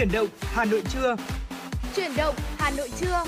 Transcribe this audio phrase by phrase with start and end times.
[0.00, 1.16] Chuyển động Hà Nội trưa.
[1.96, 3.24] Chuyển động Hà Nội trưa.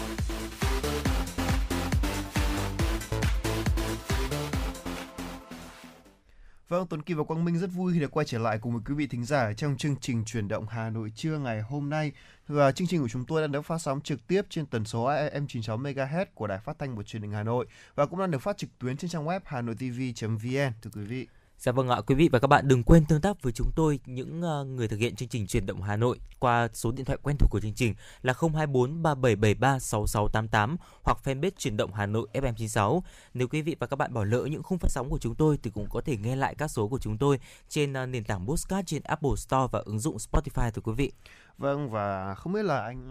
[6.69, 8.83] Vâng, Tuấn Kỳ và Quang Minh rất vui khi được quay trở lại cùng với
[8.87, 12.13] quý vị thính giả trong chương trình Chuyển động Hà Nội trưa ngày hôm nay.
[12.49, 15.05] Và chương trình của chúng tôi đang được phát sóng trực tiếp trên tần số
[15.05, 18.31] AM 96 MHz của Đài Phát thanh và Truyền hình Hà Nội và cũng đang
[18.31, 21.27] được phát trực tuyến trên trang web hanoitv.vn thưa quý vị.
[21.63, 24.01] Dạ vâng ạ, quý vị và các bạn đừng quên tương tác với chúng tôi
[24.07, 27.19] những ờ, người thực hiện chương trình truyền động Hà Nội qua số điện thoại
[27.23, 32.29] quen thuộc của chương trình là 024 3773 6688 hoặc fanpage truyền động Hà Nội
[32.33, 33.01] FM96.
[33.35, 35.59] Nếu quý vị và các bạn bỏ lỡ những khung phát sóng của chúng tôi
[35.63, 38.47] thì cũng có thể nghe lại các số của chúng tôi trên ờ, nền tảng
[38.47, 41.13] Podcast trên Apple Store và ứng dụng Spotify thưa quý vị.
[41.59, 43.11] Vâng và không biết là anh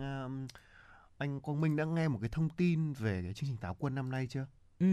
[1.18, 3.96] anh Quang Minh đã nghe một cái thông tin về cái chương trình táo quân
[3.96, 4.46] năm nay chưa?
[4.81, 4.88] Ừ,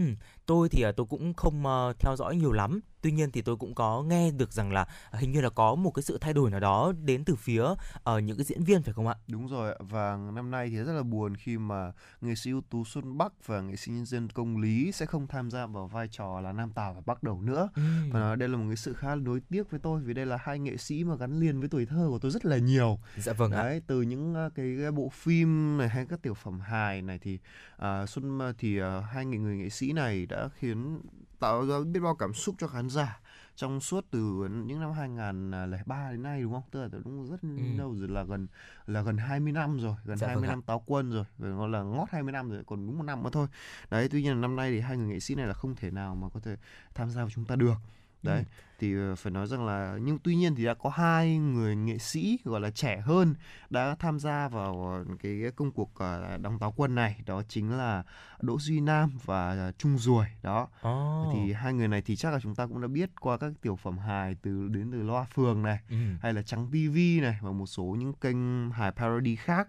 [0.45, 3.75] tôi thì tôi cũng không uh, theo dõi nhiều lắm tuy nhiên thì tôi cũng
[3.75, 6.59] có nghe được rằng là hình như là có một cái sự thay đổi nào
[6.59, 9.15] đó đến từ phía ở uh, ờ, những cái diễn viên phải không ạ?
[9.27, 12.85] Đúng rồi và năm nay thì rất là buồn khi mà nghệ sĩ ưu tú
[12.85, 16.07] Xuân Bắc và nghệ sĩ nhân dân Công Lý sẽ không tham gia vào vai
[16.11, 17.69] trò là Nam Tào và Bắc Đầu nữa.
[17.75, 17.81] Ừ.
[18.11, 20.59] Và đây là một cái sự khá nối tiếc với tôi vì đây là hai
[20.59, 22.99] nghệ sĩ mà gắn liền với tuổi thơ của tôi rất là nhiều.
[23.17, 23.85] Dạ vâng Đấy, ạ.
[23.87, 27.39] từ những uh, cái, cái bộ phim này hay các tiểu phẩm hài này thì
[27.75, 31.01] uh, Xuân thì uh, hai người người nghệ sĩ này đã khiến
[31.39, 33.19] tạo ra biết bao cảm xúc cho khán giả
[33.55, 34.19] trong suốt từ
[34.65, 36.63] những năm 2003 đến nay đúng không?
[36.71, 37.47] Tức là đúng rất ừ.
[37.77, 38.47] lâu rồi là gần
[38.87, 41.83] là gần 20 năm rồi, gần dạ 20 vâng năm táo quân rồi, nó là
[41.83, 43.47] ngót 20 năm rồi, còn đúng một năm nữa thôi.
[43.89, 45.91] Đấy, tuy nhiên là năm nay thì hai người nghệ sĩ này là không thể
[45.91, 46.55] nào mà có thể
[46.95, 47.75] tham gia với chúng ta được
[48.23, 48.43] đấy ừ.
[48.79, 51.97] thì ờ, phải nói rằng là nhưng tuy nhiên thì đã có hai người nghệ
[51.97, 53.35] sĩ gọi là trẻ hơn
[53.69, 58.03] đã tham gia vào cái công cuộc ờ, đóng táo quân này đó chính là
[58.41, 61.33] Đỗ Duy Nam và Trung Ruồi đó oh.
[61.33, 63.75] thì hai người này thì chắc là chúng ta cũng đã biết qua các tiểu
[63.75, 65.95] phẩm hài từ đến từ Loa Phường này ừ.
[66.21, 69.67] hay là Trắng TV này và một số những kênh hài parody khác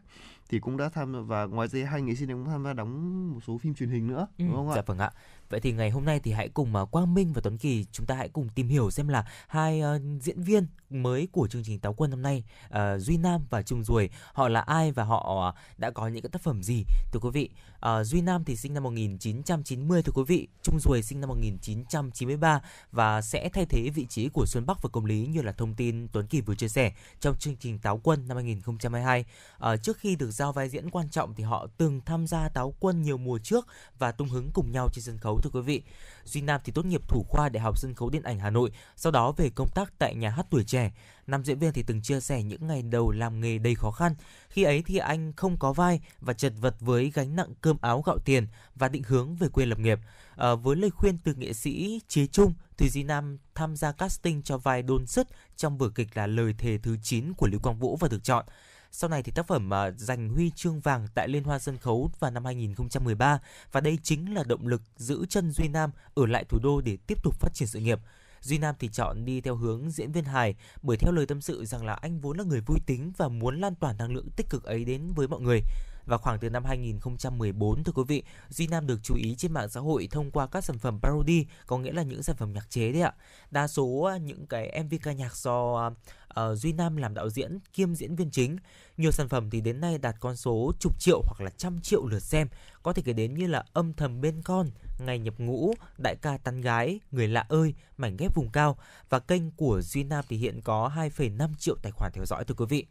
[0.51, 3.33] thì cũng đã tham và ngoài ra hai nghệ sĩ này cũng tham gia đóng
[3.35, 4.75] một số phim truyền hình nữa ừ, đúng không ạ?
[4.77, 5.11] Dạ vâng ạ.
[5.51, 8.07] Vậy thì ngày hôm nay thì hãy cùng à, Quang Minh và Tuấn Kỳ chúng
[8.07, 11.79] ta hãy cùng tìm hiểu xem là hai uh, diễn viên mới của chương trình
[11.79, 15.45] Táo Quân năm nay uh, Duy Nam và Trung Ruồi họ là ai và họ
[15.45, 17.51] ờ, đã có những cái tác phẩm gì thưa quý vị.
[17.77, 22.61] Uh, Duy Nam thì sinh năm 1990 thưa quý vị, Trung Ruồi sinh năm 1993
[22.93, 25.75] và sẽ thay thế vị trí của Xuân Bắc và Công Lý như là thông
[25.75, 29.25] tin Tuấn Kỳ vừa chia sẻ trong chương trình Táo Quân năm 2022.
[29.57, 32.75] Uh, trước khi được giao vai diễn quan trọng thì họ từng tham gia Táo
[32.81, 33.67] Quân nhiều mùa trước
[33.99, 35.83] và tung hứng cùng nhau trên sân khấu thưa quý vị.
[36.25, 38.71] Duy Nam thì tốt nghiệp thủ khoa Đại học Sân khấu Điện ảnh Hà Nội,
[38.97, 40.93] sau đó về công tác tại nhà hát tuổi trẻ.
[41.27, 44.15] Nam diễn viên thì từng chia sẻ những ngày đầu làm nghề đầy khó khăn.
[44.49, 48.03] Khi ấy thì anh không có vai và chật vật với gánh nặng cơm áo
[48.07, 49.99] gạo tiền và định hướng về quê lập nghiệp.
[50.37, 54.43] À, với lời khuyên từ nghệ sĩ Chế Trung thì Duy Nam tham gia casting
[54.43, 57.79] cho vai đôn sứt trong vở kịch là Lời thề thứ 9 của Lưu Quang
[57.79, 58.45] Vũ và được chọn.
[58.93, 62.11] Sau này thì tác phẩm uh, giành huy chương vàng tại Liên hoan sân khấu
[62.19, 63.41] vào năm 2013
[63.73, 66.99] và đây chính là động lực giữ chân Duy Nam ở lại thủ đô để
[67.07, 68.01] tiếp tục phát triển sự nghiệp.
[68.41, 71.65] Duy Nam thì chọn đi theo hướng diễn viên hài bởi theo lời tâm sự
[71.65, 74.47] rằng là anh vốn là người vui tính và muốn lan tỏa năng lượng tích
[74.51, 75.61] cực ấy đến với mọi người.
[76.11, 79.69] Và khoảng từ năm 2014 thưa quý vị, Duy Nam được chú ý trên mạng
[79.69, 82.71] xã hội thông qua các sản phẩm parody, có nghĩa là những sản phẩm nhạc
[82.71, 83.13] chế đấy ạ.
[83.51, 87.59] Đa số à, những cái MV ca nhạc do uh, Duy Nam làm đạo diễn
[87.73, 88.57] kiêm diễn viên chính.
[88.97, 92.07] Nhiều sản phẩm thì đến nay đạt con số chục triệu hoặc là trăm triệu
[92.07, 92.49] lượt xem.
[92.83, 96.37] Có thể kể đến như là Âm thầm bên con, Ngày nhập ngũ, Đại ca
[96.37, 98.79] tán gái, Người lạ ơi, Mảnh ghép vùng cao
[99.09, 102.55] và kênh của Duy Nam thì hiện có 2,5 triệu tài khoản theo dõi thưa
[102.55, 102.87] quý vị.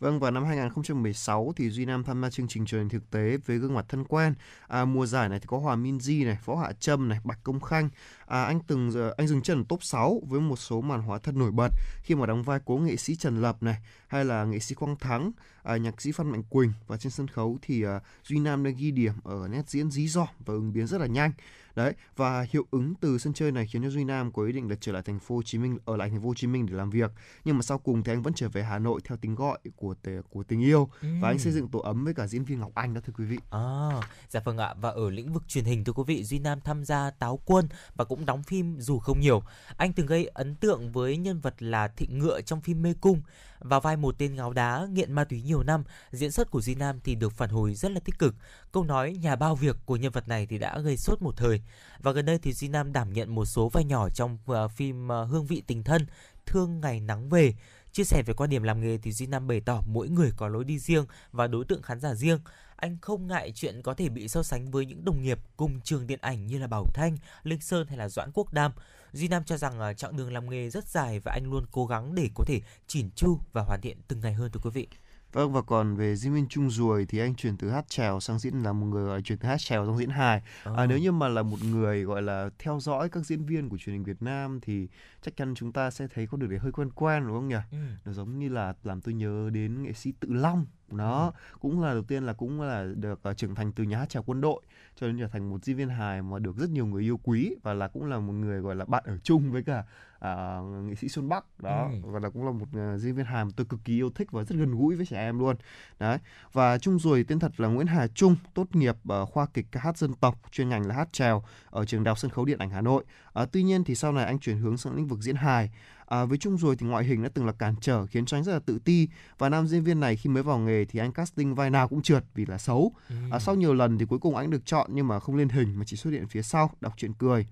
[0.00, 3.36] Vâng, vào năm 2016 thì Duy Nam tham gia chương trình truyền hình thực tế
[3.46, 4.34] với gương mặt thân quen.
[4.68, 7.38] À, mùa giải này thì có Hòa minh Di này, Võ Hạ Trâm này, Bạch
[7.42, 7.88] Công Khanh.
[8.26, 11.18] À, anh từng ờ, anh dừng chân ở top 6 với một số màn hóa
[11.18, 11.68] thân nổi bật
[12.02, 13.76] khi mà đóng vai cố nghệ sĩ Trần Lập này
[14.08, 17.28] hay là nghệ sĩ Quang Thắng, à, nhạc sĩ Phan Mạnh Quỳnh và trên sân
[17.28, 20.72] khấu thì à, Duy Nam đã ghi điểm ở nét diễn dí dỏm và ứng
[20.72, 21.32] biến rất là nhanh
[21.74, 24.70] đấy và hiệu ứng từ sân chơi này khiến cho Duy Nam có ý định
[24.70, 26.66] là trở lại thành phố Hồ Chí Minh ở lại thành phố Hồ Chí Minh
[26.66, 27.10] để làm việc
[27.44, 29.94] nhưng mà sau cùng thì anh vẫn trở về Hà Nội theo tính gọi của
[30.30, 31.08] của tình yêu ừ.
[31.22, 33.24] và anh xây dựng tổ ấm với cả diễn viên Ngọc Anh đó thưa quý
[33.24, 33.38] vị.
[33.50, 33.90] À,
[34.28, 36.84] dạ vâng ạ và ở lĩnh vực truyền hình thưa quý vị Duy Nam tham
[36.84, 39.42] gia Táo Quân và cũng đóng phim dù không nhiều.
[39.76, 43.22] Anh từng gây ấn tượng với nhân vật là Thị Ngựa trong phim Mê Cung
[43.60, 46.74] và vai một tên ngáo đá nghiện ma túy nhiều năm, diễn xuất của Duy
[46.74, 48.34] Nam thì được phản hồi rất là tích cực.
[48.72, 51.62] Câu nói nhà bao việc của nhân vật này thì đã gây sốt một thời.
[51.98, 55.08] Và gần đây thì Duy Nam đảm nhận một số vai nhỏ trong ờ, phim
[55.08, 56.06] ờ, Hương vị tình thân,
[56.46, 57.54] Thương ngày nắng về.
[57.92, 60.48] Chia sẻ về quan điểm làm nghề thì Duy Nam bày tỏ mỗi người có
[60.48, 62.38] lối đi riêng và đối tượng khán giả riêng.
[62.80, 66.06] Anh không ngại chuyện có thể bị so sánh với những đồng nghiệp cùng trường
[66.06, 68.72] điện ảnh như là Bảo Thanh, Linh Sơn hay là Doãn Quốc Đam.
[69.12, 71.86] Duy Nam cho rằng uh, chặng đường làm nghề rất dài và anh luôn cố
[71.86, 74.88] gắng để có thể chỉn chu và hoàn thiện từng ngày hơn thưa quý vị.
[75.32, 78.38] Vâng và còn về diễn viên Trung Ruồi thì anh chuyển từ hát trèo sang
[78.38, 80.38] diễn là một người gọi chuyển từ hát trèo sang diễn hài.
[80.64, 80.86] À, Ờ.
[80.86, 83.94] nếu như mà là một người gọi là theo dõi các diễn viên của truyền
[83.94, 84.88] hình Việt Nam thì
[85.22, 87.56] chắc chắn chúng ta sẽ thấy có được đấy hơi quen quen đúng không nhỉ?
[87.72, 87.78] Ừ.
[88.04, 90.66] Nó giống như là làm tôi nhớ đến nghệ sĩ Tự Long.
[90.92, 94.08] Đó, cũng là đầu tiên là cũng là được uh, trưởng thành từ nhà hát
[94.08, 94.62] trèo quân đội
[94.96, 97.54] cho đến trở thành một diễn viên hài mà được rất nhiều người yêu quý
[97.62, 99.84] và là cũng là một người gọi là bạn ở chung với cả
[100.18, 101.44] à, nghệ sĩ Xuân Bắc.
[101.60, 102.10] Đó Ừ.
[102.10, 104.32] và là cũng là một à, diễn viên hài mà tôi cực kỳ yêu thích
[104.32, 105.56] và rất gần gũi với trẻ em luôn.
[105.98, 106.18] Đấy
[106.52, 109.80] và Trung rồi tên thật là Nguyễn Hà Trung tốt nghiệp ở khoa kịch ca
[109.80, 112.58] hát dân tộc chuyên ngành là hát trèo ở trường đại học sân khấu điện
[112.58, 113.04] ảnh Hà Nội.
[113.32, 115.70] À, tuy nhiên thì sau này anh chuyển hướng sang lĩnh vực diễn hài
[116.10, 118.44] À, với Trung rồi thì ngoại hình đã từng là cản trở khiến cho anh
[118.44, 119.08] rất là tự ti
[119.38, 122.02] và nam diễn viên này khi mới vào nghề thì anh casting vai nào cũng
[122.02, 123.14] trượt vì là xấu Ừ.
[123.30, 125.78] À, sau nhiều lần thì cuối cùng anh được chọn nhưng mà không lên hình
[125.78, 127.46] mà chỉ xuất hiện phía sau đọc truyện cười.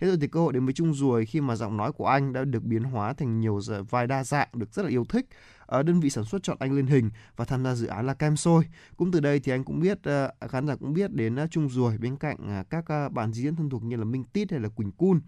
[0.00, 2.32] Thế rồi thì cơ hội đến với Trung Ruồi khi mà giọng nói của anh
[2.32, 5.26] đã được biến hóa thành nhiều vai đa dạng được rất là yêu thích.
[5.66, 8.14] Ở đơn vị sản xuất chọn anh lên hình và tham gia dự án là
[8.14, 8.64] Kem Sôi.
[8.96, 11.68] Cũng từ đây thì anh cũng biết ờ, khán giả cũng biết đến ờ, Trung
[11.68, 14.60] Ruồi bên cạnh ờ, các ờ, bạn diễn thân thuộc như là Minh Tít hay
[14.60, 15.20] là Quỳnh Cun.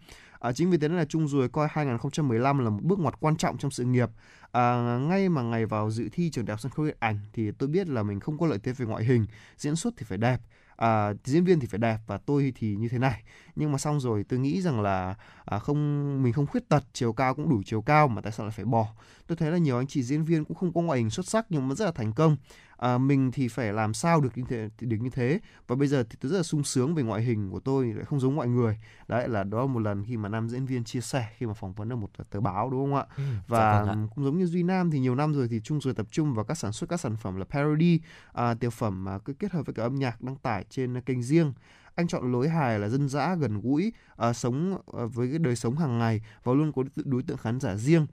[0.47, 3.37] À, chính vì thế nên là Trung Ruồi coi 2015 là một bước ngoặt quan
[3.37, 4.11] trọng trong sự nghiệp.
[4.53, 7.51] À, ngay mà ngày vào dự thi trường đại học sân khấu điện ảnh thì
[7.51, 9.27] tôi biết là mình không có lợi thế về ngoại hình,
[9.57, 10.41] diễn xuất thì phải đẹp,
[10.77, 13.23] à, diễn viên thì phải đẹp và tôi thì như thế này.
[13.57, 15.15] Nhưng mà xong rồi tôi nghĩ rằng là
[15.45, 18.47] à, không mình không khuyết tật, chiều cao cũng đủ chiều cao mà tại sao
[18.47, 18.89] lại phải bỏ?
[19.27, 21.47] Tôi thấy là nhiều anh chị diễn viên cũng không có ngoại hình xuất sắc
[21.49, 22.37] nhưng mà rất là thành công.
[22.77, 25.41] À, mình thì phải làm sao được như thế được như thế?
[25.67, 28.05] Và bây giờ thì tôi rất là sung sướng về ngoại hình của tôi lại
[28.05, 28.79] không giống mọi người.
[29.09, 31.55] Đấy là đó là một lần khi mà nam diễn viên chia sẻ khi mà
[31.55, 33.07] phỏng vấn ở một tờ báo đúng không ạ?
[33.17, 35.81] Ừ, dạ và vâng cũng giống như Duy Nam thì nhiều năm rồi thì Trung
[35.81, 38.01] rồi tập trung vào các sản xuất các sản phẩm là parody
[38.33, 41.23] à, tiểu phẩm mà cứ kết hợp với cả âm nhạc đăng tải trên kênh
[41.23, 41.53] riêng.
[41.95, 45.57] Anh chọn lối hài là dân dã gần gũi à, sống à, với cái đời
[45.57, 48.07] sống hàng ngày và luôn có đối tượng khán giả riêng.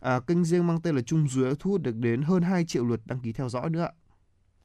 [0.00, 2.84] À, kênh riêng mang tên là Trung Dưới thu hút được đến hơn 2 triệu
[2.84, 3.92] lượt đăng ký theo dõi nữa ạ.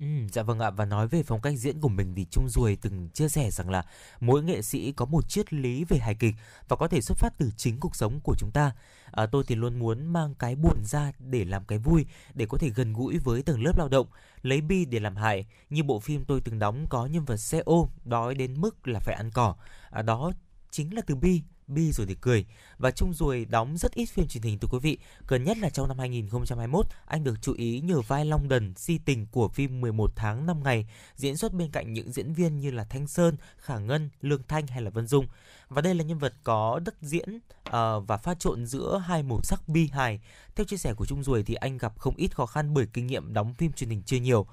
[0.01, 2.77] Ừ, dạ vâng ạ và nói về phong cách diễn của mình thì Trung Ruồi
[2.81, 3.83] từng chia sẻ rằng là
[4.19, 6.35] mỗi nghệ sĩ có một triết lý về hài kịch
[6.67, 8.71] và có thể xuất phát từ chính cuộc sống của chúng ta.
[9.11, 12.57] À, tôi thì luôn muốn mang cái buồn ra để làm cái vui, để có
[12.57, 14.07] thể gần gũi với tầng lớp lao động,
[14.41, 15.45] lấy bi để làm hài.
[15.69, 18.99] Như bộ phim tôi từng đóng có nhân vật xe ôm đói đến mức là
[18.99, 19.55] phải ăn cỏ.
[19.89, 20.31] À, đó
[20.71, 22.45] chính là từ bi bi rồi thì cười.
[22.77, 24.97] Và Trung Ruồi đóng rất ít phim truyền hình thưa quý vị.
[25.27, 28.97] Gần nhất là trong năm 2021 anh được chú ý nhờ vai Long Đần si
[29.05, 32.71] tình của phim 11 tháng 5 ngày diễn xuất bên cạnh những diễn viên như
[32.71, 35.27] là Thanh Sơn, Khả Ngân, Lương Thanh hay là Vân Dung.
[35.69, 37.71] Và đây là nhân vật có đất diễn uh,
[38.07, 40.19] và pha trộn giữa hai màu sắc bi hài.
[40.55, 43.07] Theo chia sẻ của Trung Ruồi thì anh gặp không ít khó khăn bởi kinh
[43.07, 44.45] nghiệm đóng phim truyền hình chưa nhiều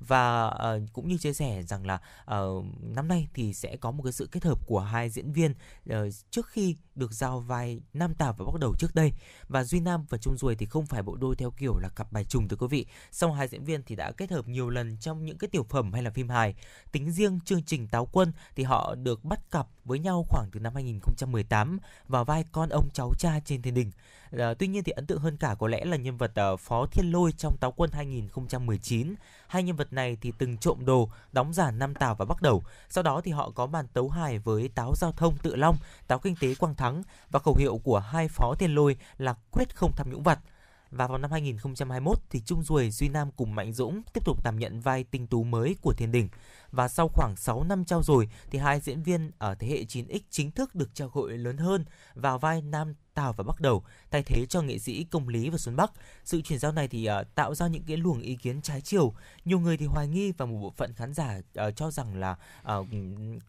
[0.00, 2.00] và uh, cũng như chia sẻ rằng là
[2.40, 5.54] uh, năm nay thì sẽ có một cái sự kết hợp của hai diễn viên
[5.90, 5.96] uh,
[6.30, 9.12] trước khi được giao vai Nam Tào và bắt đầu trước đây.
[9.48, 12.12] Và Duy Nam và Trung duồi thì không phải bộ đôi theo kiểu là cặp
[12.12, 12.86] bài trùng thưa quý vị.
[13.12, 15.92] Song hai diễn viên thì đã kết hợp nhiều lần trong những cái tiểu phẩm
[15.92, 16.54] hay là phim hài.
[16.92, 20.60] Tính riêng chương trình Táo Quân thì họ được bắt cặp với nhau khoảng từ
[20.60, 21.78] năm 2018
[22.08, 23.90] vào vai con ông cháu cha trên thiên đình.
[24.30, 26.86] À, tuy nhiên thì ấn tượng hơn cả có lẽ là nhân vật ờ, Phó
[26.86, 29.14] Thiên Lôi trong Táo Quân 2019
[29.48, 32.62] hai nhân vật này thì từng trộm đồ đóng giả Nam Tào và Bắc Đầu.
[32.88, 35.76] Sau đó thì họ có màn tấu hài với Táo Giao thông Tự Long
[36.06, 39.76] Táo Kinh tế Quang Thắng và khẩu hiệu của hai Phó Thiên Lôi là quyết
[39.76, 40.38] không tham nhũng vặt
[40.90, 44.58] và vào năm 2021 thì Trung Duồi, Duy Nam cùng Mạnh Dũng tiếp tục đảm
[44.58, 46.28] nhận vai tinh tú mới của Thiên Đình.
[46.70, 50.20] Và sau khoảng 6 năm trao rồi thì hai diễn viên ở thế hệ 9X
[50.30, 51.84] chính thức được trao hội lớn hơn
[52.14, 53.84] vào vai Nam Tào và Bắc Đầu
[54.16, 55.92] thay thế cho nghệ sĩ Công Lý và Xuân Bắc.
[56.24, 59.12] Sự chuyển giao này thì uh, tạo ra những cái luồng ý kiến trái chiều.
[59.44, 62.36] Nhiều người thì hoài nghi và một bộ phận khán giả uh, cho rằng là
[62.78, 62.86] uh,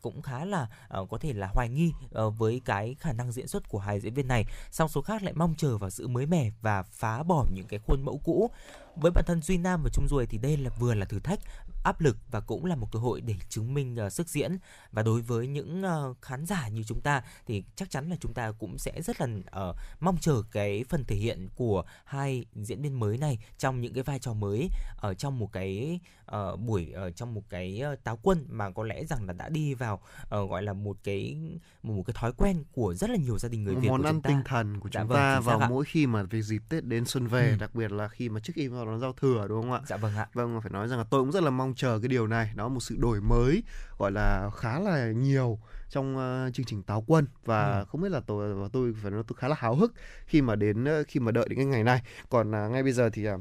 [0.02, 0.68] cũng khá là
[1.02, 4.00] uh, có thể là hoài nghi uh, với cái khả năng diễn xuất của hai
[4.00, 4.46] diễn viên này.
[4.72, 7.80] Song số khác lại mong chờ vào sự mới mẻ và phá bỏ những cái
[7.88, 8.50] khuôn mẫu cũ.
[8.96, 11.40] Với bản thân Duy Nam và Trung Duồi thì đây là vừa là thử thách
[11.84, 14.58] áp lực và cũng là một cơ hội để chứng minh uh, sức diễn
[14.92, 18.34] và đối với những uh, khán giả như chúng ta thì chắc chắn là chúng
[18.34, 19.28] ta cũng sẽ rất là
[19.70, 20.57] uh, mong chờ cái
[20.90, 24.70] phần thể hiện của hai diễn viên mới này trong những cái vai trò mới
[24.98, 26.00] ở trong một cái
[26.32, 29.50] uh, buổi ở trong một cái uh, táo quân mà có lẽ rằng là đã
[29.50, 31.38] đi vào uh, gọi là một cái
[31.84, 34.08] một, một cái thói quen của rất là nhiều gia đình người Việt món của
[34.08, 35.70] ăn tinh thần của Dạ chúng vâng, ta vào ạ.
[35.70, 37.58] mỗi khi mà về dịp Tết đến xuân về, Ừ.
[37.60, 39.82] đặc biệt là khi mà trước khi vào đón giao thừa đúng không ạ?
[39.88, 40.28] Dạ vâng ạ.
[40.34, 42.68] Vâng, phải nói rằng là tôi cũng rất là mong chờ cái điều này, đó
[42.70, 43.64] một sự đổi mới
[43.98, 47.86] gọi là khá là nhiều trong ờ, chương trình Táo Quân và Ừ.
[47.88, 49.94] không biết là tôi và tôi phải nói tôi khá là háo hức
[50.26, 52.02] khi mà đến ờ, khi mà đợi đến cái ngày này.
[52.30, 53.38] Còn à, ngay bây giờ thì à,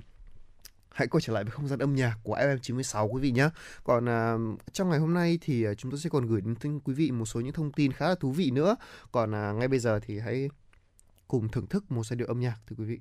[0.91, 3.49] hãy quay trở lại với không gian âm nhạc của FM96 quý vị nhé.
[3.85, 4.37] Còn à,
[4.73, 7.25] trong ngày hôm nay thì à, chúng tôi sẽ còn gửi đến quý vị một
[7.25, 8.77] số những thông tin khá là thú vị nữa.
[9.13, 10.49] Còn à, ngay bây giờ thì hãy
[11.29, 13.01] cùng thưởng thức một giai điệu âm nhạc thưa quý vị.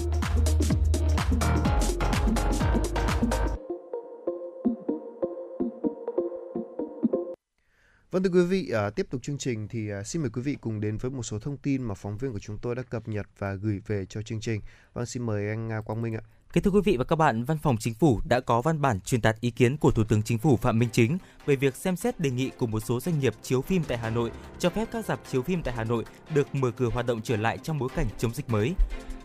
[8.11, 10.57] Vâng thưa quý vị, à, tiếp tục chương trình thì à, xin mời quý vị
[10.61, 13.07] cùng đến với một số thông tin mà phóng viên của chúng tôi đã cập
[13.07, 14.61] nhật và gửi về cho chương trình.
[14.93, 16.21] Vâng xin mời anh à, Quang Minh ạ.
[16.53, 19.01] Kính thưa quý vị và các bạn, Văn phòng Chính phủ đã có văn bản
[19.01, 21.95] truyền đạt ý kiến của Thủ tướng Chính phủ Phạm Minh Chính về việc xem
[21.95, 24.87] xét đề nghị của một số doanh nghiệp chiếu phim tại Hà Nội cho phép
[24.91, 27.79] các dạp chiếu phim tại Hà Nội được mở cửa hoạt động trở lại trong
[27.79, 28.73] bối cảnh chống dịch mới.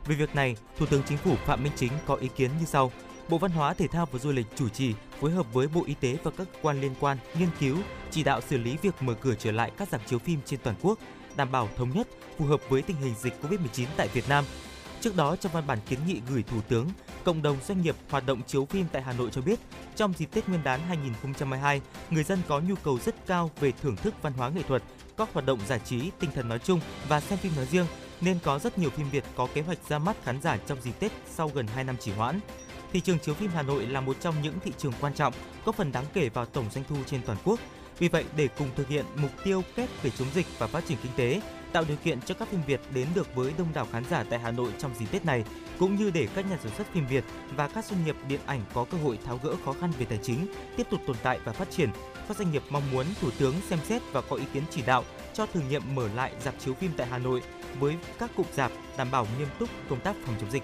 [0.07, 2.93] Về việc này, Thủ tướng Chính phủ Phạm Minh Chính có ý kiến như sau.
[3.29, 5.95] Bộ Văn hóa, Thể thao và Du lịch chủ trì phối hợp với Bộ Y
[5.95, 7.77] tế và các cơ quan liên quan nghiên cứu,
[8.11, 10.77] chỉ đạo xử lý việc mở cửa trở lại các rạp chiếu phim trên toàn
[10.83, 10.99] quốc,
[11.37, 14.45] đảm bảo thống nhất, phù hợp với tình hình dịch COVID-19 tại Việt Nam.
[15.01, 16.89] Trước đó, trong văn bản kiến nghị gửi Thủ tướng,
[17.25, 19.61] cộng đồng doanh nghiệp hoạt động chiếu phim tại Hà Nội cho biết,
[19.97, 21.81] trong dịp Tết Nguyên đán 2022,
[22.11, 24.83] người dân có nhu cầu rất cao về thưởng thức văn hóa nghệ thuật,
[25.17, 27.87] các hoạt động giải trí, tinh thần nói chung và xem phim nói riêng,
[28.21, 30.93] nên có rất nhiều phim Việt có kế hoạch ra mắt khán giả trong dịp
[31.01, 32.41] Tết sau gần 2 năm trì hoãn.
[32.97, 35.35] Thị trường chiếu phim Hà Nội là một trong những thị trường quan trọng,
[35.65, 37.61] có phần đáng kể vào tổng doanh thu trên toàn quốc.
[37.99, 40.99] Vì vậy, để cùng thực hiện mục tiêu kép về chống dịch và phát triển
[41.03, 41.41] kinh tế,
[41.73, 44.39] tạo điều kiện cho các phim Việt đến được với đông đảo khán giả tại
[44.39, 45.45] Hà Nội trong dịp Tết này,
[45.79, 47.25] cũng như để các nhà sản xuất phim Việt
[47.57, 50.19] và các doanh nghiệp điện ảnh có cơ hội tháo gỡ khó khăn về tài
[50.23, 51.91] chính, tiếp tục tồn tại và phát triển.
[52.29, 55.05] Các doanh nghiệp mong muốn Thủ tướng xem xét và có ý kiến chỉ đạo
[55.35, 57.43] cho thử nghiệm mở lại dạp chiếu phim tại Hà Nội
[57.81, 60.63] với các cụm rạp đảm bảo nghiêm túc công tác phòng chống dịch.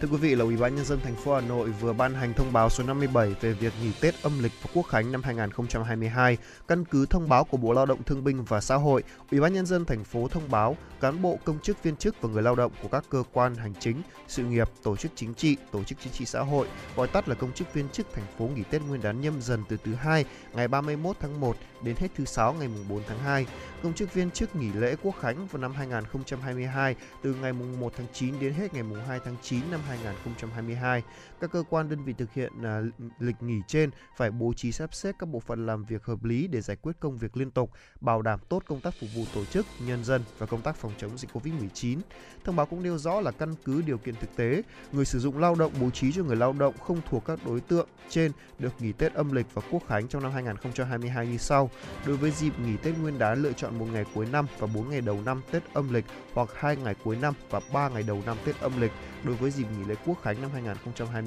[0.00, 2.34] Thưa quý vị là Ủy ban nhân dân thành phố Hà Nội vừa ban hành
[2.34, 6.36] thông báo số 57 về việc nghỉ Tết âm lịch và Quốc khánh năm 2022.
[6.68, 9.52] Căn cứ thông báo của Bộ Lao động Thương binh và Xã hội, Ủy ban
[9.52, 12.54] nhân dân thành phố thông báo cán bộ công chức viên chức và người lao
[12.54, 15.98] động của các cơ quan hành chính, sự nghiệp, tổ chức chính trị, tổ chức
[16.02, 18.82] chính trị xã hội, gọi tắt là công chức viên chức thành phố nghỉ Tết
[18.82, 22.52] Nguyên đán nhâm dần từ thứ hai ngày 31 tháng 1 đến hết thứ sáu
[22.52, 23.46] ngày 4 tháng 2.
[23.82, 28.06] Công chức viên chức nghỉ lễ Quốc khánh vào năm 2022 từ ngày 1 tháng
[28.12, 31.04] 9 đến hết ngày 2 tháng 9 năm 2022.
[31.44, 32.80] Các cơ quan đơn vị thực hiện à,
[33.18, 36.46] lịch nghỉ trên phải bố trí sắp xếp các bộ phận làm việc hợp lý
[36.46, 39.44] để giải quyết công việc liên tục, bảo đảm tốt công tác phục vụ tổ
[39.44, 41.98] chức, nhân dân và công tác phòng chống dịch Covid-19.
[42.44, 45.38] Thông báo cũng nêu rõ là căn cứ điều kiện thực tế, người sử dụng
[45.38, 48.72] lao động bố trí cho người lao động không thuộc các đối tượng trên được
[48.78, 51.70] nghỉ Tết âm lịch và Quốc khánh trong năm 2022 như sau.
[52.06, 54.90] Đối với dịp nghỉ Tết Nguyên đán lựa chọn một ngày cuối năm và 4
[54.90, 56.04] ngày đầu năm Tết âm lịch
[56.34, 58.92] hoặc 2 ngày cuối năm và 3 ngày đầu năm Tết âm lịch
[59.24, 61.22] đối với dịp nghỉ lễ Quốc khánh năm 2022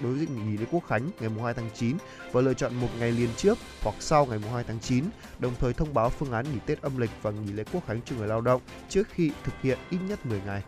[0.00, 1.96] đối với nghỉ lễ Quốc khánh ngày 2 tháng 9
[2.32, 5.04] và lựa chọn một ngày liền trước hoặc sau ngày 2 tháng 9,
[5.38, 8.00] đồng thời thông báo phương án nghỉ Tết âm lịch và nghỉ lễ Quốc khánh
[8.04, 10.62] cho người lao động trước khi thực hiện ít nhất 10 ngày.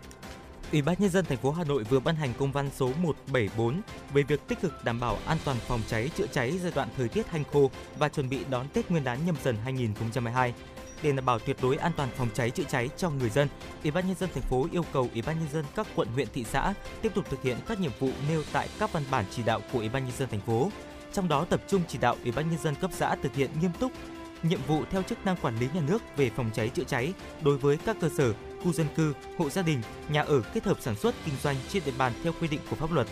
[0.73, 3.81] Ủy ban nhân dân thành phố Hà Nội vừa ban hành công văn số 174
[4.15, 7.09] về việc tích cực đảm bảo an toàn phòng cháy chữa cháy giai đoạn thời
[7.09, 10.55] tiết hanh khô và chuẩn bị đón Tết Nguyên đán nhâm dần 2022.
[11.03, 13.49] Để đảm bảo tuyệt đối an toàn phòng cháy chữa cháy cho người dân,
[13.83, 16.29] Ủy ban nhân dân thành phố yêu cầu Ủy ban nhân dân các quận huyện
[16.35, 19.43] thị xã tiếp tục thực hiện các nhiệm vụ nêu tại các văn bản chỉ
[19.43, 20.71] đạo của Ủy ban nhân dân thành phố.
[21.13, 23.71] Trong đó tập trung chỉ đạo Ủy ban nhân dân cấp xã thực hiện nghiêm
[23.81, 23.93] túc
[24.43, 27.59] nhiệm vụ theo chức năng quản lý nhà nước về phòng cháy chữa cháy đối
[27.59, 28.33] với các cơ sở,
[28.65, 31.83] khu dân cư, hộ gia đình, nhà ở kết hợp sản xuất kinh doanh trên
[31.87, 33.07] địa bàn theo quy định của pháp luật.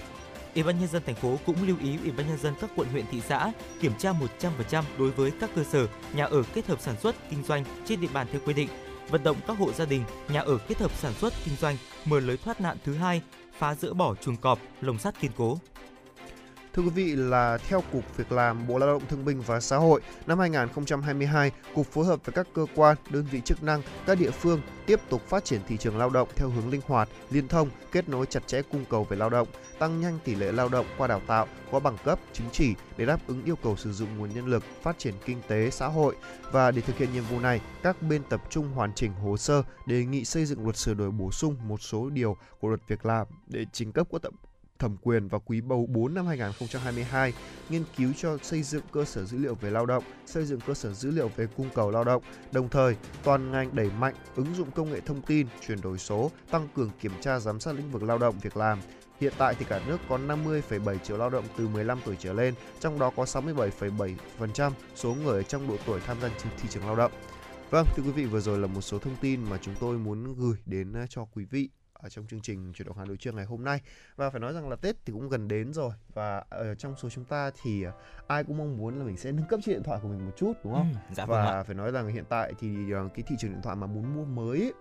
[0.55, 2.89] Ủy ban nhân dân thành phố cũng lưu ý Ủy ban nhân dân các quận
[2.89, 6.81] huyện thị xã kiểm tra 100% đối với các cơ sở, nhà ở kết hợp
[6.81, 8.69] sản xuất kinh doanh trên địa bàn theo quy định,
[9.11, 12.21] vận động các hộ gia đình, nhà ở kết hợp sản xuất kinh doanh mở
[12.21, 13.23] lối thoát nạn thứ hai,
[13.59, 15.59] phá dỡ bỏ chuồng cọp, lồng sắt kiên cố.
[16.75, 19.77] Thưa quý vị là theo Cục Việc làm Bộ Lao động Thương binh và Xã
[19.77, 24.19] hội, năm 2022, Cục phối hợp với các cơ quan, đơn vị chức năng, các
[24.19, 27.49] địa phương tiếp tục phát triển thị trường lao động theo hướng linh hoạt, liên
[27.49, 30.69] thông, kết nối chặt chẽ cung cầu về lao động, tăng nhanh tỷ lệ lao
[30.69, 33.93] động qua đào tạo, có bằng cấp, chứng chỉ để đáp ứng yêu cầu sử
[33.93, 36.17] dụng nguồn nhân lực, phát triển kinh tế, xã hội.
[36.53, 39.63] Và để thực hiện nhiệm vụ này, các bên tập trung hoàn chỉnh hồ sơ
[39.87, 43.07] đề nghị xây dựng luật sửa đổi bổ sung một số điều của luật việc
[43.07, 44.33] làm để trình cấp của tập
[44.79, 47.33] thẩm quyền vào quý bầu 4 năm 2022,
[47.69, 50.75] nghiên cứu cho xây dựng cơ sở dữ liệu về lao động, xây dựng cơ
[50.75, 52.23] sở dữ liệu về cung cầu lao động.
[52.53, 56.31] Đồng thời, toàn ngành đẩy mạnh ứng dụng công nghệ thông tin, chuyển đổi số,
[56.51, 58.79] tăng cường kiểm tra giám sát lĩnh vực lao động, việc làm.
[59.21, 62.55] Hiện tại thì cả nước có 50,7 triệu lao động từ 15 tuổi trở lên,
[62.81, 66.97] trong đó có 67,7% số người ở trong độ tuổi tham gia thị trường lao
[66.97, 67.13] động.
[67.71, 70.35] Vâng, thưa quý vị, vừa rồi là một số thông tin mà chúng tôi muốn
[70.35, 71.69] gửi đến ờ, cho quý vị
[72.05, 73.81] ở trong chương trình chuyển động Hà Nội trưa ngày hôm nay.
[74.17, 75.91] Và phải nói rằng là Tết thì cũng gần đến rồi.
[76.15, 77.93] Và ở trong số chúng ta thì à,
[78.27, 80.33] ai cũng mong muốn là mình sẽ nâng cấp chiếc điện thoại của mình một
[80.37, 80.93] chút đúng không?
[81.09, 83.63] Ừ, dạ và vâng phải nói rằng hiện tại thì ờ, cái thị trường điện
[83.63, 84.73] thoại mà muốn mua mới ấy,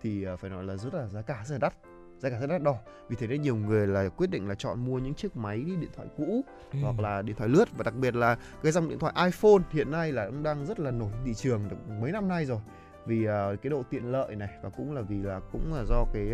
[0.00, 1.74] thì ờ, phải nói là rất là giá cả rất là đắt
[2.18, 2.76] giá cả rất đắt đỏ.
[3.08, 5.90] Vì thế nên nhiều người là quyết định là chọn mua những chiếc máy điện
[5.96, 6.78] thoại cũ Ừ.
[6.82, 7.64] hoặc là điện thoại lướt.
[7.76, 10.80] Và đặc biệt là cái dòng điện thoại iPhone hiện nay là cũng đang rất
[10.80, 12.60] là nổi thị trường được mấy năm nay rồi
[13.06, 16.04] vì uh, cái độ tiện lợi này và cũng là vì là cũng là do
[16.12, 16.30] cái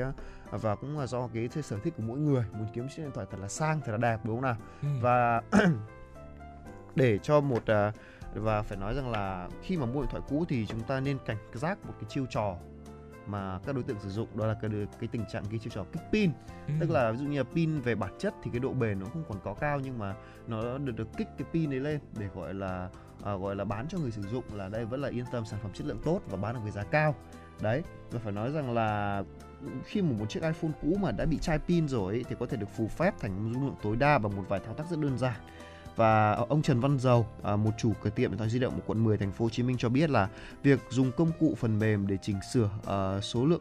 [0.54, 3.10] uh, và cũng là do cái sở thích của mỗi người muốn kiếm chiếc điện
[3.14, 4.88] thoại thật là sang thật là đẹp đúng không nào Ừ.
[5.00, 5.42] và
[6.94, 7.94] để cho một uh,
[8.34, 11.18] và phải nói rằng là khi mà mua điện thoại cũ thì chúng ta nên
[11.26, 12.56] cảnh giác một cái chiêu trò
[13.26, 15.84] mà các đối tượng sử dụng đó là cái, cái tình trạng ghi chiêu trò
[15.92, 16.30] kích pin
[16.68, 16.72] Ừ.
[16.80, 19.06] tức là ví dụ như là pin về bản chất thì cái độ bền nó
[19.06, 20.14] không còn có cao nhưng mà
[20.46, 23.86] nó được được kích cái pin đấy lên để gọi là uh, gọi là bán
[23.88, 26.20] cho người sử dụng là đây vẫn là yên tâm sản phẩm chất lượng tốt
[26.30, 27.14] và bán được với giá cao
[27.60, 29.22] đấy và phải nói rằng là
[29.84, 32.46] khi mà một chiếc iPhone cũ mà đã bị chai pin rồi ấy, thì có
[32.46, 34.98] thể được phù phép thành dung lượng tối đa bằng một vài thao tác rất
[35.00, 35.40] đơn giản
[35.96, 38.74] và ờ, ông Trần Văn Dầu, ờ, một chủ cửa tiệm điện thoại di động
[38.74, 40.28] ở quận 10 thành phố Hồ Chí Minh cho biết là
[40.62, 42.70] việc dùng công cụ phần mềm để chỉnh sửa
[43.22, 43.60] số lượng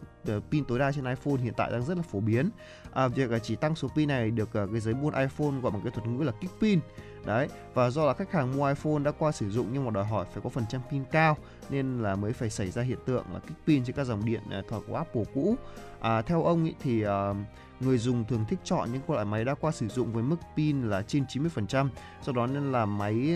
[0.52, 2.50] pin tối đa trên iPhone hiện tại đang rất là phổ biến.
[2.94, 5.92] À, việc chỉ tăng số pin này được cái giới buôn iPhone gọi bằng cái
[5.92, 6.80] thuật ngữ là kích pin.
[7.26, 10.06] Đấy, và do là khách hàng mua iPhone đã qua sử dụng nhưng mà đòi
[10.06, 11.38] hỏi phải có phần trăm pin cao
[11.70, 14.42] nên là mới phải xảy ra hiện tượng là kích pin trên các dòng điện
[14.52, 15.56] à, thoại của Apple cũ.
[16.00, 17.34] À, theo ông ý, thì à,
[17.80, 20.90] người dùng thường thích chọn những loại máy đã qua sử dụng với mức pin
[20.90, 21.88] là trên 90%,
[22.24, 23.34] do đó nên là máy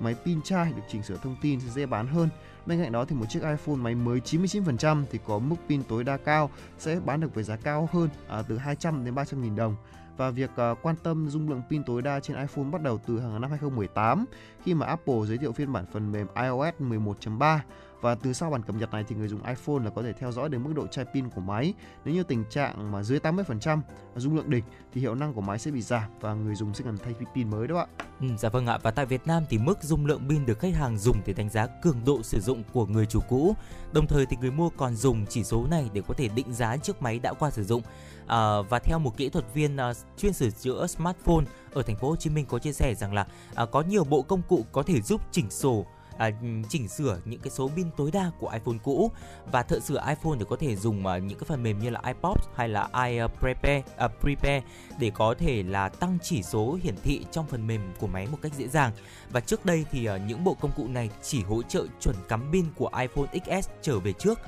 [0.00, 2.28] máy pin chai được chỉnh sửa thông tin sẽ dễ bán hơn.
[2.66, 6.04] Bên cạnh đó thì một chiếc iPhone máy mới 99% thì có mức pin tối
[6.04, 9.56] đa cao sẽ bán được với giá cao hơn à, từ 200 đến 300 nghìn
[9.56, 9.76] đồng.
[10.16, 13.20] Và việc ờ, quan tâm dung lượng pin tối đa trên iPhone bắt đầu từ
[13.20, 14.24] hàng năm 2018
[14.62, 17.58] khi mà Apple giới thiệu phiên bản phần mềm iOS 11.3
[18.04, 20.32] và từ sau bản cập nhật này thì người dùng iPhone là có thể theo
[20.32, 21.74] dõi được mức độ chai pin của máy.
[22.04, 23.80] Nếu như tình trạng mà dưới 80%
[24.16, 26.84] dung lượng đỉnh thì hiệu năng của máy sẽ bị giảm và người dùng sẽ
[26.84, 27.86] cần thay pin mới đó ạ.
[28.20, 30.74] Ừ, dạ vâng ạ và tại Việt Nam thì mức dung lượng pin được khách
[30.74, 33.56] hàng dùng để đánh giá cường độ sử dụng của người chủ cũ.
[33.92, 36.76] Đồng thời thì người mua còn dùng chỉ số này để có thể định giá
[36.76, 37.82] chiếc máy đã qua sử dụng.
[38.26, 42.08] À, và theo một kỹ thuật viên à, chuyên sửa chữa smartphone ở thành phố
[42.08, 44.82] Hồ Chí Minh có chia sẻ rằng là à, có nhiều bộ công cụ có
[44.82, 45.86] thể giúp chỉnh sổ
[46.18, 46.30] à,
[46.68, 49.10] chỉnh sửa những cái số pin tối đa của iPhone cũ
[49.52, 52.00] và thợ sửa iPhone thì có thể dùng à, những cái phần mềm như là
[52.06, 54.62] iPod hay là iPrepare à, Prepare
[54.98, 58.38] để có thể là tăng chỉ số hiển thị trong phần mềm của máy một
[58.42, 58.92] cách dễ dàng.
[59.30, 62.52] Và trước đây thì à, những bộ công cụ này chỉ hỗ trợ chuẩn cắm
[62.52, 64.38] pin của iPhone XS trở về trước.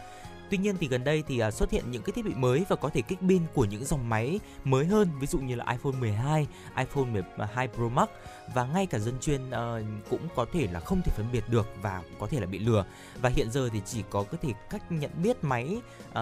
[0.50, 2.76] Tuy nhiên thì gần đây thì à, xuất hiện những cái thiết bị mới và
[2.76, 6.00] có thể kích pin của những dòng máy mới hơn, ví dụ như là iPhone
[6.00, 8.08] 12, iPhone 12 Pro Max
[8.54, 11.66] và ngay cả dân chuyên uh, cũng có thể là không thể phân biệt được
[11.82, 12.84] và có thể là bị lừa.
[13.20, 15.80] Và hiện giờ thì chỉ có có thể cách nhận biết máy
[16.10, 16.14] uh,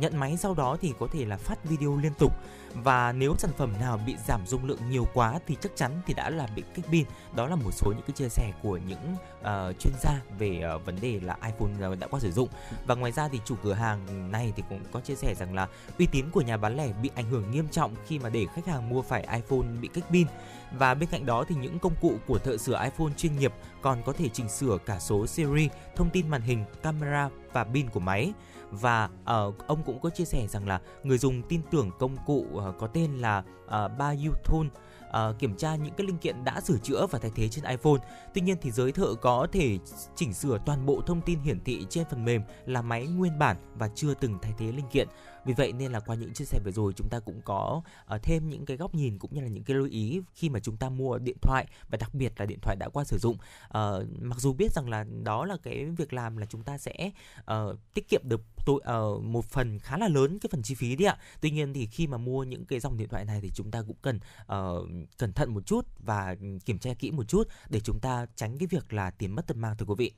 [0.00, 2.32] nhận máy sau đó thì có thể là phát video liên tục
[2.74, 6.14] và nếu sản phẩm nào bị giảm dung lượng nhiều quá thì chắc chắn thì
[6.14, 7.04] đã là bị kích pin.
[7.34, 10.86] Đó là một số những cái chia sẻ của những uh, chuyên gia về uh,
[10.86, 12.48] vấn đề là iPhone ờ, đã qua sử dụng.
[12.86, 15.68] Và ngoài ra thì chủ cửa hàng này thì cũng có chia sẻ rằng là
[15.98, 18.66] uy tín của nhà bán lẻ bị ảnh hưởng nghiêm trọng khi mà để khách
[18.66, 20.26] hàng mua phải iPhone bị kích pin.
[20.72, 23.52] Và bên cạnh đó thì những công cụ của thợ sửa iPhone chuyên nghiệp
[23.82, 27.90] còn có thể chỉnh sửa cả số series thông tin màn hình, camera và pin
[27.90, 28.32] của máy
[28.70, 32.46] và uh, ông cũng có chia sẻ rằng là người dùng tin tưởng công cụ
[32.54, 34.68] uh, có tên là ờ, uh, Bayutone
[35.08, 37.98] uh, kiểm tra những cái linh kiện đã sửa chữa và thay thế trên iPhone.
[38.34, 39.78] Tuy nhiên thì giới thợ có thể
[40.16, 43.56] chỉnh sửa toàn bộ thông tin hiển thị trên phần mềm là máy nguyên bản
[43.74, 45.08] và chưa từng thay thế linh kiện.
[45.44, 47.82] Vì vậy nên là qua những chia sẻ vừa rồi chúng ta cũng có
[48.14, 50.60] uh, thêm những cái góc nhìn cũng như là những cái lưu ý khi mà
[50.60, 53.36] chúng ta mua điện thoại và đặc biệt là điện thoại đã qua sử dụng.
[53.66, 53.72] Uh,
[54.20, 57.78] mặc dù biết rằng là đó là cái việc làm là chúng ta sẽ uh,
[57.94, 61.04] tiết kiệm được tôi uh, một phần khá là lớn cái phần chi phí đi
[61.04, 61.18] ạ.
[61.40, 63.82] Tuy nhiên thì khi mà mua những cái dòng điện thoại này thì chúng ta
[63.86, 68.00] cũng cần uh, cẩn thận một chút và kiểm tra kỹ một chút để chúng
[68.00, 70.12] ta tránh cái việc là tiền mất tật mang thưa quý vị.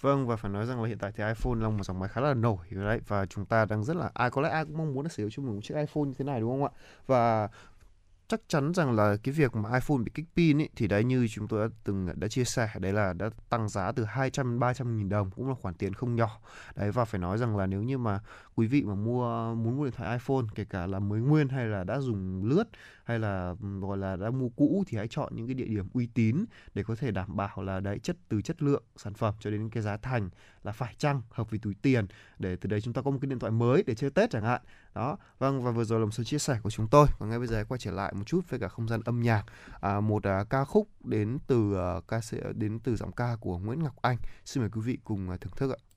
[0.00, 2.20] Vâng và phải nói rằng là hiện tại thì iPhone là một dòng máy khá
[2.20, 4.94] là nổi đấy và chúng ta đang rất là ai có lẽ ai cũng mong
[4.94, 6.70] muốn sở hữu cho mình một chiếc iPhone như thế này đúng không ạ?
[7.06, 7.48] Và
[8.28, 11.28] chắc chắn rằng là cái việc mà iPhone bị kích pin ấy, thì đấy như
[11.28, 14.98] chúng tôi đã từng đã chia sẻ đấy là đã tăng giá từ 200 300
[14.98, 16.40] nghìn đồng cũng là khoản tiền không nhỏ
[16.74, 18.20] đấy và phải nói rằng là nếu như mà
[18.54, 21.66] quý vị mà mua muốn mua điện thoại iPhone kể cả là mới nguyên hay
[21.66, 22.64] là đã dùng lướt
[23.10, 26.06] hay là gọi là đã mua cũ thì hãy chọn những cái địa điểm uy
[26.06, 26.44] tín
[26.74, 29.70] để có thể đảm bảo là đấy chất từ chất lượng sản phẩm cho đến
[29.70, 30.30] cái giá thành
[30.62, 32.06] là phải chăng hợp với túi tiền
[32.38, 34.44] để từ đấy chúng ta có một cái điện thoại mới để chơi Tết chẳng
[34.44, 34.62] hạn.
[34.94, 37.06] Đó vâng và vừa rồi là một số chia sẻ của chúng tôi.
[37.18, 39.44] Và ngay bây giờ quay trở lại một chút với cả không gian âm nhạc.
[39.80, 43.58] À, một à, ca khúc đến từ à, ca sĩ đến từ giọng ca của
[43.58, 44.16] Nguyễn Ngọc Anh.
[44.44, 45.89] Xin mời quý vị cùng à, thưởng thức ạ.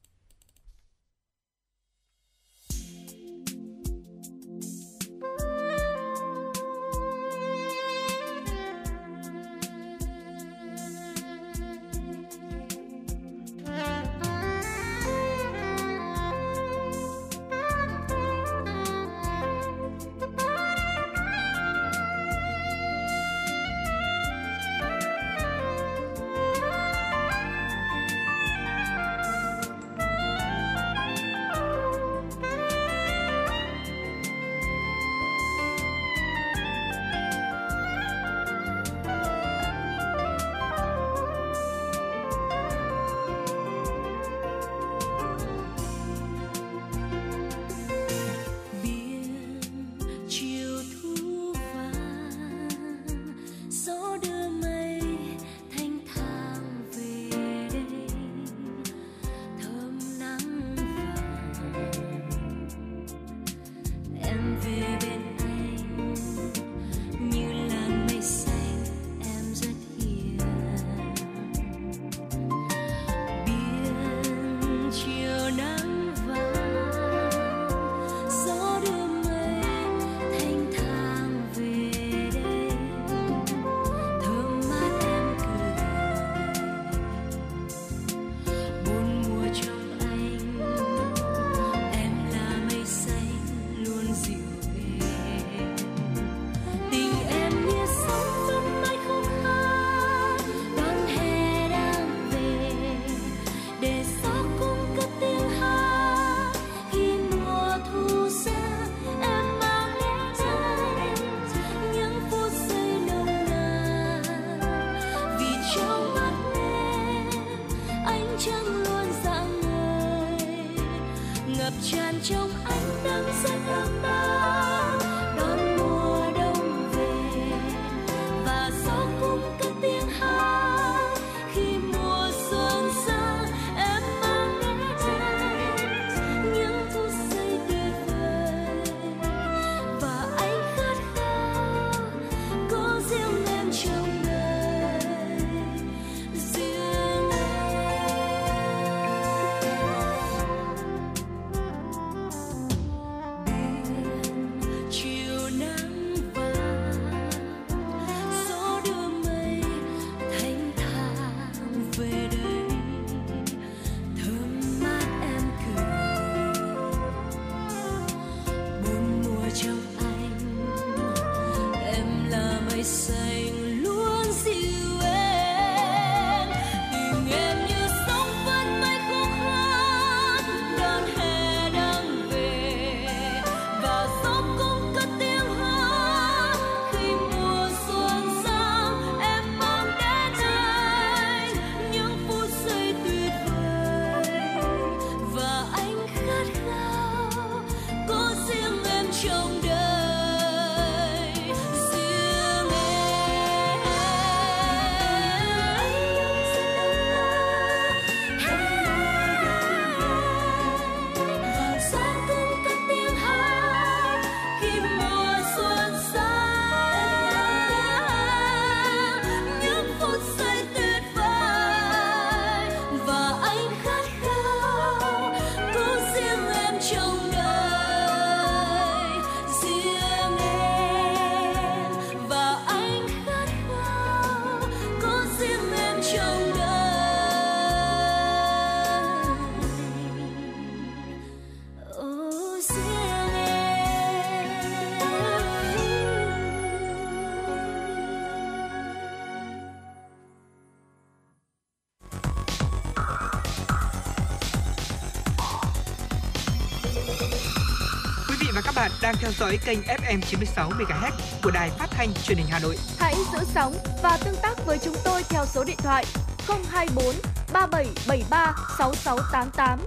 [258.83, 261.11] Bạn đang theo dõi kênh FM 96 MHz
[261.43, 262.77] của đài phát thanh truyền hình Hà Nội.
[262.99, 266.05] Hãy giữ sóng và tương tác với chúng tôi theo số điện thoại
[266.47, 267.05] 024
[267.53, 269.79] 3773 6688.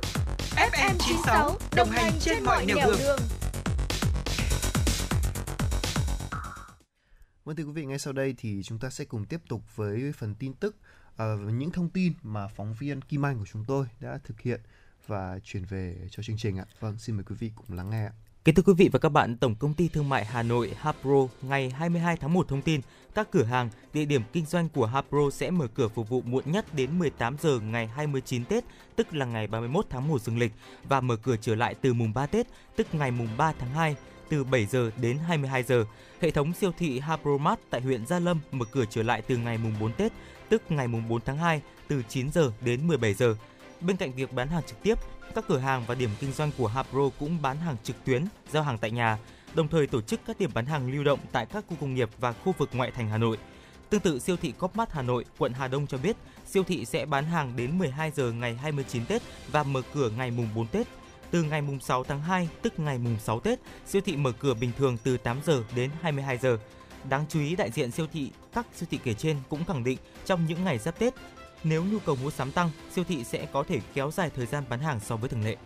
[0.57, 2.99] FM 96 đồng hành trên mọi nẻo đường.
[2.99, 3.19] đường.
[7.45, 10.13] Vâng thưa quý vị, ngay sau đây thì chúng ta sẽ cùng tiếp tục với
[10.19, 10.77] phần tin tức
[11.13, 11.21] uh,
[11.53, 14.61] những thông tin mà phóng viên Kim Anh của chúng tôi đã thực hiện
[15.07, 16.65] và chuyển về cho chương trình ạ.
[16.81, 18.13] Vâng, xin mời quý vị cùng lắng nghe ạ.
[18.47, 21.27] Kính thưa quý vị và các bạn, Tổng công ty Thương mại Hà Nội Hapro
[21.43, 22.81] ngày 22 tháng 1 thông tin
[23.15, 26.45] các cửa hàng, địa điểm kinh doanh của Hapro sẽ mở cửa phục vụ muộn
[26.47, 28.65] nhất đến 18 giờ ngày 29 Tết,
[28.97, 30.53] tức là ngày 31 tháng 1 dương lịch
[30.89, 33.97] và mở cửa trở lại từ mùng 3 Tết, tức ngày mùng 3 tháng 2
[34.29, 35.85] từ 7 giờ đến 22 giờ.
[36.21, 39.59] Hệ thống siêu thị Hapromart tại huyện Gia Lâm mở cửa trở lại từ ngày
[39.59, 40.13] mùng 4 Tết,
[40.49, 43.37] tức ngày mùng 4 tháng 2 từ 9 giờ đến 17 giờ.
[43.81, 44.99] Bên cạnh việc bán hàng trực tiếp,
[45.35, 48.63] các cửa hàng và điểm kinh doanh của Hapro cũng bán hàng trực tuyến, giao
[48.63, 49.19] hàng tại nhà,
[49.55, 52.11] đồng thời tổ chức các điểm bán hàng lưu động tại các khu công nghiệp
[52.19, 53.39] và khu vực ngoại thành Hà Nội.
[53.91, 57.07] Tương tự siêu thị Copmart Hà Nội, quận Hà Đông cho biết, siêu thị sẽ
[57.07, 60.87] bán hàng đến 12 giờ ngày 29 Tết và mở cửa ngày mùng 4 Tết.
[61.31, 64.55] Từ ngày mùng 6 tháng 2, tức ngày mùng 6 Tết, siêu thị mở cửa
[64.55, 66.59] bình thường từ 8 giờ đến 22 giờ.
[67.09, 69.99] Đáng chú ý, đại diện siêu thị, các siêu thị kể trên cũng khẳng định
[70.25, 71.15] trong những ngày giáp Tết,
[71.65, 74.65] nếu nhu cầu mua sắm tăng, siêu thị sẽ có thể kéo dài thời gian
[74.69, 75.57] bán hàng so với thường lệ.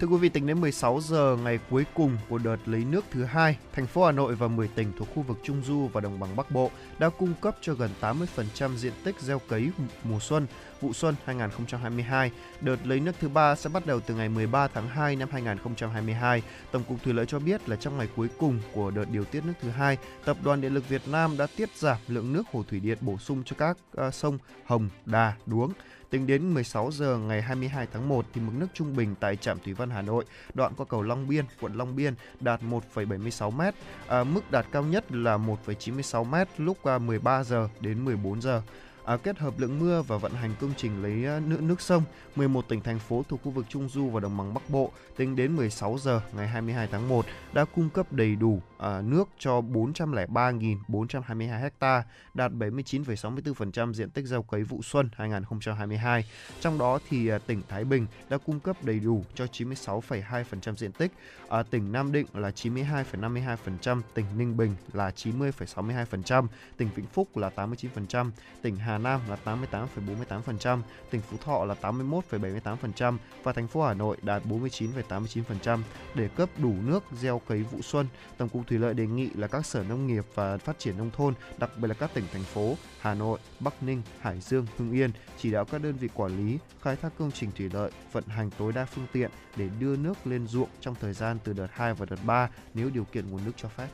[0.00, 3.24] Thưa quý vị, tính đến 16 giờ ngày cuối cùng của đợt lấy nước thứ
[3.24, 6.20] hai, thành phố Hà Nội và 10 tỉnh thuộc khu vực Trung Du và Đồng
[6.20, 9.70] bằng Bắc Bộ đã cung cấp cho gần 80% diện tích gieo cấy
[10.04, 10.46] mùa xuân,
[10.80, 12.30] vụ xuân 2022.
[12.60, 16.42] Đợt lấy nước thứ ba sẽ bắt đầu từ ngày 13 tháng 2 năm 2022.
[16.70, 19.44] Tổng cục Thủy lợi cho biết là trong ngày cuối cùng của đợt điều tiết
[19.44, 22.64] nước thứ hai, Tập đoàn Điện lực Việt Nam đã tiết giảm lượng nước hồ
[22.70, 25.72] thủy điện bổ sung cho các uh, sông Hồng, Đà, Đuống
[26.10, 29.58] Tính đến 16 giờ ngày 22 tháng 1 thì mực nước trung bình tại trạm
[29.64, 33.60] thủy văn Hà Nội, đoạn qua cầu Long Biên, quận Long Biên đạt 1,76 m,
[34.08, 38.40] à, mức đạt cao nhất là 1,96 m lúc à, qua 13 giờ đến 14
[38.40, 38.62] giờ.
[39.04, 42.02] À, kết hợp lượng mưa và vận hành công trình lấy à, nước nước sông
[42.36, 45.36] 11 tỉnh thành phố thuộc khu vực Trung Du và Đồng bằng Bắc Bộ tính
[45.36, 49.60] đến 16 giờ ngày 22 tháng 1 đã cung cấp đầy đủ à, nước cho
[49.60, 52.02] 403.422 ha,
[52.34, 56.24] đạt 79,64% diện tích gieo cấy vụ xuân 2022.
[56.60, 60.92] Trong đó thì à, tỉnh Thái Bình đã cung cấp đầy đủ cho 96,2% diện
[60.92, 61.12] tích,
[61.48, 67.50] à, tỉnh Nam Định là 92,52%, tỉnh Ninh Bình là 90,62%, tỉnh Vĩnh Phúc là
[67.56, 68.30] 89%,
[68.62, 73.94] tỉnh Hà Hà Nam là 88,48%, tỉnh Phú Thọ là 81,78% và thành phố Hà
[73.94, 75.80] Nội đạt 49,89%
[76.14, 78.06] để cấp đủ nước gieo cấy vụ xuân.
[78.36, 81.10] Tổng cục Thủy lợi đề nghị là các sở nông nghiệp và phát triển nông
[81.10, 84.92] thôn, đặc biệt là các tỉnh thành phố Hà Nội, Bắc Ninh, Hải Dương, Hưng
[84.92, 88.24] Yên chỉ đạo các đơn vị quản lý khai thác công trình thủy lợi vận
[88.26, 91.68] hành tối đa phương tiện để đưa nước lên ruộng trong thời gian từ đợt
[91.72, 93.88] 2 và đợt 3 nếu điều kiện nguồn nước cho phép.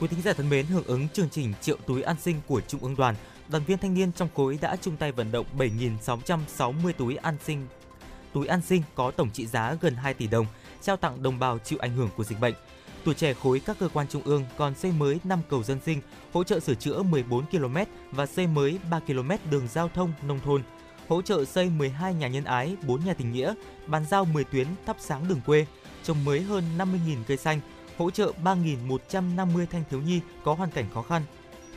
[0.00, 2.80] Quý thính giả thân mến, hưởng ứng chương trình triệu túi an sinh của Trung
[2.80, 3.14] ương Đoàn,
[3.48, 7.66] đoàn viên thanh niên trong khối đã chung tay vận động 7.660 túi an sinh
[8.32, 10.46] túi an sinh có tổng trị giá gần 2 tỷ đồng
[10.82, 12.54] trao tặng đồng bào chịu ảnh hưởng của dịch bệnh.
[13.04, 16.00] Tuổi trẻ khối các cơ quan trung ương còn xây mới 5 cầu dân sinh,
[16.32, 17.76] hỗ trợ sửa chữa 14 km
[18.10, 20.62] và xây mới 3 km đường giao thông nông thôn,
[21.08, 23.54] hỗ trợ xây 12 nhà nhân ái, 4 nhà tình nghĩa,
[23.86, 25.66] bàn giao 10 tuyến thắp sáng đường quê,
[26.04, 27.60] trồng mới hơn 50.000 cây xanh,
[27.98, 31.22] hỗ trợ 3.150 thanh thiếu nhi có hoàn cảnh khó khăn.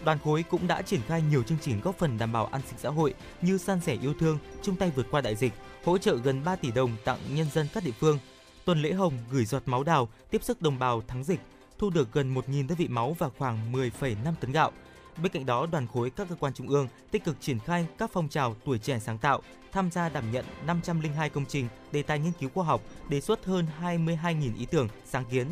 [0.04, 2.80] Đoàn khối cũng đã triển khai nhiều chương trình góp phần đảm bảo an sinh
[2.80, 5.54] xã hội như san sẻ yêu thương, chung tay vượt qua đại dịch,
[5.86, 8.20] hỗ trợ gần 3 tỷ đồng tặng nhân dân các địa phương.
[8.66, 11.40] Tuần lễ hồng gửi giọt máu đào tiếp sức đồng bào thắng dịch,
[11.78, 14.72] thu được gần 1.000 đơn vị máu và khoảng 10,5 tấn gạo.
[15.24, 18.10] Bên cạnh đó, đoàn khối các cơ quan trung ương tích cực triển khai các
[18.14, 22.20] phong trào tuổi trẻ sáng tạo, tham gia đảm nhận 502 công trình đề tài
[22.20, 25.48] nghiên cứu khoa học, đề xuất hơn 22.000 ý tưởng, sáng kiến,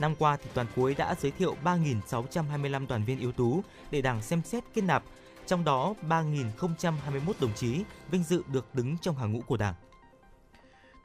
[0.00, 4.22] Năm qua thì toàn khối đã giới thiệu 3.625 đoàn viên ưu tú để Đảng
[4.22, 5.02] xem xét kết nạp,
[5.46, 9.74] trong đó 3.021 đồng chí vinh dự được đứng trong hàng ngũ của Đảng.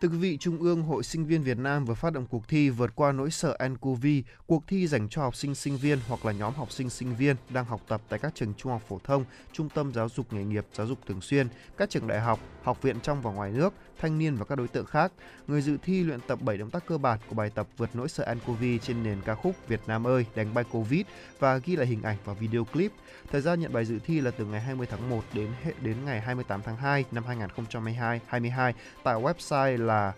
[0.05, 2.69] Thưa quý vị, Trung ương Hội Sinh viên Việt Nam vừa phát động cuộc thi
[2.69, 4.05] vượt qua nỗi sợ nCoV,
[4.47, 7.35] cuộc thi dành cho học sinh sinh viên hoặc là nhóm học sinh sinh viên
[7.49, 10.43] đang học tập tại các trường trung học phổ thông, trung tâm giáo dục nghề
[10.43, 13.73] nghiệp, giáo dục thường xuyên, các trường đại học, học viện trong và ngoài nước,
[13.99, 15.11] thanh niên và các đối tượng khác.
[15.47, 18.09] Người dự thi luyện tập 7 động tác cơ bản của bài tập vượt nỗi
[18.09, 21.01] sợ nCoV trên nền ca khúc Việt Nam ơi, đánh bay Covid
[21.39, 22.91] và ghi lại hình ảnh và video clip.
[23.31, 25.47] Thời gian nhận bài dự thi là từ ngày 20 tháng 1 đến
[25.81, 30.13] đến ngày 28 tháng 2 năm 2022 22 tại website là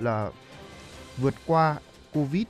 [0.00, 0.30] là
[1.16, 1.76] vượt qua
[2.12, 2.44] covid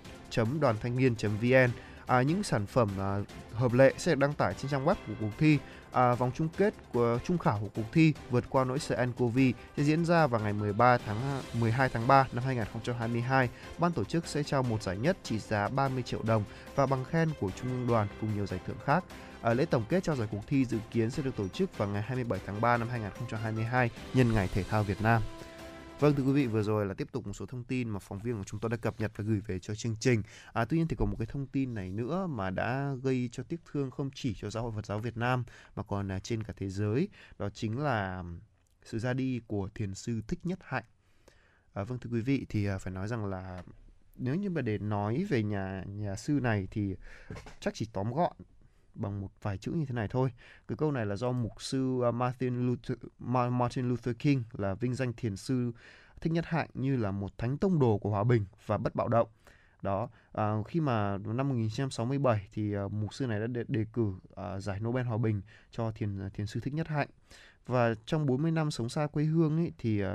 [0.60, 1.70] đoàn thanh niên vn
[2.06, 3.18] à, những sản phẩm à,
[3.58, 5.58] hợp lệ sẽ được đăng tải trên trang web của cuộc thi
[5.92, 9.38] à, vòng chung kết của trung khảo của cuộc thi vượt qua nỗi sợ nCoV
[9.76, 13.48] sẽ diễn ra vào ngày 13 tháng 12 tháng 3 năm 2022.
[13.78, 16.44] Ban tổ chức sẽ trao một giải nhất trị giá 30 triệu đồng
[16.74, 19.04] và bằng khen của Trung ương đoàn cùng nhiều giải thưởng khác.
[19.42, 21.88] À, lễ tổng kết trao giải cuộc thi dự kiến sẽ được tổ chức vào
[21.88, 25.22] ngày 27 tháng 3 năm 2022 nhân ngày thể thao Việt Nam.
[26.00, 28.18] Vâng thưa quý vị vừa rồi là tiếp tục một số thông tin mà phóng
[28.18, 30.22] viên của chúng tôi đã cập nhật và gửi về cho chương trình.
[30.52, 33.42] À, tuy nhiên thì có một cái thông tin này nữa mà đã gây cho
[33.42, 35.44] tiếc thương không chỉ cho giáo hội Phật giáo Việt Nam
[35.76, 37.08] mà còn là trên cả thế giới.
[37.38, 38.24] Đó chính là
[38.84, 40.84] sự ra đi của thiền sư Thích Nhất Hạnh.
[41.72, 43.62] À, vâng thưa quý vị thì à, phải nói rằng là
[44.16, 46.96] nếu như mà để nói về nhà nhà sư này thì
[47.60, 48.36] chắc chỉ tóm gọn
[48.98, 50.32] bằng một vài chữ như thế này thôi.
[50.68, 52.98] Cái câu này là do mục sư à, Martin Luther,
[53.50, 55.72] Martin Luther King là vinh danh thiền sư
[56.20, 59.08] Thích Nhất Hạnh như là một thánh tông đồ của hòa bình và bất bạo
[59.08, 59.28] động.
[59.82, 64.14] Đó, à, khi mà năm 1967 thì à, mục sư này đã đề, đề cử
[64.36, 67.08] à, giải Nobel hòa bình cho thiền thiền sư Thích Nhất Hạnh
[67.68, 70.08] và trong 40 năm sống xa quê hương ấy, thì uh,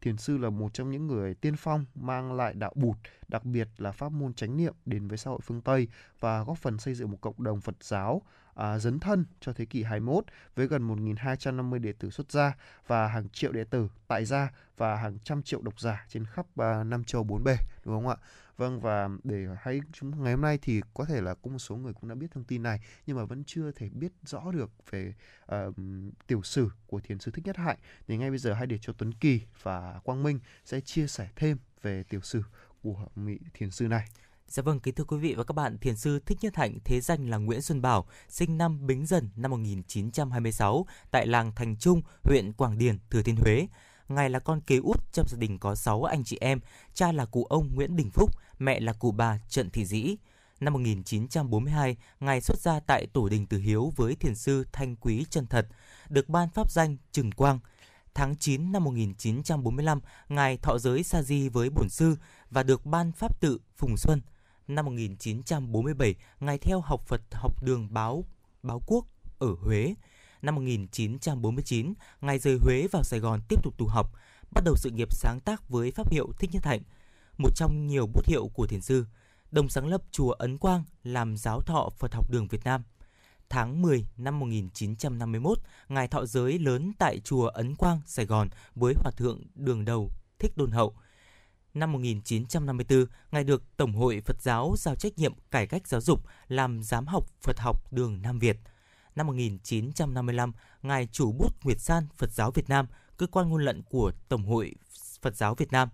[0.00, 2.96] thiền sư là một trong những người tiên phong mang lại đạo bụt,
[3.28, 5.88] đặc biệt là pháp môn chánh niệm đến với xã hội phương Tây
[6.20, 8.22] và góp phần xây dựng một cộng đồng Phật giáo
[8.60, 12.56] à, dấn thân cho thế kỷ 21 với gần 1.250 đệ tử xuất gia
[12.86, 16.46] và hàng triệu đệ tử tại gia và hàng trăm triệu độc giả trên khắp
[16.56, 18.16] à, năm châu bốn bề đúng không ạ?
[18.56, 21.76] Vâng và để hay chúng ngày hôm nay thì có thể là cũng một số
[21.76, 24.70] người cũng đã biết thông tin này nhưng mà vẫn chưa thể biết rõ được
[24.90, 25.14] về
[25.54, 25.74] uh,
[26.26, 28.92] tiểu sử của thiền sư Thích Nhất Hạnh thì ngay bây giờ hãy để cho
[28.92, 32.42] Tuấn Kỳ và Quang Minh sẽ chia sẻ thêm về tiểu sử
[32.82, 34.06] của vị thiền sư này.
[34.50, 37.00] Dạ vâng, kính thưa quý vị và các bạn, thiền sư Thích Nhất Hạnh, thế
[37.00, 42.02] danh là Nguyễn Xuân Bảo, sinh năm Bính Dần năm 1926 tại làng Thành Trung,
[42.22, 43.66] huyện Quảng Điền, Thừa Thiên Huế.
[44.08, 46.60] Ngài là con kế út trong gia đình có 6 anh chị em,
[46.94, 50.16] cha là cụ ông Nguyễn Đình Phúc, mẹ là cụ bà Trần Thị Dĩ.
[50.60, 55.24] Năm 1942, Ngài xuất gia tại Tổ đình Từ Hiếu với thiền sư Thanh Quý
[55.30, 55.66] Chân Thật,
[56.08, 57.58] được ban pháp danh Trừng Quang.
[58.14, 62.16] Tháng 9 năm 1945, Ngài thọ giới sa di với bổn sư
[62.50, 64.20] và được ban pháp tự Phùng Xuân.
[64.74, 68.24] Năm 1947, Ngài theo học Phật học đường báo
[68.62, 69.06] báo quốc
[69.38, 69.94] ở Huế.
[70.42, 74.12] Năm 1949, Ngài rời Huế vào Sài Gòn tiếp tục tu học,
[74.50, 76.82] bắt đầu sự nghiệp sáng tác với pháp hiệu Thích Nhất Hạnh,
[77.38, 79.06] một trong nhiều bút hiệu của thiền sư.
[79.50, 82.82] Đồng sáng lập chùa Ấn Quang làm giáo thọ Phật học đường Việt Nam.
[83.48, 85.58] Tháng 10 năm 1951,
[85.88, 90.10] Ngài thọ giới lớn tại chùa Ấn Quang, Sài Gòn với Hòa Thượng Đường Đầu
[90.38, 90.94] Thích Đôn Hậu.
[91.74, 96.24] Năm 1954, Ngài được Tổng hội Phật giáo giao trách nhiệm cải cách giáo dục
[96.48, 98.56] làm giám học Phật học đường Nam Việt–
[99.16, 100.52] Năm 1955,
[100.82, 104.44] Ngài chủ bút Nguyệt San Phật giáo Việt Nam, cơ quan ngôn luận của Tổng
[104.44, 104.74] hội
[105.22, 105.88] Phật giáo Việt Nam.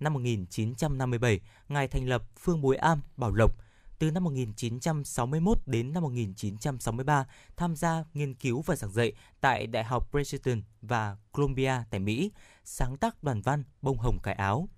[0.00, 3.52] Năm 1957, Ngài thành lập Phương Bối Am, Bảo Lộc.
[3.98, 7.26] Từ năm 1961 đến năm 1963,
[7.56, 12.30] tham gia nghiên cứu và giảng dạy tại Đại học Princeton và Columbia tại Mỹ,
[12.64, 14.68] sáng tác đoàn văn Bông Hồng Cải Áo.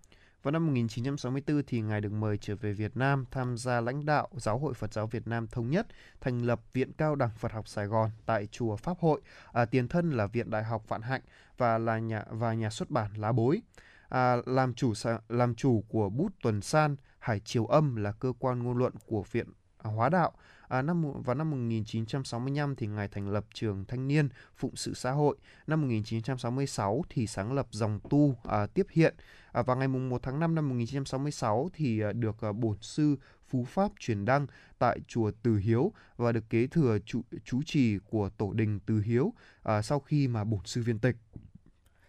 [0.42, 4.28] Vào năm 1964 thì Ngài được mời trở về Việt Nam tham gia lãnh đạo
[4.36, 5.86] Giáo hội Phật giáo Việt Nam Thống nhất,
[6.20, 9.20] thành lập Viện Cao đẳng Phật học Sài Gòn tại Chùa Pháp Hội,
[9.52, 11.20] à, tiền thân là Viện Đại học Vạn Hạnh
[11.58, 13.62] và là nhà và nhà xuất bản Lá Bối.
[14.08, 14.92] À, làm chủ
[15.28, 19.24] làm chủ của bút Tuần San, Hải Triều Âm là cơ quan ngôn luận của
[19.32, 19.46] Viện
[19.78, 20.32] Hóa Đạo
[20.70, 25.10] À, năm vào năm 1965 thì ngài thành lập trường thanh niên phụng sự xã
[25.10, 25.36] hội.
[25.66, 29.14] Năm 1966 thì sáng lập dòng tu à, tiếp hiện.
[29.52, 33.16] À, vào ngày mùng 1 tháng 5 năm 1966 thì à, được à, bổn sư
[33.48, 34.46] Phú Pháp truyền đăng
[34.78, 39.00] tại chùa Từ Hiếu và được kế thừa chủ, chú trì của tổ đình Từ
[39.00, 41.16] Hiếu à, sau khi mà bổn sư viên tịch.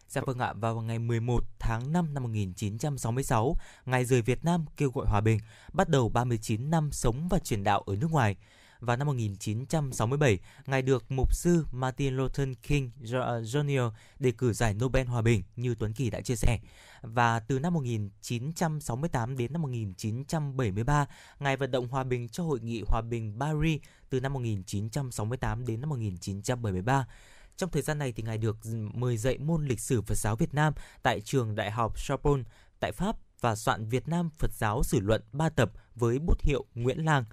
[0.08, 4.92] Dạ vâng ạ, vào ngày 11 tháng 5 năm 1966, Ngài rời Việt Nam kêu
[4.92, 5.40] gọi hòa bình,
[5.74, 8.36] bắt đầu 39 năm sống và truyền đạo ở nước ngoài.
[8.80, 13.92] Vào năm 1967, Ngài được mục sư Martin Luther King Jr.
[14.20, 16.60] đề cử giải Nobel Hòa bình như Tuấn Kỳ đã chia sẻ.
[17.02, 21.06] Và từ năm 1968 đến năm 1973,
[21.40, 25.82] Ngài vận động hòa bình cho Hội nghị Hòa bình Paris từ năm 1968 đến
[25.82, 27.06] năm 1973.
[27.58, 28.58] Trong thời gian này thì ngài được
[28.94, 30.74] mời dạy môn lịch sử Phật giáo Việt Nam
[31.04, 32.44] tại trường Đại học Sorbonne
[32.80, 36.66] tại Pháp và soạn Việt Nam Phật giáo sử luận 3 tập với bút hiệu
[36.76, 37.26] Nguyễn Lang.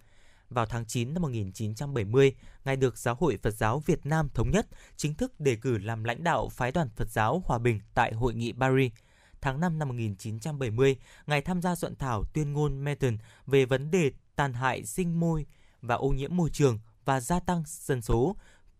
[0.50, 4.66] Vào tháng 9 năm 1970, Ngài được Giáo hội Phật giáo Việt Nam Thống nhất
[4.96, 8.34] chính thức đề cử làm lãnh đạo phái đoàn Phật giáo Hòa bình tại Hội
[8.34, 8.92] nghị Paris.
[9.40, 10.96] Tháng 5 năm 1970,
[11.26, 15.46] Ngài tham gia soạn thảo tuyên ngôn Meton về vấn đề tàn hại sinh môi
[15.82, 18.36] và ô nhiễm môi trường và gia tăng dân số,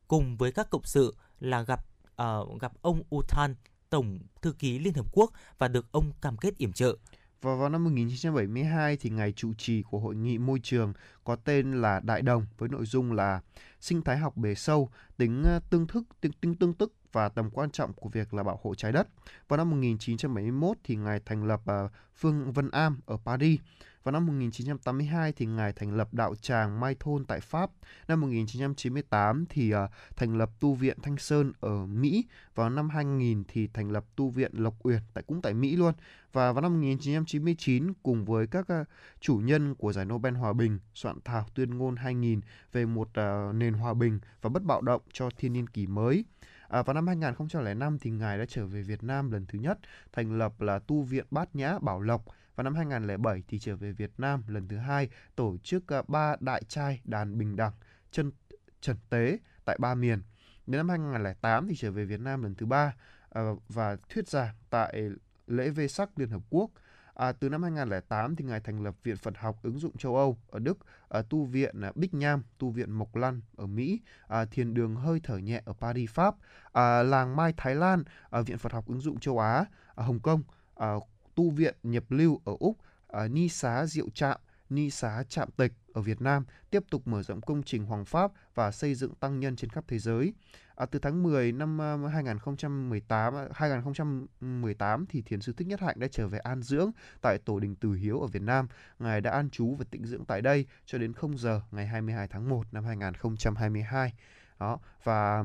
[0.08, 1.80] cùng với các cộng sự là gặp
[2.22, 3.54] uh, gặp ông Utan,
[3.90, 6.96] Tổng thư ký Liên Hợp Quốc và được ông cam kết yểm trợ.
[7.42, 10.92] Và vào năm 1972 thì ngày chủ trì của hội nghị môi trường
[11.24, 13.40] có tên là Đại đồng với nội dung là
[13.80, 17.50] sinh thái học bề sâu, tính ờ, tương thức, tính, tính tương tức và tầm
[17.50, 19.08] quan trọng của việc là bảo hộ trái đất.
[19.48, 23.60] Vào năm 1971 thì ngài thành lập uh, Phương Vân Am ở Paris.
[24.02, 27.70] Vào năm 1982 thì ngài thành lập đạo tràng Mai Thôn tại Pháp.
[28.08, 29.78] Năm 1998 thì uh,
[30.16, 32.24] thành lập tu viện Thanh Sơn ở Mỹ.
[32.54, 35.94] Vào năm 2000 thì thành lập tu viện Lộc Uyển tại cũng tại Mỹ luôn.
[36.32, 38.86] Và vào năm 1999 cùng với các uh,
[39.20, 42.40] chủ nhân của giải Nobel Hòa bình soạn thảo tuyên ngôn 2000
[42.72, 46.24] về một uh, nền hòa bình và bất bạo động cho thiên niên kỷ mới.
[46.68, 49.78] À, vào năm 2005 thì ngài đã trở về Việt Nam lần thứ nhất,
[50.12, 52.24] thành lập là tu viện Bát Nhã Bảo Lộc
[52.58, 56.36] và năm 2007 thì trở về Việt Nam lần thứ hai tổ chức ờ, ba
[56.40, 57.72] đại trai đàn bình đẳng
[58.10, 58.32] chân
[58.80, 60.22] trần tế tại ba miền.
[60.66, 62.94] Đến năm 2008 thì trở về Việt Nam lần thứ ba
[63.28, 65.10] ờ, và thuyết giảng tại
[65.46, 66.70] lễ Vê sắc Liên Hợp Quốc.
[67.14, 70.38] À, từ năm 2008 thì ngài thành lập Viện Phật học ứng dụng châu Âu
[70.50, 70.78] ở Đức,
[71.08, 74.96] à, tu viện à, Bích Nham, tu viện Mộc Lăn ở Mỹ, à, thiền đường
[74.96, 76.34] hơi thở nhẹ ở Paris Pháp,
[76.72, 80.20] à, làng Mai Thái Lan, à, Viện Phật học ứng dụng châu Á, ở Hồng
[80.20, 80.42] Kông,
[80.76, 80.94] à,
[81.38, 82.76] tu viện nhập lưu ở Úc,
[83.08, 87.22] à, ni xá Diệu Trạm, ni xá Trạm Tịch ở Việt Nam, tiếp tục mở
[87.22, 90.32] rộng công trình Hoàng Pháp và xây dựng tăng nhân trên khắp thế giới.
[90.74, 96.00] À, từ tháng 10 năm à, 2018 2018 à, thì thiền sư Thích Nhất Hạnh
[96.00, 98.68] đã trở về an dưỡng tại tổ đình Từ Hiếu ở Việt Nam.
[98.98, 102.28] Ngài đã an trú và tĩnh dưỡng tại đây cho đến 0 giờ ngày 22
[102.28, 104.12] tháng 1 năm 2022.
[104.58, 105.44] Đó và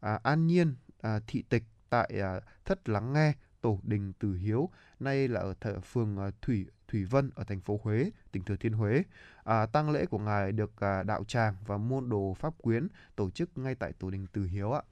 [0.00, 4.70] à, an nhiên à, thị tịch tại à, thất lắng nghe tổ đình Từ Hiếu,
[5.00, 8.56] nay là ở thợ phường ờ, Thủy Thủy Vân ở thành phố Huế, tỉnh Thừa
[8.56, 9.02] Thiên Huế.
[9.44, 13.30] À, tang lễ của ngài được à, đạo tràng và môn đồ pháp quyến tổ
[13.30, 14.82] chức ngay tại tổ đình Từ Hiếu ạ.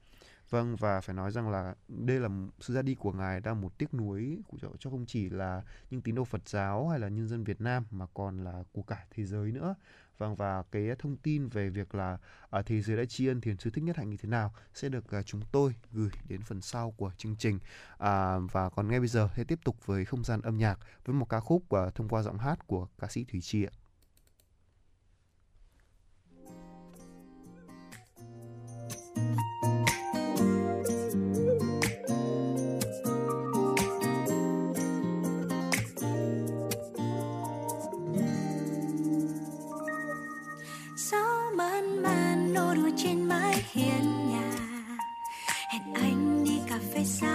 [0.49, 3.77] Vâng và phải nói rằng là đây là sự ra đi của ngài đang một
[3.77, 7.07] tiếc nuối của cho, cho không chỉ là những tín đồ Phật giáo hay là
[7.07, 9.75] nhân dân Việt Nam mà còn là của cả thế giới nữa.
[10.19, 12.17] Vâng và cái thông tin về việc là
[12.49, 14.53] ở à, thế giới đã tri ân thiền sư thích nhất hạnh như thế nào
[14.73, 17.59] sẽ được à, chúng tôi gửi đến phần sau của chương trình.
[17.97, 21.15] À, và còn ngay bây giờ hãy tiếp tục với không gian âm nhạc với
[21.15, 23.78] một ca khúc uh, thông qua giọng hát của ca sĩ Thủy Chi ạ.
[45.71, 47.28] Chuông báo anh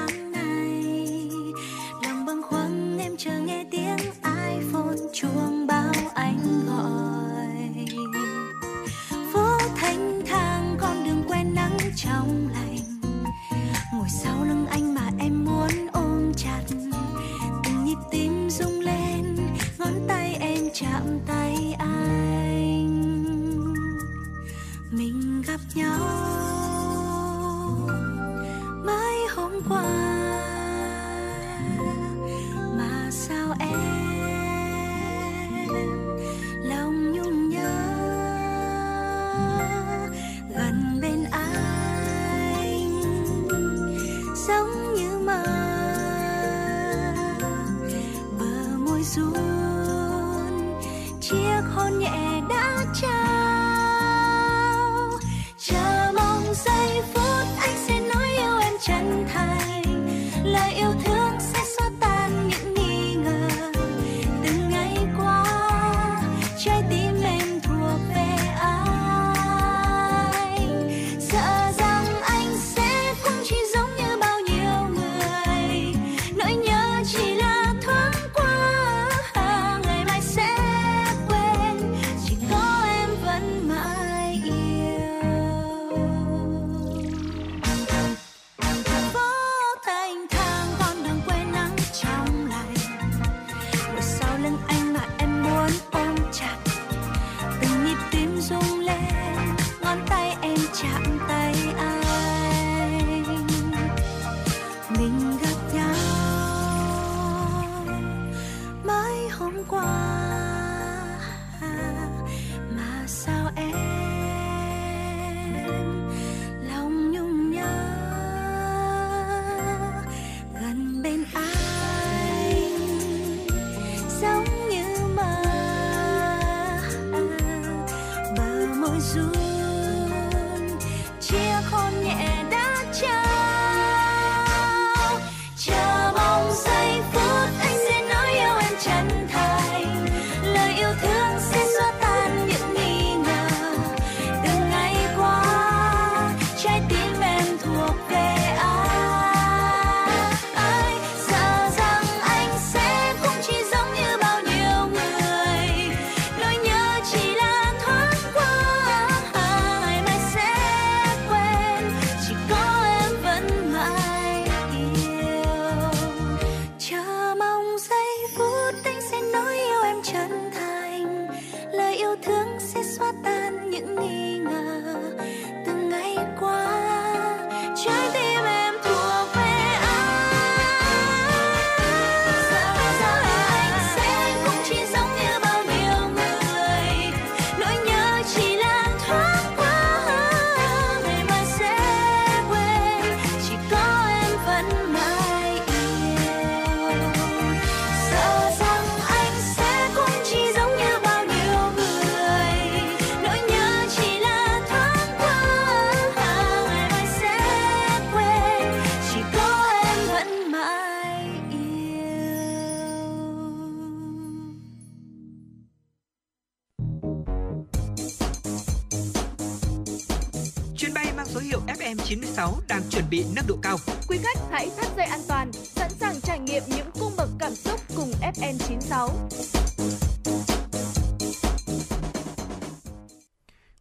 [224.09, 227.55] Quý khách hãy thắt dây an toàn, sẵn sàng trải nghiệm những cung bậc cảm
[227.55, 229.09] xúc cùng FN96.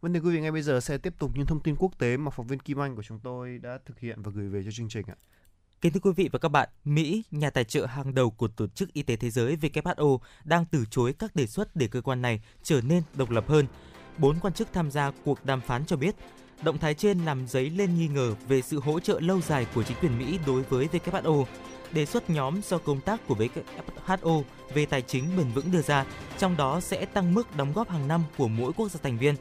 [0.00, 2.16] Vâng thưa quý vị, ngay bây giờ sẽ tiếp tục những thông tin quốc tế
[2.16, 4.70] mà phóng viên Kim Anh của chúng tôi đã thực hiện và gửi về cho
[4.70, 5.14] chương trình ạ.
[5.80, 8.66] Kính thưa quý vị và các bạn, Mỹ, nhà tài trợ hàng đầu của Tổ
[8.66, 12.22] chức Y tế Thế giới WHO, đang từ chối các đề xuất để cơ quan
[12.22, 13.66] này trở nên độc lập hơn.
[14.18, 16.14] Bốn quan chức tham gia cuộc đàm phán cho biết,
[16.62, 19.82] động thái trên làm dấy lên nghi ngờ về sự hỗ trợ lâu dài của
[19.82, 21.44] chính quyền Mỹ đối với WHO.
[21.92, 23.36] Đề xuất nhóm do công tác của
[24.12, 24.42] WHO
[24.74, 26.04] về tài chính bền vững đưa ra,
[26.38, 29.34] trong đó sẽ tăng mức đóng góp hàng năm của mỗi quốc gia thành viên.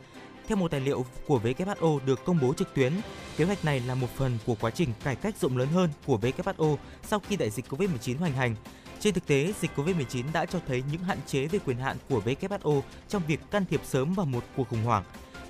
[0.47, 2.93] Theo một tài liệu của WHO được công bố trực tuyến,
[3.38, 6.18] kế hoạch này là một phần của quá trình cải cách rộng lớn hơn của
[6.18, 8.55] WHO sau khi đại dịch COVID-19 hoành hành.
[8.99, 12.22] Trên thực tế, dịch COVID-19 đã cho thấy những hạn chế về quyền hạn của
[12.26, 15.03] WHO trong việc can thiệp sớm vào một cuộc khủng hoảng.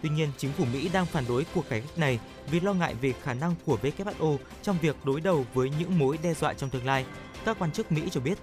[0.04, 2.20] Tuy nhiên, chính phủ Mỹ đang phản đối cuộc cải cách này
[2.52, 6.18] vì lo ngại về khả năng của WHO trong việc đối đầu với những mối
[6.24, 7.06] đe dọa trong tương lai.
[7.46, 8.38] Các quan chức Mỹ cho biết,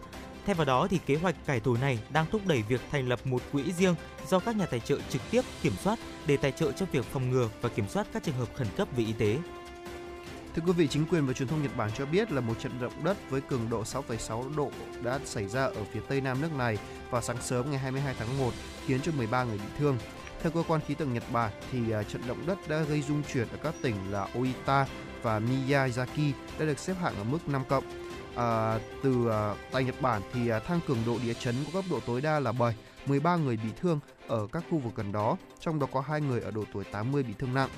[0.47, 3.21] Thay vào đó thì kế hoạch cải tổ này đang thúc đẩy việc thành lập
[3.25, 3.95] một quỹ riêng
[4.29, 7.31] do các nhà tài trợ trực tiếp kiểm soát để tài trợ cho việc phòng
[7.31, 9.39] ngừa và kiểm soát các trường hợp khẩn cấp về y tế.
[10.55, 12.73] Thưa quý vị, chính quyền và truyền thông Nhật Bản cho biết là một trận
[12.81, 14.71] động đất với cường độ 6,6 độ
[15.03, 16.79] đã xảy ra ở phía tây nam nước này
[17.11, 18.53] vào sáng sớm ngày 22 tháng 1,
[18.87, 19.99] khiến cho 13 người bị thương.
[20.43, 23.23] Theo cơ quan khí tượng Nhật Bản, thì à, trận động đất đã gây rung
[23.33, 24.87] chuyển ở các tỉnh là Oita
[25.23, 27.85] và Miyazaki đã được xếp hạng ở mức 5 cộng.
[28.37, 31.85] À, từ à, tại Nhật Bản thì à, thang cường độ địa chấn có cấp
[31.91, 32.75] độ tối đa là 7,
[33.07, 36.41] 13 người bị thương ở các khu vực gần đó, trong đó có hai người
[36.41, 37.69] ở độ tuổi 80 bị thương nặng.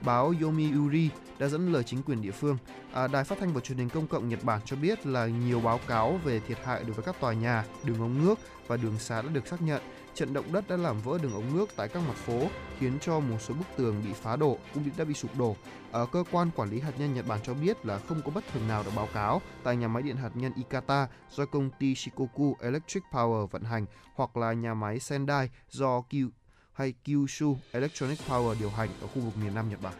[0.00, 2.58] báo Yomiuri đã dẫn lời chính quyền địa phương.
[2.92, 5.60] À, Đài phát thanh và truyền hình công cộng Nhật Bản cho biết là nhiều
[5.60, 8.98] báo cáo về thiệt hại đối với các tòa nhà, đường ống nước và đường
[8.98, 9.82] xá đã được xác nhận.
[10.14, 12.48] Trận động đất đã làm vỡ đường ống nước tại các mặt phố,
[12.78, 15.56] khiến cho một số bức tường bị phá đổ cũng đã bị sụp đổ.
[15.92, 18.44] Ở cơ quan quản lý hạt nhân Nhật Bản cho biết là không có bất
[18.52, 21.94] thường nào được báo cáo tại nhà máy điện hạt nhân Ikata do công ty
[21.94, 26.28] Shikoku Electric Power vận hành hoặc là nhà máy Sendai do Kyu
[26.72, 29.94] hay Kyushu Electronic Power điều hành ở khu vực miền Nam Nhật Bản.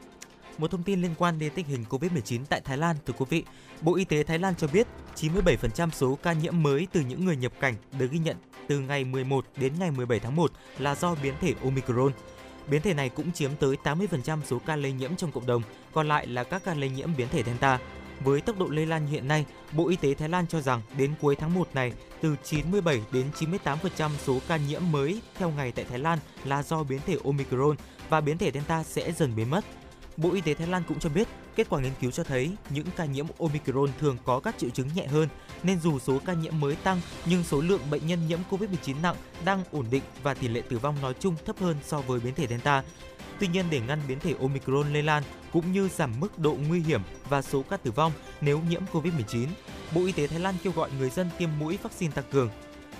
[0.58, 3.44] Một thông tin liên quan đến tình hình Covid-19 tại Thái Lan thưa quý vị.
[3.80, 4.86] Bộ Y tế Thái Lan cho biết
[5.16, 8.36] 97% số ca nhiễm mới từ những người nhập cảnh được ghi nhận
[8.70, 12.12] từ ngày 11 đến ngày 17 tháng 1 là do biến thể Omicron.
[12.66, 15.62] Biến thể này cũng chiếm tới 80% số ca lây nhiễm trong cộng đồng,
[15.92, 17.78] còn lại là các ca lây nhiễm biến thể Delta.
[18.24, 21.14] Với tốc độ lây lan hiện nay, Bộ Y tế Thái Lan cho rằng đến
[21.20, 25.84] cuối tháng 1 này, từ 97 đến 98% số ca nhiễm mới theo ngày tại
[25.84, 27.76] Thái Lan là do biến thể Omicron
[28.08, 29.64] và biến thể Delta sẽ dần biến mất.
[30.22, 32.86] Bộ Y tế Thái Lan cũng cho biết, kết quả nghiên cứu cho thấy những
[32.96, 35.28] ca nhiễm Omicron thường có các triệu chứng nhẹ hơn,
[35.62, 39.16] nên dù số ca nhiễm mới tăng nhưng số lượng bệnh nhân nhiễm COVID-19 nặng
[39.44, 42.34] đang ổn định và tỷ lệ tử vong nói chung thấp hơn so với biến
[42.34, 42.82] thể Delta.
[43.38, 46.80] Tuy nhiên để ngăn biến thể Omicron lây lan cũng như giảm mức độ nguy
[46.80, 49.46] hiểm và số ca tử vong nếu nhiễm COVID-19,
[49.94, 52.50] Bộ Y tế Thái Lan kêu gọi người dân tiêm mũi vaccine tăng cường.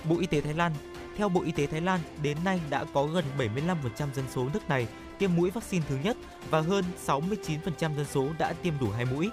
[0.03, 0.71] Bộ Y tế Thái Lan
[1.17, 4.69] theo Bộ Y tế Thái Lan, đến nay đã có gần 75% dân số nước
[4.69, 4.87] này
[5.21, 6.17] tiêm mũi vaccine thứ nhất
[6.49, 9.29] và hơn 69% dân số đã tiêm đủ hai mũi.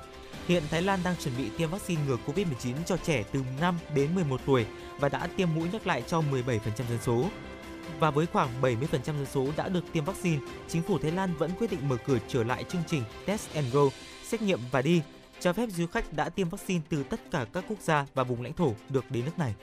[0.47, 4.14] Hiện Thái Lan đang chuẩn bị tiêm vaccine ngừa COVID-19 cho trẻ từ 5 đến
[4.14, 4.66] 11 tuổi
[5.01, 7.24] và đã tiêm mũi nhắc lại cho 17% dân số.
[8.01, 11.51] Và với khoảng 70% dân số đã được tiêm vaccine, chính phủ Thái Lan vẫn
[11.59, 13.82] quyết định mở cửa trở lại chương trình Test and Go,
[14.24, 15.03] xét nghiệm và đi,
[15.41, 18.43] cho phép du khách đã tiêm vaccine từ tất cả các quốc gia và vùng
[18.43, 19.55] lãnh thổ được đến nước này.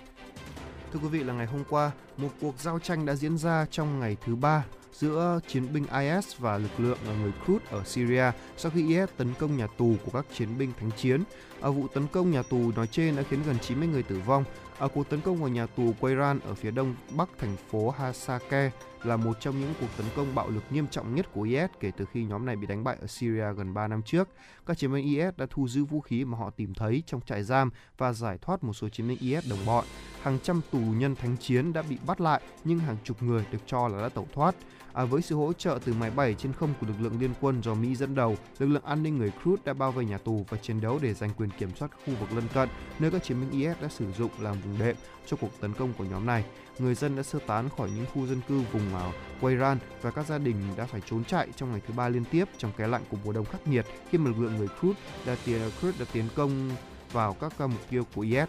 [0.93, 3.99] Thưa quý vị là ngày hôm qua, một cuộc giao tranh đã diễn ra trong
[3.99, 4.63] ngày thứ ba
[4.99, 9.09] giữa chiến binh IS và lực lượng à, người Kurd ở Syria sau khi IS
[9.17, 11.23] tấn công nhà tù của các chiến binh thánh chiến.
[11.65, 14.43] Ở vụ tấn công nhà tù nói trên đã khiến gần 90 người tử vong.
[14.77, 18.71] Ở cuộc tấn công vào nhà tù Quayran ở phía đông bắc thành phố Hasake
[19.03, 21.91] là một trong những cuộc tấn công bạo lực nghiêm trọng nhất của IS kể
[21.97, 24.29] từ khi nhóm này bị đánh bại ở Syria gần 3 năm trước.
[24.65, 27.43] Các chiến binh IS đã thu giữ vũ khí mà họ tìm thấy trong trại
[27.43, 29.85] giam và giải thoát một số chiến binh IS đồng bọn.
[30.21, 33.59] Hàng trăm tù nhân thánh chiến đã bị bắt lại nhưng hàng chục người được
[33.65, 34.55] cho là đã tẩu thoát.
[34.95, 37.61] À, với sự hỗ trợ từ máy bay trên không của lực lượng liên quân
[37.63, 40.45] do Mỹ dẫn đầu, lực lượng an ninh người Kurd đã bao vây nhà tù
[40.49, 43.41] và chiến đấu để giành quyền kiểm soát khu vực lân cận, nơi các chiến
[43.41, 44.95] binh IS đã sử dụng làm vùng đệm
[45.25, 46.45] cho cuộc tấn công của nhóm này.
[46.79, 50.27] Người dân đã sơ tán khỏi những khu dân cư vùng ở Quayran và các
[50.27, 53.03] gia đình đã phải trốn chạy trong ngày thứ ba liên tiếp trong cái lạnh
[53.09, 56.05] của mùa đông khắc nghiệt khi mà lực lượng người Kurd đã tiến, Kurd đã
[56.13, 56.69] tiến công
[57.11, 58.47] vào các mục tiêu của IS.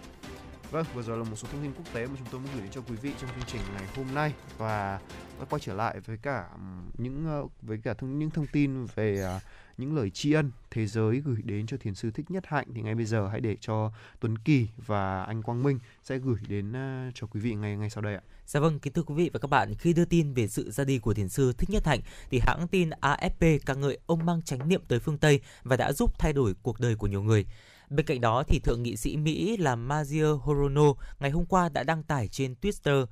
[0.70, 2.62] Vâng, vừa rồi là một số thông tin quốc tế mà chúng tôi muốn gửi
[2.62, 5.00] đến cho quý vị trong chương trình ngày hôm nay và
[5.50, 6.48] quay trở lại với cả
[6.98, 9.42] những ờ, với cả thông, những thông tin về uh,
[9.78, 12.82] những lời tri ân thế giới gửi đến cho thiền sư thích nhất hạnh thì
[12.82, 16.72] ngay bây giờ hãy để cho Tuấn Kỳ và anh Quang Minh sẽ gửi đến
[16.72, 18.20] à, cho quý vị ngay ngay sau đây ạ.
[18.46, 20.84] Dạ vâng, kính thưa quý vị và các bạn, khi đưa tin về sự ra
[20.84, 22.00] đi của thiền sư Thích Nhất Hạnh
[22.30, 25.92] thì hãng tin AFP ca ngợi ông mang chánh niệm tới phương Tây và đã
[25.92, 27.46] giúp thay đổi cuộc đời của nhiều người.
[27.90, 31.82] Bên cạnh đó thì thượng nghị sĩ Mỹ là Mazio Horono ngày hôm qua đã
[31.82, 33.06] đăng tải trên Twitter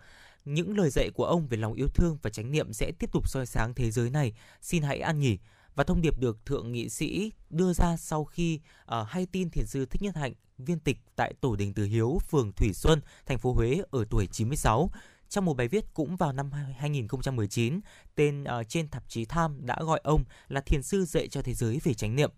[0.45, 3.29] những lời dạy của ông về lòng yêu thương và chánh niệm sẽ tiếp tục
[3.29, 4.33] soi sáng thế giới này.
[4.61, 5.39] Xin hãy an nghỉ.
[5.75, 8.61] Và thông điệp được thượng nghị sĩ đưa ra sau khi
[9.01, 12.19] uh, hay tin thiền sư Thích Nhất Hạnh viên tịch tại tổ đình Từ Hiếu,
[12.31, 14.91] phường Thủy Xuân, thành phố Huế ở tuổi 96.
[15.29, 17.81] Trong một bài viết cũng vào năm 2019,
[18.15, 21.55] tên uh, trên tạp chí Tham đã gọi ông là thiền sư dạy cho thế
[21.55, 22.31] giới về chánh niệm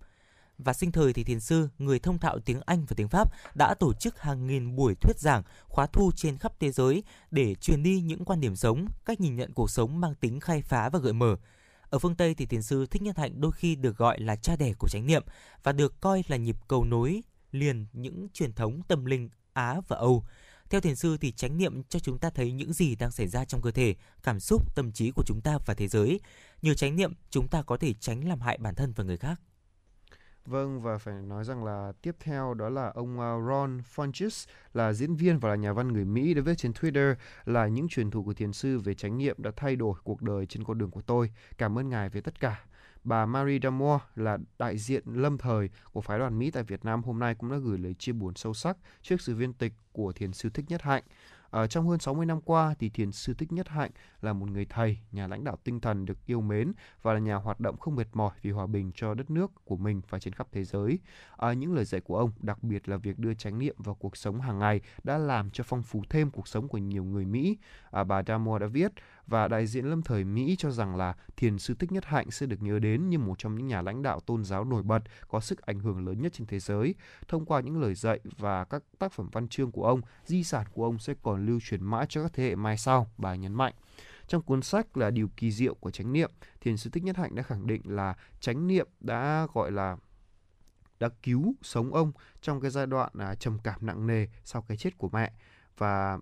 [0.59, 3.75] và sinh thời thì thiền sư, người thông thạo tiếng Anh và tiếng Pháp đã
[3.75, 7.83] tổ chức hàng nghìn buổi thuyết giảng, khóa thu trên khắp thế giới để truyền
[7.83, 10.99] đi những quan điểm sống, cách nhìn nhận cuộc sống mang tính khai phá và
[10.99, 11.37] gợi mở.
[11.91, 14.57] Ở phương Tây thì tiền sư Thích Nhất Hạnh đôi khi được gọi là cha
[14.57, 15.25] đẻ của chánh niệm
[15.63, 17.23] và được coi là nhịp cầu nối
[17.53, 20.25] liền những truyền thống tâm linh Á và Âu.
[20.71, 23.45] Theo thiền sư thì chánh niệm cho chúng ta thấy những gì đang xảy ra
[23.45, 26.21] trong cơ thể, cảm xúc, tâm trí của chúng ta và thế giới.
[26.63, 29.41] Nhờ chánh niệm, chúng ta có thể tránh làm hại bản thân và người khác.
[30.47, 34.93] Vâng và phải nói rằng là tiếp theo đó là ông à, Ron Funches là
[34.93, 38.11] diễn viên và là nhà văn người Mỹ đã viết trên Twitter là những truyền
[38.11, 40.91] thụ của thiền sư về chánh niệm đã thay đổi cuộc đời trên con đường
[40.91, 41.31] của tôi.
[41.59, 42.65] Cảm ơn ngài về tất cả.
[43.05, 47.03] Bà Marie Damour là đại diện lâm thời của phái đoàn Mỹ tại Việt Nam
[47.03, 50.13] hôm nay cũng đã gửi lời chia buồn sâu sắc trước sự viên tịch của
[50.13, 51.03] thiền sư Thích Nhất Hạnh.
[51.51, 53.91] Ở trong hơn 60 năm qua thì thiền sư Thích Nhất Hạnh
[54.21, 56.73] là một người thầy, nhà lãnh đạo tinh thần được yêu mến
[57.03, 59.77] và là nhà hoạt động không mệt mỏi vì hòa bình cho đất nước của
[59.77, 60.99] mình và trên khắp thế giới.
[61.37, 64.17] À, những lời dạy của ông, đặc biệt là việc đưa chánh niệm vào cuộc
[64.17, 67.59] sống hàng ngày đã làm cho phong phú thêm cuộc sống của nhiều người Mỹ.
[67.91, 68.93] À, bà Damore đã viết
[69.27, 72.47] và đại diện lâm thời Mỹ cho rằng là thiền sư Thích Nhất Hạnh sẽ
[72.47, 75.41] được nhớ đến như một trong những nhà lãnh đạo tôn giáo nổi bật có
[75.41, 76.95] sức ảnh hưởng lớn nhất trên thế giới.
[77.29, 80.67] Thông qua những lời dạy và các tác phẩm văn chương của ông, di sản
[80.73, 83.55] của ông sẽ còn lưu truyền mãi cho các thế hệ mai sau, bà nhấn
[83.55, 83.75] mạnh.
[84.27, 87.35] Trong cuốn sách là Điều kỳ diệu của chánh niệm, Thiền sư Thích Nhất Hạnh
[87.35, 89.97] đã khẳng định là chánh niệm đã gọi là
[91.01, 94.77] đã cứu sống ông trong cái giai đoạn à, trầm cảm nặng nề sau cái
[94.77, 95.33] chết của mẹ
[95.79, 96.19] và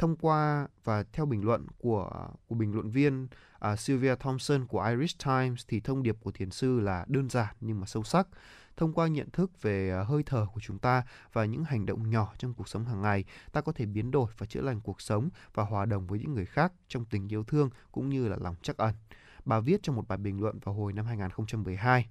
[0.00, 3.28] thông qua và theo bình luận của của bình luận viên
[3.72, 7.54] uh, Sylvia Thompson của Irish Times thì thông điệp của thiền sư là đơn giản
[7.60, 8.28] nhưng mà sâu sắc.
[8.76, 12.10] Thông qua nhận thức về à, hơi thở của chúng ta và những hành động
[12.10, 15.00] nhỏ trong cuộc sống hàng ngày ta có thể biến đổi và chữa lành cuộc
[15.00, 18.36] sống và hòa đồng với những người khác trong tình yêu thương cũng như là
[18.40, 18.94] lòng trắc ẩn.
[19.44, 22.08] Bà viết trong một bài bình luận vào hồi năm 2012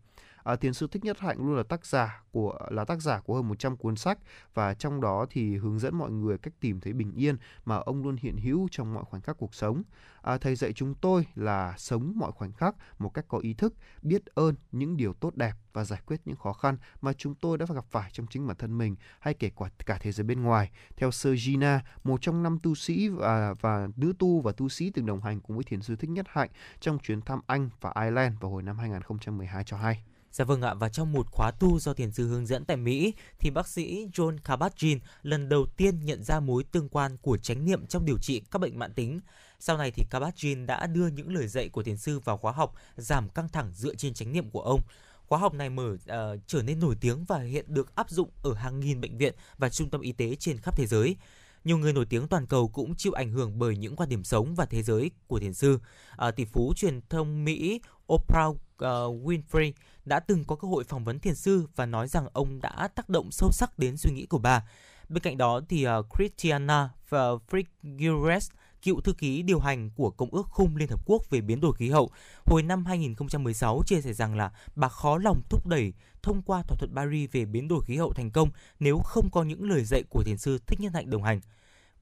[0.50, 3.36] À, Thiền sư Thích Nhất Hạnh luôn là tác giả của là tác giả của
[3.36, 4.18] hơn 100 cuốn sách
[4.54, 8.04] và trong đó thì hướng dẫn mọi người cách tìm thấy bình yên mà ông
[8.04, 9.84] luôn hiện hữu trong mọi khoảnh khắc cuộc sống.
[10.22, 13.74] À, thầy dạy chúng tôi là sống mọi khoảnh khắc một cách có ý thức,
[14.02, 17.58] biết ơn những điều tốt đẹp và giải quyết những khó khăn mà chúng tôi
[17.58, 20.44] đã gặp phải trong chính bản thân mình hay kể cả cả thế giới bên
[20.44, 20.72] ngoài.
[20.98, 24.92] Theo Sơ Gina, một trong năm tu sĩ và và nữ tu và tu sĩ
[24.92, 27.94] từng đồng hành cùng với thiền sư Thích Nhất Hạnh trong chuyến thăm Anh và
[28.02, 30.09] Ireland vào hồi năm 2012 cho hay.
[30.32, 33.14] Dạ vâng ạ, và trong một khóa tu do thiền sư hướng dẫn tại Mỹ
[33.40, 37.66] thì bác sĩ John Kabat-Zinn lần đầu tiên nhận ra mối tương quan của chánh
[37.66, 39.20] niệm trong điều trị các bệnh mạng tính.
[39.60, 42.74] Sau này thì Kabat-Zinn đã đưa những lời dạy của thiền sư vào khóa học
[42.98, 44.82] giảm căng thẳng dựa trên chánh niệm của ông.
[45.28, 48.54] Khóa học này mở uh, trở nên nổi tiếng và hiện được áp dụng ở
[48.54, 51.16] hàng nghìn bệnh viện và trung tâm y tế trên khắp thế giới.
[51.64, 54.56] Nhiều người nổi tiếng toàn cầu cũng chịu ảnh hưởng bởi những quan điểm sống
[54.56, 55.80] và thế giới của thiền sư.
[56.18, 57.82] À, tỷ phú truyền thông Mỹ
[58.14, 58.56] Oprah
[58.86, 59.72] uh, Winfrey
[60.06, 63.10] đã từng có cơ hội phỏng vấn thiền sư và nói rằng ông đã tác
[63.10, 64.64] động sâu sắc đến suy nghĩ của bà.
[65.10, 68.50] Bên cạnh đó thì uh, Christiana Figueres,
[68.82, 71.74] cựu thư ký điều hành của Công ước Khung Liên Hợp Quốc về biến đổi
[71.74, 72.10] khí hậu,
[72.46, 76.78] hồi năm 2016 chia sẻ rằng là bà khó lòng thúc đẩy thông qua thỏa
[76.80, 78.50] thuận Paris về biến đổi khí hậu thành công
[78.80, 81.42] nếu không có những lời dạy của thiền sư Thích Nhất Hạnh đồng hành.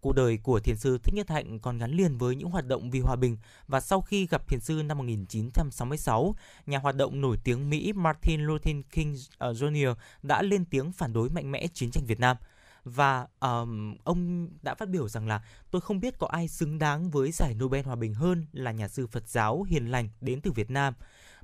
[0.08, 2.92] Cuộc đời của thiền sư Thích Nhất Hạnh còn gắn liền với những hoạt động
[2.92, 3.38] vì hòa bình
[3.68, 6.36] và sau khi gặp thiền sư năm 1966,
[6.66, 9.96] nhà hoạt động nổi tiếng Mỹ Martin Luther King ờ, Jr.
[10.24, 12.38] đã lên tiếng phản đối mạnh mẽ chiến tranh Việt Nam
[12.84, 15.42] và um, ông đã phát biểu rằng là
[15.72, 18.88] tôi không biết có ai xứng đáng với giải Nobel hòa bình hơn là nhà
[18.88, 20.94] sư Phật giáo hiền lành đến từ Việt Nam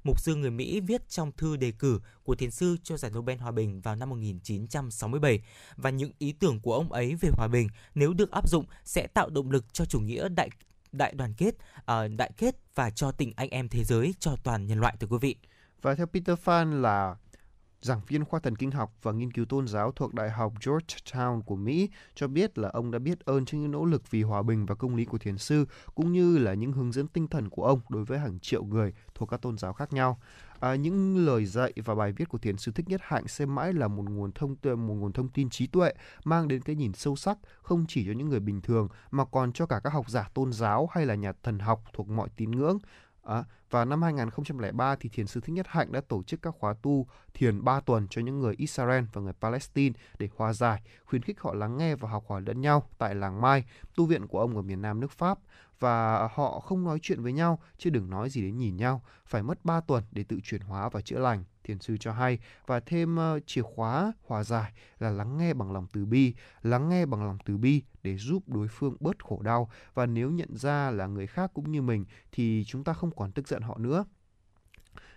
[0.03, 3.37] mục sư người Mỹ viết trong thư đề cử của thiền sư cho giải Nobel
[3.37, 5.41] Hòa bình vào năm 1967
[5.75, 9.07] và những ý tưởng của ông ấy về hòa bình nếu được áp dụng sẽ
[9.07, 10.49] tạo động lực cho chủ nghĩa đại
[10.93, 14.67] đại đoàn kết, uh, đại kết và cho tình anh em thế giới cho toàn
[14.67, 15.35] nhân loại thưa quý vị.
[15.81, 17.15] Và theo Peter Fan là
[17.83, 21.41] giảng viên khoa thần kinh học và nghiên cứu tôn giáo thuộc Đại học Georgetown
[21.41, 24.43] của Mỹ cho biết là ông đã biết ơn cho những nỗ lực vì hòa
[24.43, 25.65] bình và công lý của thiền sư
[25.95, 28.93] cũng như là những hướng dẫn tinh thần của ông đối với hàng triệu người
[29.15, 30.19] thuộc các tôn giáo khác nhau.
[30.59, 33.73] À, những lời dạy và bài viết của thiền sư thích nhất hạnh xem mãi
[33.73, 35.93] là một nguồn thông một nguồn thông tin trí tuệ
[36.25, 39.51] mang đến cái nhìn sâu sắc không chỉ cho những người bình thường mà còn
[39.51, 42.51] cho cả các học giả tôn giáo hay là nhà thần học thuộc mọi tín
[42.51, 42.77] ngưỡng
[43.23, 46.73] À, và năm 2003 thì thiền sư Thích Nhất Hạnh đã tổ chức các khóa
[46.81, 51.21] tu thiền 3 tuần cho những người Israel và người Palestine để hòa giải, khuyến
[51.21, 53.63] khích họ lắng nghe và học hỏi lẫn nhau tại làng Mai,
[53.95, 55.39] tu viện của ông ở miền Nam nước Pháp.
[55.79, 59.43] Và họ không nói chuyện với nhau chứ đừng nói gì đến nhìn nhau, phải
[59.43, 62.79] mất 3 tuần để tự chuyển hóa và chữa lành thiền sư cho hay và
[62.79, 67.05] thêm uh, chìa khóa hòa giải là lắng nghe bằng lòng từ bi lắng nghe
[67.05, 69.69] bằng lòng từ bi để giúp đối phương bớt khổ đau.
[69.93, 73.31] Và nếu nhận ra là người khác cũng như mình thì chúng ta không còn
[73.31, 74.05] tức giận họ nữa.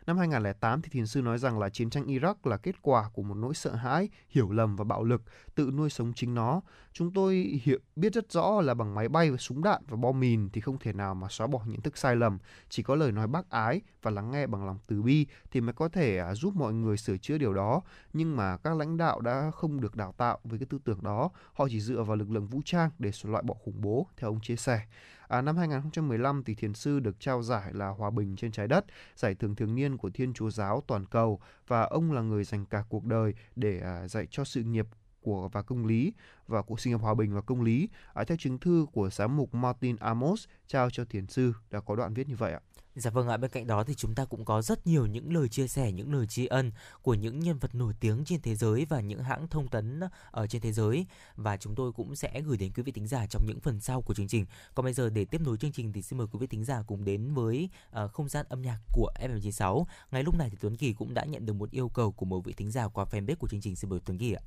[0.06, 3.22] Năm 2008 thì thiền sư nói rằng là chiến tranh Iraq là kết quả của
[3.22, 5.22] một nỗi sợ hãi, hiểu lầm và bạo lực,
[5.54, 6.60] tự nuôi sống chính nó.
[6.92, 10.20] Chúng tôi hiểu, biết rất rõ là bằng máy bay và súng đạn và bom
[10.20, 12.38] mìn thì không thể nào mà xóa bỏ nhận thức sai lầm.
[12.68, 15.72] Chỉ có lời nói bác ái và lắng nghe bằng lòng từ bi thì mới
[15.72, 17.82] có thể à, giúp mọi người sửa chữa điều đó.
[18.12, 21.30] Nhưng mà các lãnh đạo đã không được đào tạo với cái tư tưởng đó.
[21.52, 24.40] Họ chỉ dựa vào lực lượng vũ trang để loại bỏ khủng bố, theo ông
[24.40, 24.80] chia sẻ.
[25.28, 28.84] À, năm 2015 thì thiền sư được trao giải là Hòa bình trên trái đất,
[29.16, 32.66] giải thưởng thường niên của Thiên Chúa giáo toàn cầu và ông là người dành
[32.66, 34.86] cả cuộc đời để à, dạy cho sự nghiệp
[35.20, 36.12] của và công lý
[36.46, 37.88] và của sinh nghiệp hòa bình và công lý.
[38.14, 41.96] À, theo chứng thư của giám mục Martin Amos trao cho thiền sư đã có
[41.96, 42.60] đoạn viết như vậy ạ.
[42.98, 45.48] Dạ vâng ạ, bên cạnh đó thì chúng ta cũng có rất nhiều những lời
[45.48, 46.72] chia sẻ, những lời tri ân
[47.02, 50.46] của những nhân vật nổi tiếng trên thế giới và những hãng thông tấn ở
[50.46, 53.46] trên thế giới và chúng tôi cũng sẽ gửi đến quý vị thính giả trong
[53.46, 54.46] những phần sau của chương trình.
[54.74, 56.82] Còn bây giờ để tiếp nối chương trình thì xin mời quý vị thính giả
[56.86, 57.68] cùng đến với
[58.04, 59.84] uh, không gian âm nhạc của FM96.
[60.10, 62.44] Ngay lúc này thì Tuấn Kỳ cũng đã nhận được một yêu cầu của một
[62.44, 64.42] vị thính giả qua fanpage của chương trình xin mời Tuấn Kỳ ạ.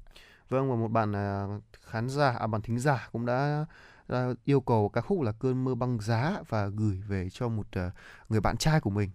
[0.49, 1.47] Vâng và một bạn à,
[1.81, 3.65] khán giả à bạn thính giả cũng đã
[4.07, 7.67] à, yêu cầu ca khúc là cơn mưa băng giá và gửi về cho một
[7.71, 7.91] à,
[8.29, 9.09] người bạn trai của mình.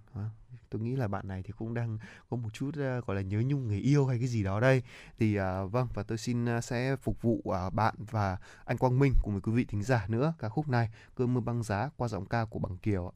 [0.71, 1.99] Tôi nghĩ là bạn này thì cũng đang
[2.31, 2.71] có một chút
[3.07, 4.83] gọi là nhớ nhung, người yêu hay cái gì đó đây.
[5.19, 5.39] Thì
[5.71, 9.53] vâng và tôi xin sẽ phục vụ bạn và anh Quang Minh cùng với quý
[9.53, 12.59] vị thính giả nữa ca khúc này, cơn mưa băng giá qua giọng ca của
[12.59, 13.15] Bằng Kiều ạ.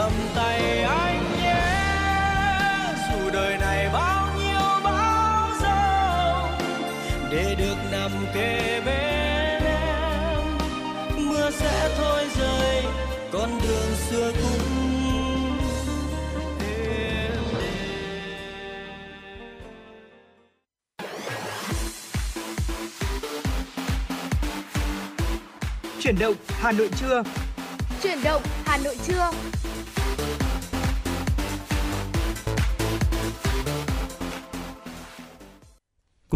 [0.00, 1.64] Cầm tay anh nhé
[3.08, 6.50] dù đời này bao nhiêu bão giông
[7.30, 10.58] để được nằm kề bên em
[11.16, 12.84] mưa sẽ thôi rơi
[13.32, 14.60] con đường xưa cũng
[26.00, 27.22] Chuyển động Hà Nội trưa.
[28.02, 29.30] Chuyển động Hà Nội trưa.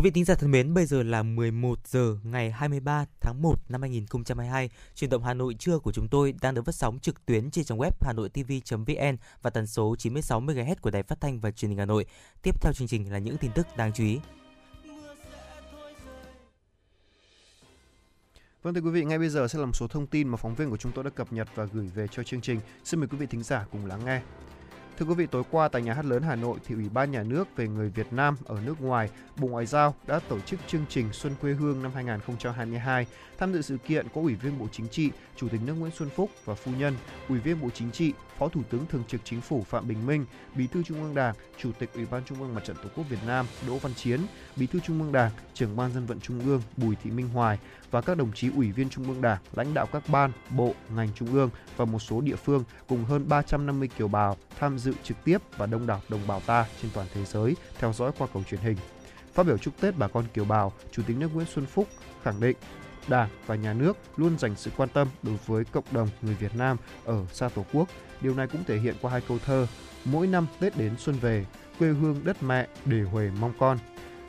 [0.04, 3.54] Quý vị thính giả thân mến, bây giờ là 11 giờ ngày 23 tháng 1
[3.68, 4.70] năm 2022.
[4.94, 7.64] Truyền động Hà Nội trưa của chúng tôi đang được phát sóng trực tuyến trên
[7.64, 11.78] trang web hanoitv.vn và tần số 96 MHz của Đài Phát thanh và Truyền hình
[11.78, 12.06] Hà Nội.
[12.42, 14.20] Tiếp theo chương trình là những tin tức đáng chú ý.
[18.62, 20.54] Vâng thưa quý vị, ngay bây giờ sẽ là một số thông tin mà phóng
[20.54, 22.60] viên của chúng tôi đã cập nhật và gửi về cho chương trình.
[22.84, 24.20] Xin mời quý vị thính giả cùng lắng nghe.
[24.98, 27.22] Thưa quý vị, tối qua tại Nhà hát lớn Hà Nội thì Ủy ban Nhà
[27.22, 30.84] nước về người Việt Nam ở nước ngoài, Bộ Ngoại giao đã tổ chức chương
[30.88, 33.06] trình Xuân quê hương năm 2022.
[33.38, 36.08] Tham dự sự kiện có Ủy viên Bộ Chính trị, Chủ tịch nước Nguyễn Xuân
[36.16, 36.96] Phúc và phu nhân,
[37.28, 40.26] Ủy viên Bộ Chính trị, Phó Thủ tướng Thường trực Chính phủ Phạm Bình Minh,
[40.54, 43.04] Bí thư Trung ương Đảng, Chủ tịch Ủy ban Trung ương Mặt trận Tổ quốc
[43.08, 44.20] Việt Nam Đỗ Văn Chiến,
[44.56, 47.58] Bí thư Trung ương Đảng, Trưởng ban Dân vận Trung ương Bùi Thị Minh Hoài
[47.94, 51.08] và các đồng chí Ủy viên Trung ương Đảng, lãnh đạo các ban, bộ, ngành
[51.14, 55.16] Trung ương và một số địa phương cùng hơn 350 kiều bào tham dự trực
[55.24, 58.42] tiếp và đông đảo đồng bào ta trên toàn thế giới theo dõi qua cầu
[58.50, 58.76] truyền hình.
[59.34, 61.88] Phát biểu chúc Tết bà con kiều bào, Chủ tịch nước Nguyễn Xuân Phúc
[62.22, 62.56] khẳng định
[63.08, 66.54] Đảng và Nhà nước luôn dành sự quan tâm đối với cộng đồng người Việt
[66.54, 67.88] Nam ở xa Tổ quốc.
[68.20, 69.66] Điều này cũng thể hiện qua hai câu thơ
[70.04, 71.46] Mỗi năm Tết đến xuân về,
[71.78, 73.78] quê hương đất mẹ để huề mong con.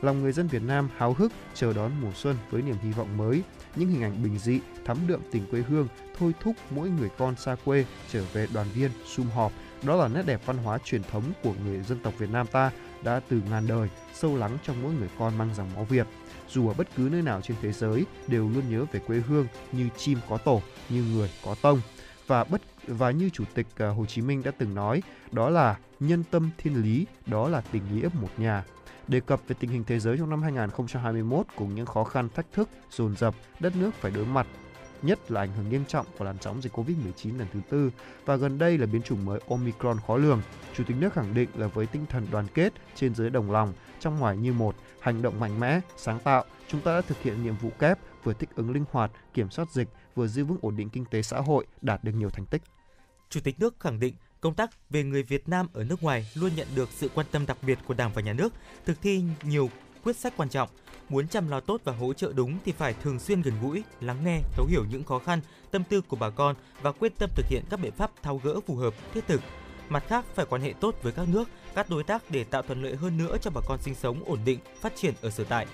[0.01, 3.17] Lòng người dân Việt Nam háo hức chờ đón mùa xuân với niềm hy vọng
[3.17, 3.43] mới,
[3.75, 5.87] những hình ảnh bình dị, thắm đượm tình quê hương
[6.17, 9.51] thôi thúc mỗi người con xa quê trở về đoàn viên, sum họp.
[9.83, 12.71] Đó là nét đẹp văn hóa truyền thống của người dân tộc Việt Nam ta
[13.03, 16.07] đã từ ngàn đời sâu lắng trong mỗi người con mang dòng máu Việt.
[16.49, 19.47] Dù ở bất cứ nơi nào trên thế giới đều luôn nhớ về quê hương
[19.71, 21.81] như chim có tổ, như người có tông
[22.27, 25.77] và bất và như chủ tịch à, Hồ Chí Minh đã từng nói, đó là
[25.99, 28.63] nhân tâm thiên lý, đó là tình nghĩa một nhà.
[29.07, 32.45] Đề cập về tình hình thế giới trong năm 2021 cùng những khó khăn thách
[32.53, 34.47] thức dồn dập đất nước phải đối mặt
[35.01, 37.91] nhất là ảnh hưởng nghiêm trọng của làn sóng dịch Covid-19 lần thứ tư
[38.25, 40.41] và gần đây là biến chủng mới Omicron khó lường.
[40.75, 43.73] Chủ tịch nước khẳng định là với tinh thần đoàn kết trên dưới đồng lòng,
[43.99, 47.43] trong ngoài như một, hành động mạnh mẽ, sáng tạo, chúng ta đã thực hiện
[47.43, 50.75] nhiệm vụ kép vừa thích ứng linh hoạt, kiểm soát dịch, vừa giữ vững ổn
[50.75, 52.61] định kinh tế xã hội, đạt được nhiều thành tích.
[53.29, 54.15] Chủ tịch nước khẳng định
[54.45, 57.45] công tác về người Việt Nam ở nước ngoài luôn nhận được sự quan tâm
[57.45, 58.53] đặc biệt của Đảng và Nhà nước,
[58.85, 59.69] thực thi nhiều
[60.03, 60.69] quyết sách quan trọng.
[61.09, 64.17] Muốn chăm lo tốt và hỗ trợ đúng thì phải thường xuyên gần gũi, lắng
[64.25, 65.39] nghe, thấu hiểu những khó khăn,
[65.71, 68.59] tâm tư của bà con và quyết tâm thực hiện các biện pháp tháo gỡ
[68.67, 69.41] phù hợp, thiết thực.
[69.89, 72.83] Mặt khác, phải quan hệ tốt với các nước, các đối tác để tạo thuận
[72.83, 75.67] lợi hơn nữa cho bà con sinh sống ổn định, phát triển ở sở tại.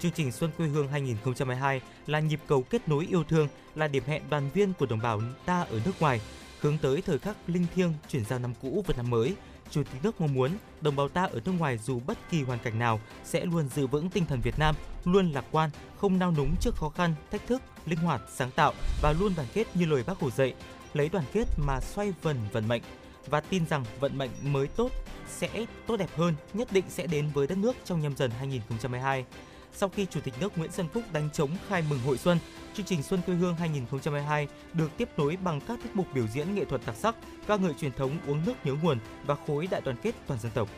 [0.00, 4.02] Chương trình Xuân quê hương 2022 là nhịp cầu kết nối yêu thương, là điểm
[4.06, 6.20] hẹn đoàn viên của đồng bào ta ở nước ngoài,
[6.60, 9.34] hướng tới thời khắc linh thiêng chuyển giao năm cũ và năm mới.
[9.70, 10.50] Chủ tịch nước mong muốn
[10.80, 13.86] đồng bào ta ở nước ngoài dù bất kỳ hoàn cảnh nào sẽ luôn giữ
[13.86, 17.46] vững tinh thần Việt Nam, luôn lạc quan, không nao núng trước khó khăn, thách
[17.46, 20.54] thức, linh hoạt, sáng tạo và luôn đoàn kết như lời Bác Hồ dạy,
[20.94, 22.82] lấy đoàn kết mà xoay vần vận mệnh
[23.26, 24.90] và tin rằng vận mệnh mới tốt
[25.28, 29.24] sẽ tốt đẹp hơn, nhất định sẽ đến với đất nước trong nhâm dần 2022.
[29.80, 32.38] Sau khi Chủ tịch nước Nguyễn Xuân Phúc đánh trống khai mừng hội xuân,
[32.74, 36.54] chương trình Xuân quê hương 2022 được tiếp nối bằng các tiết mục biểu diễn
[36.54, 37.16] nghệ thuật đặc sắc,
[37.46, 40.52] ca ngợi truyền thống uống nước nhớ nguồn và khối đại đoàn kết toàn dân
[40.54, 40.68] tộc.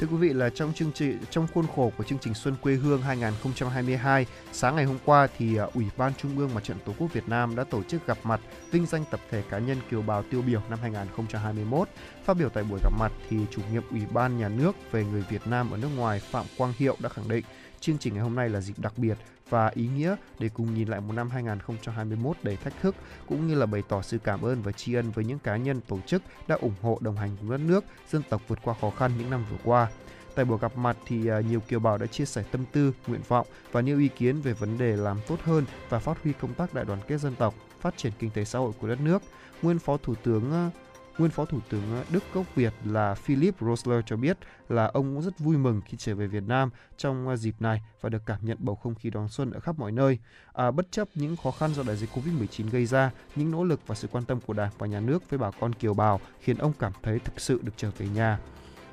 [0.00, 2.74] Thưa quý vị là trong chương trình trong khuôn khổ của chương trình Xuân quê
[2.74, 6.92] hương 2022, sáng ngày hôm qua thì à, Ủy ban Trung ương Mặt trận Tổ
[6.98, 8.40] quốc Việt Nam đã tổ chức gặp mặt
[8.70, 11.88] vinh danh tập thể cá nhân kiều bào tiêu biểu năm 2021.
[12.24, 15.24] Phát biểu tại buổi gặp mặt thì chủ nhiệm Ủy ban Nhà nước về người
[15.30, 17.44] Việt Nam ở nước ngoài Phạm Quang Hiệu đã khẳng định
[17.82, 19.18] chương trình ngày hôm nay là dịp đặc biệt
[19.48, 22.94] và ý nghĩa để cùng nhìn lại một năm 2021 đầy thách thức
[23.28, 25.80] cũng như là bày tỏ sự cảm ơn và tri ân với những cá nhân
[25.88, 28.90] tổ chức đã ủng hộ đồng hành cùng đất nước, dân tộc vượt qua khó
[28.90, 29.88] khăn những năm vừa qua.
[30.34, 33.20] Tại buổi gặp mặt thì à, nhiều kiều bào đã chia sẻ tâm tư, nguyện
[33.28, 36.54] vọng và nêu ý kiến về vấn đề làm tốt hơn và phát huy công
[36.54, 39.22] tác đại đoàn kết dân tộc, phát triển kinh tế xã hội của đất nước.
[39.62, 40.70] Nguyên Phó Thủ tướng à,
[41.18, 44.38] Nguyên Phó Thủ tướng Đức gốc Việt là Philip Rosler cho biết
[44.68, 48.08] là ông cũng rất vui mừng khi trở về Việt Nam trong dịp này và
[48.08, 50.18] được cảm nhận bầu không khí đón xuân ở khắp mọi nơi.
[50.52, 53.80] À, bất chấp những khó khăn do đại dịch Covid-19 gây ra, những nỗ lực
[53.86, 56.58] và sự quan tâm của Đảng và Nhà nước với bà con kiều bào khiến
[56.58, 58.38] ông cảm thấy thực sự được trở về nhà.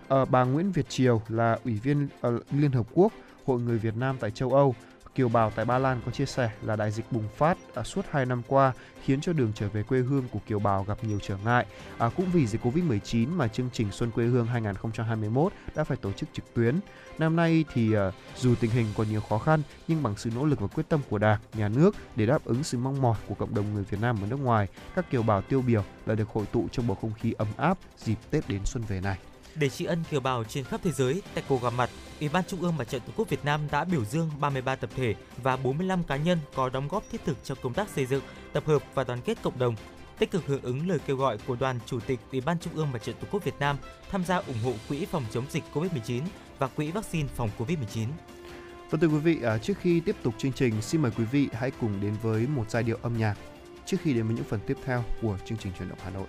[0.07, 3.13] À, bà Nguyễn Việt Triều là Ủy viên uh, Liên Hợp Quốc,
[3.45, 4.76] Hội người Việt Nam tại châu Âu,
[5.20, 8.05] kiều bào tại Ba Lan có chia sẻ là đại dịch bùng phát à, suốt
[8.09, 11.20] 2 năm qua khiến cho đường trở về quê hương của kiều bào gặp nhiều
[11.22, 11.65] trở ngại.
[11.97, 16.11] À, cũng vì dịch Covid-19 mà chương trình Xuân quê hương 2021 đã phải tổ
[16.11, 16.80] chức trực tuyến.
[17.17, 20.45] Năm nay thì à, dù tình hình còn nhiều khó khăn nhưng bằng sự nỗ
[20.45, 23.36] lực và quyết tâm của Đảng, Nhà nước để đáp ứng sự mong mỏi của
[23.36, 26.30] cộng đồng người Việt Nam ở nước ngoài, các kiều bào tiêu biểu đã được
[26.30, 29.17] hội tụ trong bầu không khí ấm áp dịp Tết đến xuân về này.
[29.56, 31.89] Để tri ân kiều bào trên khắp thế giới, tại cuộc gặp mặt,
[32.20, 34.89] Ủy ban Trung ương Mặt trận Tổ quốc Việt Nam đã biểu dương 33 tập
[34.95, 38.22] thể và 45 cá nhân có đóng góp thiết thực cho công tác xây dựng,
[38.54, 39.76] tập hợp và đoàn kết cộng đồng,
[40.20, 42.91] tích cực hưởng ứng lời kêu gọi của đoàn chủ tịch Ủy ban Trung ương
[42.91, 43.78] Mặt trận Tổ quốc Việt Nam
[44.12, 46.22] tham gia ủng hộ quỹ phòng chống dịch COVID-19
[46.60, 48.08] và quỹ vaccine phòng COVID-19.
[48.89, 51.47] Vâng thưa quý vị, à, trước khi tiếp tục chương trình, xin mời quý vị
[51.54, 53.36] hãy cùng đến với một giai điệu âm nhạc
[53.86, 56.28] trước khi đến với những phần tiếp theo của chương trình truyền động Hà Nội.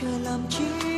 [0.00, 0.97] Chờ làm chi?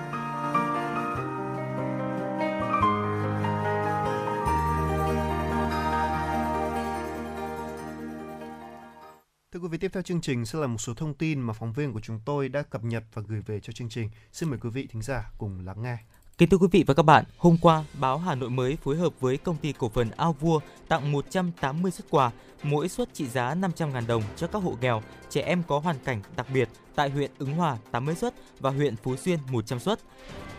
[9.81, 12.19] tiếp theo chương trình sẽ là một số thông tin mà phóng viên của chúng
[12.25, 14.09] tôi đã cập nhật và gửi về cho chương trình.
[14.31, 15.97] Xin mời quý vị thính giả cùng lắng nghe.
[16.37, 19.13] Kính thưa quý vị và các bạn, hôm qua, báo Hà Nội mới phối hợp
[19.19, 22.31] với công ty cổ phần Ao Vua tặng 180 xuất quà,
[22.63, 26.21] mỗi suất trị giá 500.000 đồng cho các hộ nghèo, trẻ em có hoàn cảnh
[26.35, 29.99] đặc biệt tại huyện Ứng Hòa 80 suất và huyện Phú Xuyên 100 suất.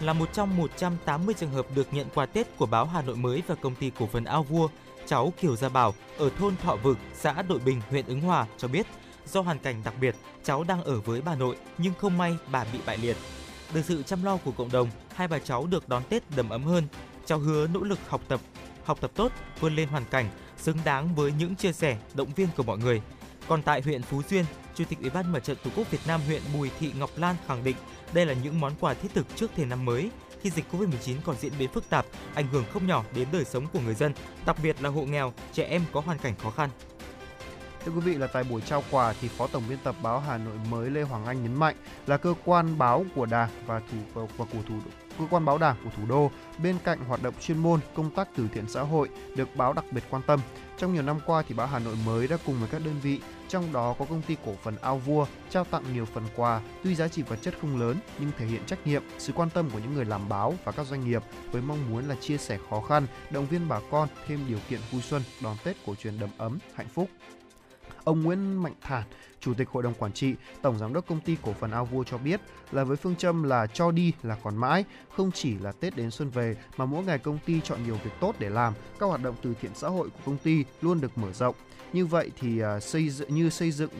[0.00, 3.42] Là một trong 180 trường hợp được nhận quà Tết của báo Hà Nội mới
[3.46, 4.68] và công ty cổ phần Ao Vua,
[5.06, 8.68] cháu Kiều Gia Bảo ở thôn Thọ Vực, xã Đội Bình, huyện Ứng Hòa cho
[8.68, 8.86] biết,
[9.26, 12.64] do hoàn cảnh đặc biệt, cháu đang ở với bà nội nhưng không may bà
[12.72, 13.16] bị bại liệt.
[13.74, 16.64] Được sự chăm lo của cộng đồng, hai bà cháu được đón Tết đầm ấm
[16.64, 16.86] hơn.
[17.26, 18.40] Cháu hứa nỗ lực học tập,
[18.84, 22.48] học tập tốt, vươn lên hoàn cảnh, xứng đáng với những chia sẻ, động viên
[22.56, 23.02] của mọi người.
[23.48, 24.44] Còn tại huyện Phú Xuyên,
[24.74, 27.36] Chủ tịch Ủy ban Mặt trận Tổ quốc Việt Nam huyện Bùi Thị Ngọc Lan
[27.46, 27.76] khẳng định
[28.12, 30.10] đây là những món quà thiết thực trước thềm năm mới
[30.42, 33.66] khi dịch Covid-19 còn diễn biến phức tạp, ảnh hưởng không nhỏ đến đời sống
[33.72, 34.12] của người dân,
[34.46, 36.70] đặc biệt là hộ nghèo, trẻ em có hoàn cảnh khó khăn.
[37.84, 40.38] Thưa quý vị là tại buổi trao quà thì Phó Tổng biên tập báo Hà
[40.38, 41.76] Nội mới Lê Hoàng Anh nhấn mạnh
[42.06, 44.74] là cơ quan báo của Đảng và thủ và của thủ
[45.18, 46.30] cơ quan báo Đảng của thủ đô
[46.62, 49.84] bên cạnh hoạt động chuyên môn, công tác từ thiện xã hội được báo đặc
[49.90, 50.40] biệt quan tâm.
[50.78, 53.20] Trong nhiều năm qua thì báo Hà Nội mới đã cùng với các đơn vị,
[53.48, 56.94] trong đó có công ty cổ phần Ao Vua trao tặng nhiều phần quà, tuy
[56.94, 59.78] giá trị vật chất không lớn nhưng thể hiện trách nhiệm, sự quan tâm của
[59.78, 61.22] những người làm báo và các doanh nghiệp
[61.52, 64.80] với mong muốn là chia sẻ khó khăn, động viên bà con thêm điều kiện
[64.90, 67.08] vui xuân đón Tết cổ truyền đầm ấm, hạnh phúc.
[68.04, 69.02] Ông Nguyễn Mạnh Thản,
[69.40, 72.04] Chủ tịch Hội đồng Quản trị, Tổng Giám đốc Công ty Cổ phần Ao Vua
[72.04, 72.40] cho biết
[72.72, 74.84] là với phương châm là cho đi là còn mãi,
[75.16, 78.10] không chỉ là Tết đến xuân về mà mỗi ngày công ty chọn nhiều việc
[78.20, 81.18] tốt để làm, các hoạt động từ thiện xã hội của công ty luôn được
[81.18, 81.54] mở rộng.
[81.92, 83.90] Như vậy thì uh, xây dựng như xây dựng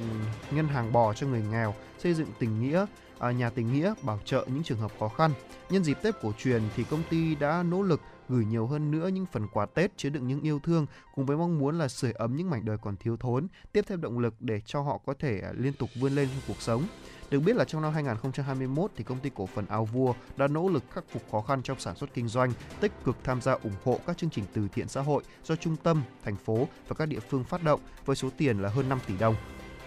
[0.51, 2.87] ngân hàng bò cho người nghèo, xây dựng tình nghĩa,
[3.29, 5.31] uh, nhà tình nghĩa bảo trợ những trường hợp khó khăn.
[5.71, 8.01] Nhân dịp Tết cổ truyền thì công ty đã nỗ lực
[8.33, 11.37] gửi nhiều hơn nữa những phần quà Tết chứa đựng những yêu thương cùng với
[11.37, 14.35] mong muốn là sưởi ấm những mảnh đời còn thiếu thốn, tiếp thêm động lực
[14.41, 16.87] để cho họ có thể à, liên tục vươn lên trong cuộc sống.
[17.31, 20.69] Được biết là trong năm 2021 thì công ty cổ phần Ao Vua đã nỗ
[20.69, 23.77] lực khắc phục khó khăn trong sản xuất kinh doanh, tích cực tham gia ủng
[23.85, 27.07] hộ các chương trình từ thiện xã hội do trung tâm, thành phố và các
[27.07, 29.35] địa phương phát động với số tiền là hơn 5 tỷ đồng.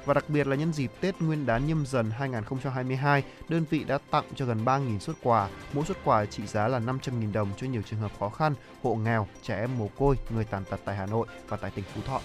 [0.05, 3.97] Và đặc biệt là nhân dịp Tết Nguyên đán nhâm dần 2022, đơn vị đã
[4.11, 7.67] tặng cho gần 3.000 xuất quà, mỗi xuất quà trị giá là 500.000 đồng cho
[7.67, 8.53] nhiều trường hợp khó khăn,
[8.83, 11.85] hộ nghèo, trẻ em mồ côi, người tàn tật tại Hà Nội và tại tỉnh
[11.93, 12.21] Phú Thọ.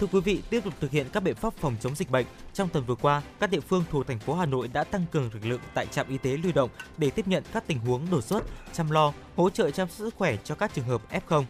[0.00, 2.26] Thưa quý vị, tiếp tục thực hiện các biện pháp phòng chống dịch bệnh.
[2.52, 5.30] Trong tuần vừa qua, các địa phương thuộc thành phố Hà Nội đã tăng cường
[5.32, 8.24] lực lượng tại trạm y tế lưu động để tiếp nhận các tình huống đột
[8.24, 11.44] xuất, chăm lo, hỗ trợ chăm sóc sức khỏe cho các trường hợp F0.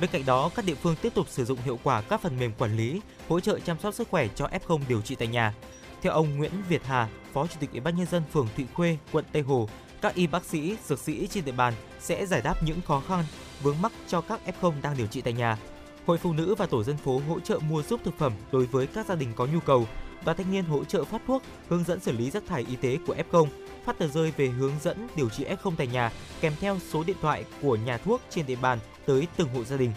[0.00, 2.52] Bên cạnh đó, các địa phương tiếp tục sử dụng hiệu quả các phần mềm
[2.58, 5.54] quản lý, hỗ trợ chăm sóc sức khỏe cho F0 điều trị tại nhà.
[6.02, 8.98] Theo ông Nguyễn Việt Hà, Phó Chủ tịch Ủy ban nhân dân phường Thụy Khuê,
[9.12, 9.68] quận Tây Hồ,
[10.00, 13.24] các y bác sĩ, dược sĩ trên địa bàn sẽ giải đáp những khó khăn
[13.62, 15.58] vướng mắc cho các F0 đang điều trị tại nhà.
[16.06, 18.86] Hội phụ nữ và tổ dân phố hỗ trợ mua giúp thực phẩm đối với
[18.86, 19.86] các gia đình có nhu cầu.
[20.24, 22.98] Đoàn thanh niên hỗ trợ phát thuốc, hướng dẫn xử lý rác thải y tế
[23.06, 23.46] của F0,
[23.84, 27.16] phát tờ rơi về hướng dẫn điều trị F0 tại nhà kèm theo số điện
[27.22, 29.92] thoại của nhà thuốc trên địa bàn tới từng hộ gia đình.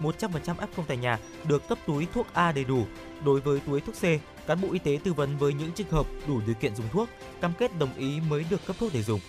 [0.00, 1.18] 100% F0 tại nhà
[1.48, 2.84] được cấp túi thuốc A đầy đủ.
[3.24, 4.02] Đối với túi thuốc C,
[4.46, 7.08] cán bộ y tế tư vấn với những trường hợp đủ điều kiện dùng thuốc,
[7.40, 9.20] cam kết đồng ý mới được cấp thuốc để dùng.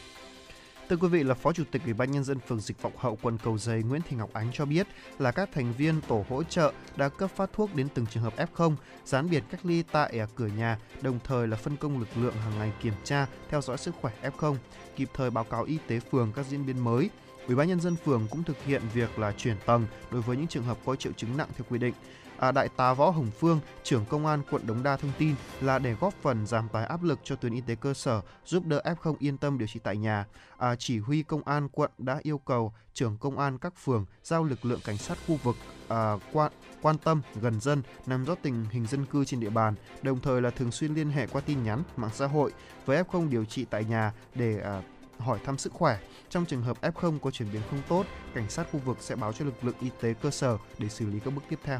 [0.91, 3.18] Thưa quý vị là Phó Chủ tịch Ủy ban nhân dân phường Dịch Vọng Hậu
[3.22, 4.88] quận Cầu Giấy Nguyễn Thị Ngọc Ánh cho biết
[5.20, 8.34] là các thành viên tổ hỗ trợ đã cấp phát thuốc đến từng trường hợp
[8.38, 8.76] F0,
[9.06, 12.34] dán biệt cách ly tại à, cửa nhà, đồng thời là phân công lực lượng
[12.34, 14.56] hàng ngày kiểm tra, theo dõi sức khỏe F0,
[14.95, 17.10] kịp thời báo cáo y tế phường các diễn biến mới.
[17.47, 20.47] Ủy ban nhân dân phường cũng thực hiện việc là chuyển tầng đối với những
[20.47, 21.93] trường hợp có triệu chứng nặng theo quy định.
[22.41, 25.80] À, Đại tá Võ Hồng Phương, trưởng công an quận Đống Đa thông tin là
[25.80, 28.81] để góp phần giảm tải áp lực cho tuyến y tế cơ sở, giúp đỡ
[28.84, 30.26] F0 yên tâm điều trị tại nhà.
[30.57, 34.43] À, chỉ huy công an quận đã yêu cầu trưởng công an các phường giao
[34.43, 35.55] lực lượng cảnh sát khu vực
[35.88, 36.51] à, quan
[36.81, 40.41] quan tâm gần dân, nắm rõ tình hình dân cư trên địa bàn, đồng thời
[40.41, 42.51] là thường xuyên liên hệ qua tin nhắn, mạng xã hội
[42.85, 44.81] với F0 điều trị tại nhà để à,
[45.22, 45.98] hỏi thăm sức khỏe.
[46.30, 49.34] Trong trường hợp F0 có chuyển biến không tốt, cảnh sát khu vực sẽ báo
[49.34, 51.80] cho lực lượng y tế cơ sở để xử lý các bước tiếp theo.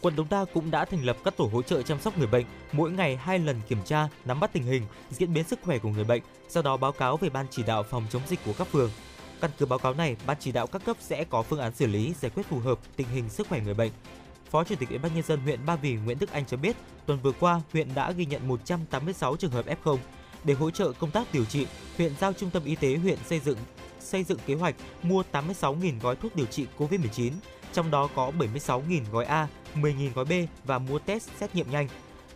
[0.00, 2.46] Quận Đống Đa cũng đã thành lập các tổ hỗ trợ chăm sóc người bệnh,
[2.72, 5.88] mỗi ngày hai lần kiểm tra, nắm bắt tình hình, diễn biến sức khỏe của
[5.88, 8.66] người bệnh, sau đó báo cáo về ban chỉ đạo phòng chống dịch của các
[8.66, 8.90] phường.
[9.40, 11.86] Căn cứ báo cáo này, ban chỉ đạo các cấp sẽ có phương án xử
[11.86, 13.92] lý giải quyết phù hợp tình hình sức khỏe người bệnh.
[14.50, 16.76] Phó Chủ tịch Ủy ban nhân dân huyện Ba Vì Nguyễn Đức Anh cho biết,
[17.06, 19.98] tuần vừa qua huyện đã ghi nhận 186 trường hợp F0.
[20.44, 21.66] Để hỗ trợ công tác điều trị,
[21.96, 23.58] huyện giao Trung tâm Y tế huyện xây dựng
[24.00, 27.30] xây dựng kế hoạch mua 86.000 gói thuốc điều trị COVID-19,
[27.72, 30.32] trong đó có 76.000 gói A, 10.000 gói B
[30.64, 31.88] và mua test xét nghiệm nhanh.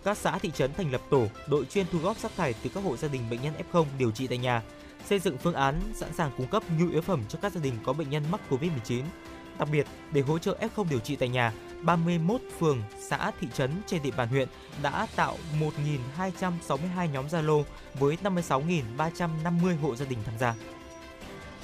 [0.05, 2.85] Các xã thị trấn thành lập tổ, đội chuyên thu góp rác thải từ các
[2.85, 4.63] hộ gia đình bệnh nhân F0 điều trị tại nhà,
[5.09, 7.75] xây dựng phương án sẵn sàng cung cấp nhu yếu phẩm cho các gia đình
[7.85, 9.03] có bệnh nhân mắc COVID-19.
[9.59, 11.53] Đặc biệt, để hỗ trợ F0 điều trị tại nhà,
[11.83, 14.49] 31 phường, xã, thị trấn trên địa bàn huyện
[14.83, 15.37] đã tạo
[16.19, 17.65] 1.262 nhóm Zalo
[17.95, 20.55] với 56.350 hộ gia đình tham gia.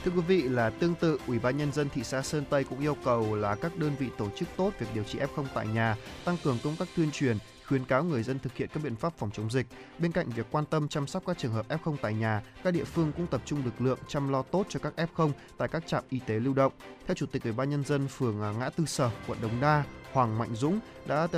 [0.04, 2.80] Thưa quý vị là tương tự, Ủy ban nhân dân thị xã Sơn Tây cũng
[2.80, 5.96] yêu cầu là các đơn vị tổ chức tốt việc điều trị F0 tại nhà,
[6.24, 7.38] tăng cường công tác tuyên truyền,
[7.68, 9.66] khuyến cáo người dân thực hiện các biện pháp phòng chống dịch.
[9.98, 12.84] Bên cạnh việc quan tâm chăm sóc các trường hợp F0 tại nhà, các địa
[12.84, 16.04] phương cũng tập trung lực lượng chăm lo tốt cho các F0 tại các trạm
[16.08, 16.72] y tế lưu động.
[17.06, 19.84] Theo Chủ tịch Ủy ban nhân dân phường à, Ngã Tư Sở, quận Đống Đa,
[20.12, 21.28] Hoàng Mạnh Dũng đã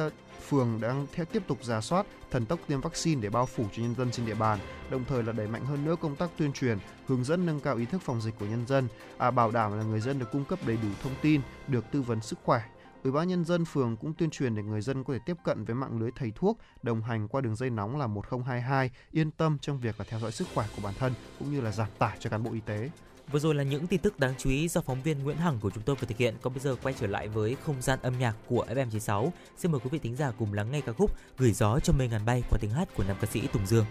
[0.49, 3.83] phường đang theo tiếp tục giả soát thần tốc tiêm vaccine để bao phủ cho
[3.83, 4.59] nhân dân trên địa bàn,
[4.91, 7.77] đồng thời là đẩy mạnh hơn nữa công tác tuyên truyền, hướng dẫn nâng cao
[7.77, 8.89] ý thức phòng dịch của nhân dân,
[9.19, 12.03] à, bảo đảm là người dân được cung cấp đầy đủ thông tin, được tư
[12.03, 12.61] vấn sức khỏe.
[13.07, 15.65] Ủy ban nhân dân phường cũng tuyên truyền để người dân có thể tiếp cận
[15.65, 19.59] với mạng lưới thầy thuốc đồng hành qua đường dây nóng là 1022, yên tâm
[19.61, 22.17] trong việc là theo dõi sức khỏe của bản thân cũng như là giảm tải
[22.21, 22.91] cho cán bộ y tế.
[23.33, 25.71] Vừa rồi là những tin tức đáng chú ý do phóng viên Nguyễn Hằng của
[25.71, 26.35] chúng tôi vừa thực hiện.
[26.43, 29.31] Còn bây giờ quay trở lại với không gian âm nhạc của FM96.
[29.57, 32.09] Xin mời quý vị thính giả cùng lắng nghe ca khúc Gửi gió cho mây
[32.09, 33.87] ngàn bay qua tiếng hát của nam ca sĩ Tùng Dương.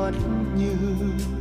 [0.00, 0.18] Đôi mắt
[0.56, 1.39] như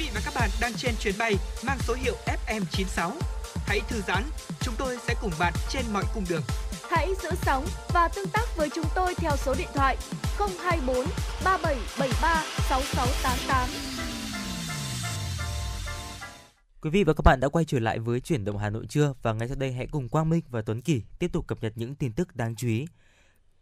[0.00, 1.34] vị và các bạn đang trên chuyến bay
[1.66, 2.14] mang số hiệu
[2.46, 3.10] FM96.
[3.66, 4.22] Hãy thư giãn,
[4.60, 6.42] chúng tôi sẽ cùng bạn trên mọi cung đường.
[6.90, 9.96] Hãy giữ sóng và tương tác với chúng tôi theo số điện thoại
[10.38, 10.96] 024
[11.44, 13.68] 3773 6688.
[16.82, 19.14] Quý vị và các bạn đã quay trở lại với chuyển động Hà Nội trưa
[19.22, 21.72] và ngay sau đây hãy cùng Quang Minh và Tuấn Kỳ tiếp tục cập nhật
[21.76, 22.86] những tin tức đáng chú ý.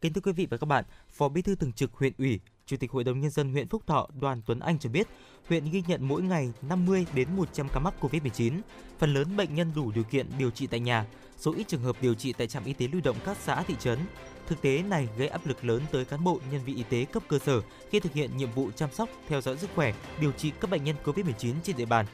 [0.01, 2.77] Kính thưa quý vị và các bạn, Phó Bí thư Thường trực huyện ủy, Chủ
[2.77, 5.09] tịch Hội đồng nhân dân huyện Phúc Thọ Đoàn Tuấn Anh cho biết,
[5.49, 8.53] huyện ghi nhận mỗi ngày 50 đến 100 ca mắc Covid-19,
[8.99, 11.07] phần lớn bệnh nhân đủ điều kiện điều trị tại nhà,
[11.39, 13.75] số ít trường hợp điều trị tại trạm y tế lưu động các xã thị
[13.79, 13.99] trấn.
[14.47, 17.23] Thực tế này gây áp lực lớn tới cán bộ nhân viên y tế cấp
[17.29, 17.61] cơ sở
[17.91, 20.85] khi thực hiện nhiệm vụ chăm sóc, theo dõi sức khỏe, điều trị các bệnh
[20.85, 22.07] nhân Covid-19 trên địa bàn.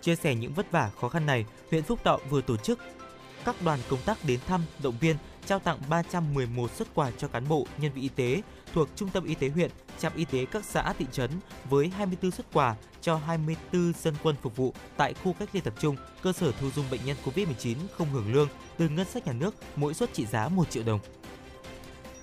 [0.00, 2.78] Chia sẻ những vất vả khó khăn này, huyện Phúc Thọ vừa tổ chức
[3.44, 5.16] các đoàn công tác đến thăm, động viên,
[5.46, 8.42] trao tặng 311 xuất quà cho cán bộ, nhân viên y tế
[8.72, 11.30] thuộc Trung tâm Y tế huyện, trạm y tế các xã thị trấn
[11.70, 15.74] với 24 xuất quà cho 24 dân quân phục vụ tại khu cách ly tập
[15.80, 18.48] trung, cơ sở thu dung bệnh nhân COVID-19 không hưởng lương
[18.78, 21.00] từ ngân sách nhà nước, mỗi suất trị giá 1 triệu đồng.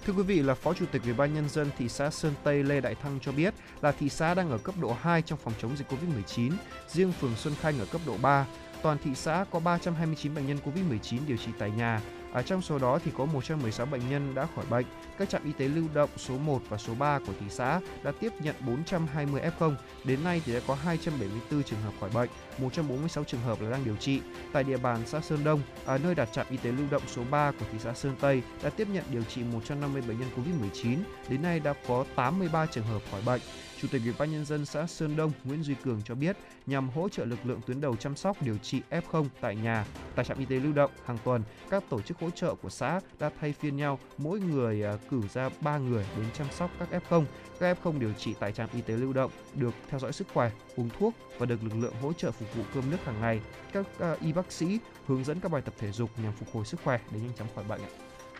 [0.05, 2.63] Thưa quý vị là Phó Chủ tịch Ủy ban nhân dân thị xã Sơn Tây
[2.63, 5.53] Lê Đại Thăng cho biết là thị xã đang ở cấp độ 2 trong phòng
[5.61, 6.51] chống dịch Covid-19,
[6.87, 8.45] riêng phường Xuân Khanh ở cấp độ 3.
[8.81, 12.01] Toàn thị xã có 329 bệnh nhân Covid-19 điều trị tại nhà.
[12.33, 14.85] À, trong số đó thì có 116 bệnh nhân đã khỏi bệnh.
[15.17, 18.11] Các trạm y tế lưu động số 1 và số 3 của thị xã đã
[18.19, 19.75] tiếp nhận 420 F0.
[20.03, 23.85] Đến nay thì đã có 274 trường hợp khỏi bệnh, 146 trường hợp là đang
[23.85, 24.21] điều trị.
[24.53, 27.21] Tại địa bàn xã Sơn Đông, ở nơi đặt trạm y tế lưu động số
[27.31, 30.97] 3 của thị xã Sơn Tây đã tiếp nhận điều trị 150 bệnh nhân Covid-19.
[31.29, 33.41] Đến nay đã có 83 trường hợp khỏi bệnh.
[33.83, 36.89] Chủ tịch Ủy ban nhân dân xã Sơn Đông Nguyễn Duy Cường cho biết, nhằm
[36.89, 39.85] hỗ trợ lực lượng tuyến đầu chăm sóc điều trị F0 tại nhà,
[40.15, 42.99] tại trạm y tế lưu động hàng tuần, các tổ chức hỗ trợ của xã
[43.19, 47.03] đã thay phiên nhau, mỗi người à, cử ra 3 người đến chăm sóc các
[47.09, 47.25] F0.
[47.59, 50.51] Các F0 điều trị tại trạm y tế lưu động được theo dõi sức khỏe,
[50.75, 53.41] uống thuốc và được lực lượng hỗ trợ phục vụ cơm nước hàng ngày.
[53.73, 56.65] Các à, y bác sĩ hướng dẫn các bài tập thể dục nhằm phục hồi
[56.65, 57.81] sức khỏe để nhanh chóng khỏi bệnh.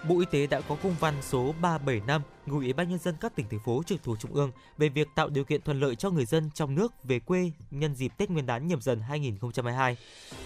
[0.10, 3.36] Bộ Y tế đã có công văn số 375 gửi Ủy ban nhân dân các
[3.36, 6.10] tỉnh thành phố trực thuộc trung ương về việc tạo điều kiện thuận lợi cho
[6.10, 9.98] người dân trong nước về quê nhân dịp Tết Nguyên đán nhâm dần 2022.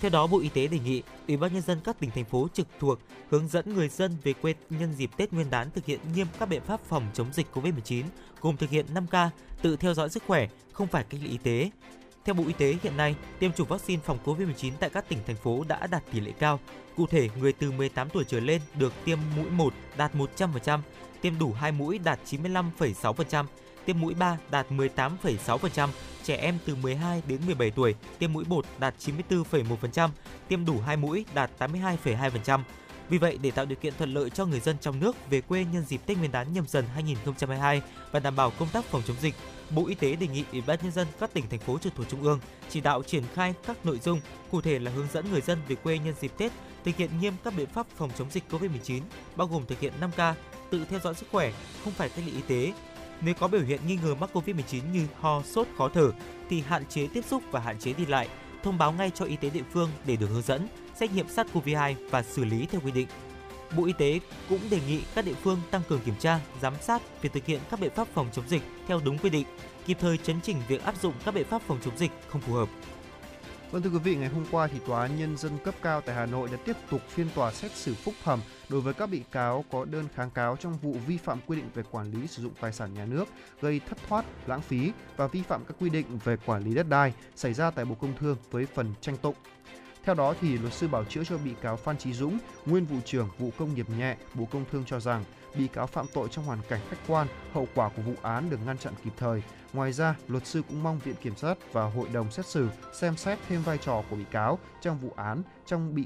[0.01, 2.47] Theo đó, Bộ Y tế đề nghị Ủy ban nhân dân các tỉnh thành phố
[2.53, 5.99] trực thuộc hướng dẫn người dân về quê nhân dịp Tết Nguyên đán thực hiện
[6.15, 8.03] nghiêm các biện pháp phòng chống dịch COVID-19,
[8.41, 9.29] gồm thực hiện 5K,
[9.61, 11.69] tự theo dõi sức khỏe, không phải cách ly y tế,
[12.27, 15.35] theo Bộ Y tế, hiện nay, tiêm chủng vaccine phòng COVID-19 tại các tỉnh, thành
[15.35, 16.59] phố đã đạt tỷ lệ cao.
[16.97, 20.79] Cụ thể, người từ 18 tuổi trở lên được tiêm mũi 1 đạt 100%,
[21.21, 23.45] tiêm đủ 2 mũi đạt 95,6%,
[23.85, 25.89] tiêm mũi 3 đạt 18,6%,
[26.23, 30.09] trẻ em từ 12 đến 17 tuổi tiêm mũi 1 đạt 94,1%,
[30.47, 32.59] tiêm đủ 2 mũi đạt 82,2%.
[33.09, 35.65] Vì vậy, để tạo điều kiện thuận lợi cho người dân trong nước về quê
[35.73, 37.81] nhân dịp Tết Nguyên đán nhâm dần 2022
[38.11, 39.35] và đảm bảo công tác phòng chống dịch,
[39.69, 42.09] Bộ Y tế đề nghị Ủy ban nhân dân các tỉnh thành phố trực thuộc
[42.09, 42.39] trung ương
[42.69, 44.21] chỉ đạo triển khai các nội dung,
[44.51, 46.51] cụ thể là hướng dẫn người dân về quê nhân dịp Tết,
[46.85, 49.01] thực hiện nghiêm các biện pháp phòng chống dịch COVID-19,
[49.35, 50.33] bao gồm thực hiện 5K,
[50.69, 51.51] tự theo dõi sức khỏe,
[51.83, 52.73] không phải cách ly y tế.
[53.21, 56.11] Nếu có biểu hiện nghi ngờ mắc COVID-19 như ho, sốt, khó thở
[56.49, 58.27] thì hạn chế tiếp xúc và hạn chế đi lại,
[58.63, 61.95] thông báo ngay cho y tế địa phương để được hướng dẫn, xét nghiệm SARS-CoV-2
[62.09, 63.07] và xử lý theo quy định.
[63.75, 64.19] Bộ Y tế
[64.49, 67.59] cũng đề nghị các địa phương tăng cường kiểm tra, giám sát việc thực hiện
[67.71, 69.47] các biện pháp phòng chống dịch theo đúng quy định,
[69.85, 72.53] kịp thời chấn chỉnh việc áp dụng các biện pháp phòng chống dịch không phù
[72.53, 72.69] hợp.
[73.71, 76.15] Vâng thưa quý vị, ngày hôm qua thì Tòa án Nhân dân cấp cao tại
[76.15, 78.39] Hà Nội đã tiếp tục phiên tòa xét xử phúc thẩm
[78.69, 81.69] đối với các bị cáo có đơn kháng cáo trong vụ vi phạm quy định
[81.73, 83.25] về quản lý sử dụng tài sản nhà nước,
[83.61, 86.89] gây thất thoát, lãng phí và vi phạm các quy định về quản lý đất
[86.89, 89.35] đai xảy ra tại Bộ Công Thương với phần tranh tụng.
[90.07, 92.97] Theo đó thì luật sư bảo chữa cho bị cáo Phan Chí Dũng, nguyên vụ
[93.05, 95.23] trưởng vụ công nghiệp nhẹ, Bộ Công Thương cho rằng
[95.57, 98.57] bị cáo phạm tội trong hoàn cảnh khách quan, hậu quả của vụ án được
[98.65, 99.43] ngăn chặn kịp thời.
[99.73, 103.17] Ngoài ra, luật sư cũng mong viện kiểm sát và hội đồng xét xử xem
[103.17, 106.05] xét thêm vai trò của bị cáo trong vụ án trong bị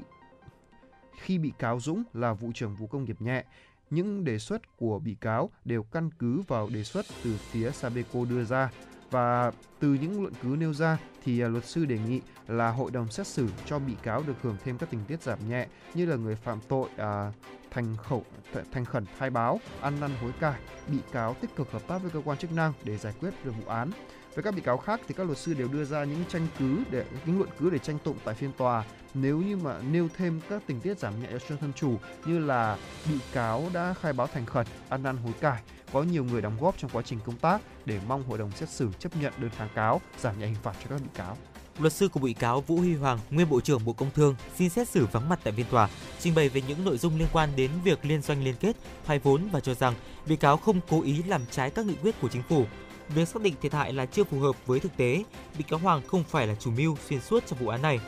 [1.20, 3.44] khi bị cáo Dũng là vụ trưởng vụ công nghiệp nhẹ.
[3.90, 8.24] Những đề xuất của bị cáo đều căn cứ vào đề xuất từ phía Sabeco
[8.30, 8.70] đưa ra
[9.10, 12.90] và từ những luận cứ nêu ra thì à, luật sư đề nghị là hội
[12.90, 16.06] đồng xét xử cho bị cáo được hưởng thêm các tình tiết giảm nhẹ như
[16.06, 17.32] là người phạm tội à,
[17.70, 18.24] thành khẩu
[18.72, 22.10] thành khẩn khai báo, ăn năn hối cải, bị cáo tích cực hợp tác với
[22.10, 23.90] cơ quan chức năng để giải quyết được vụ án.
[24.34, 26.78] Với các bị cáo khác thì các luật sư đều đưa ra những tranh cứ
[26.90, 28.84] để những luận cứ để tranh tụng tại phiên tòa.
[29.14, 31.96] Nếu như mà nêu thêm các tình tiết giảm nhẹ cho thân chủ
[32.26, 32.78] như là
[33.08, 36.56] bị cáo đã khai báo thành khẩn, ăn năn hối cải, có nhiều người đóng
[36.60, 39.50] góp trong quá trình công tác để mong hội đồng xét xử chấp nhận đơn
[39.56, 41.36] kháng cáo, giảm nhẹ hình phạt cho các bị cáo.
[41.78, 44.70] Luật sư của bị cáo Vũ Huy Hoàng, nguyên Bộ trưởng Bộ Công Thương, xin
[44.70, 45.88] xét xử vắng mặt tại phiên tòa,
[46.20, 49.18] trình bày về những nội dung liên quan đến việc liên doanh liên kết, thoái
[49.18, 49.94] vốn và cho rằng
[50.26, 52.66] bị cáo không cố ý làm trái các nghị quyết của chính phủ.
[53.08, 55.24] Việc xác định thiệt hại là chưa phù hợp với thực tế,
[55.58, 58.00] bị cáo Hoàng không phải là chủ mưu xuyên suốt trong vụ án này.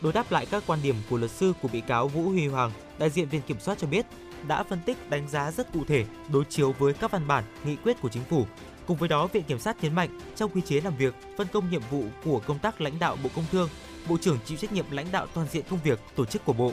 [0.00, 2.72] Đối đáp lại các quan điểm của luật sư của bị cáo Vũ Huy Hoàng,
[2.98, 4.06] đại diện Viện Kiểm soát cho biết
[4.48, 7.76] đã phân tích đánh giá rất cụ thể, đối chiếu với các văn bản, nghị
[7.76, 8.46] quyết của chính phủ.
[8.86, 11.70] Cùng với đó, Viện Kiểm sát nhấn mạnh trong quy chế làm việc, phân công
[11.70, 13.68] nhiệm vụ của công tác lãnh đạo Bộ Công Thương,
[14.08, 16.72] Bộ trưởng chịu trách nhiệm lãnh đạo toàn diện công việc, tổ chức của Bộ.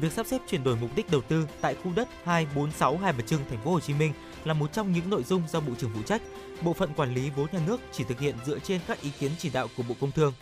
[0.00, 3.20] Việc sắp xếp chuyển đổi mục đích đầu tư tại khu đất 246 Hai Bà
[3.26, 4.12] Trưng, thành phố Hồ Chí Minh
[4.44, 6.22] là một trong những nội dung do Bộ trưởng phụ trách.
[6.62, 9.30] Bộ phận quản lý vốn nhà nước chỉ thực hiện dựa trên các ý kiến
[9.38, 10.32] chỉ đạo của Bộ Công Thương.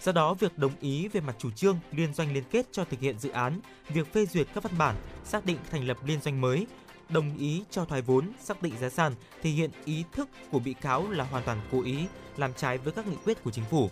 [0.00, 3.00] Do đó, việc đồng ý về mặt chủ trương liên doanh liên kết cho thực
[3.00, 6.40] hiện dự án, việc phê duyệt các văn bản, xác định thành lập liên doanh
[6.40, 6.66] mới,
[7.08, 10.72] đồng ý cho thoái vốn, xác định giá sàn thể hiện ý thức của bị
[10.72, 11.96] cáo là hoàn toàn cố ý,
[12.36, 13.90] làm trái với các nghị quyết của chính phủ.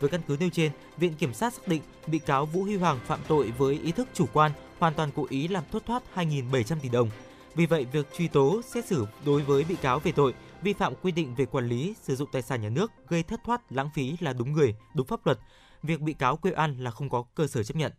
[0.00, 2.98] Với căn cứ nêu trên, Viện Kiểm sát xác định bị cáo Vũ Huy Hoàng
[3.06, 6.76] phạm tội với ý thức chủ quan, hoàn toàn cố ý làm thất thoát 2.700
[6.82, 7.10] tỷ đồng.
[7.58, 10.94] Vì vậy, việc truy tố, xét xử đối với bị cáo về tội vi phạm
[11.02, 13.90] quy định về quản lý sử dụng tài sản nhà nước gây thất thoát lãng
[13.94, 15.38] phí là đúng người, đúng pháp luật.
[15.82, 17.92] Việc bị cáo quê an là không có cơ sở chấp nhận.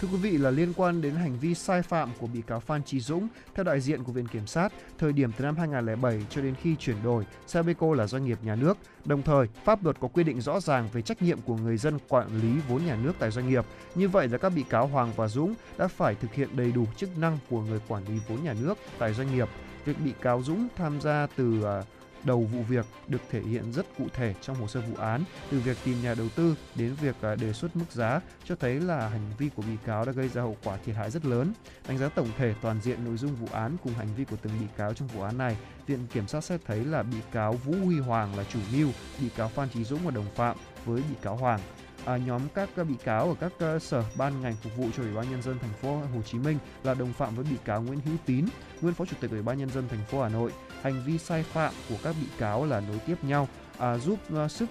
[0.00, 2.82] Thưa quý vị là liên quan đến hành vi sai phạm của bị cáo Phan
[2.82, 6.42] Trí Dũng, theo đại diện của Viện Kiểm sát, thời điểm từ năm 2007 cho
[6.42, 8.78] đến khi chuyển đổi, Sabeco là doanh nghiệp nhà nước.
[9.04, 11.98] Đồng thời, pháp luật có quy định rõ ràng về trách nhiệm của người dân
[12.08, 13.64] quản lý vốn nhà nước tại doanh nghiệp.
[13.94, 16.86] Như vậy là các bị cáo Hoàng và Dũng đã phải thực hiện đầy đủ
[16.96, 19.48] chức năng của người quản lý vốn nhà nước tại doanh nghiệp.
[19.84, 21.82] Việc bị cáo Dũng tham gia từ à,
[22.26, 25.60] đầu vụ việc được thể hiện rất cụ thể trong hồ sơ vụ án, từ
[25.60, 29.08] việc tìm nhà đầu tư đến việc à, đề xuất mức giá cho thấy là
[29.08, 31.52] hành vi của bị cáo đã gây ra hậu quả thiệt hại rất lớn.
[31.88, 34.52] Đánh giá tổng thể toàn diện nội dung vụ án cùng hành vi của từng
[34.60, 37.74] bị cáo trong vụ án này, Viện Kiểm sát xét thấy là bị cáo Vũ
[37.84, 38.88] Huy Hoàng là chủ mưu,
[39.20, 41.60] bị cáo Phan Trí Dũng là đồng phạm với bị cáo Hoàng
[42.06, 45.14] à, nhóm các bị cáo ở các uh, sở ban ngành phục vụ cho Ủy
[45.14, 48.00] ban nhân dân thành phố Hồ Chí Minh là đồng phạm với bị cáo Nguyễn
[48.00, 48.46] Hữu Tín,
[48.80, 50.52] nguyên phó chủ tịch Ủy ban nhân dân thành phố Hà Nội.
[50.82, 53.48] Hành vi sai phạm của các bị cáo là nối tiếp nhau,
[53.78, 54.68] à, giúp uh, sức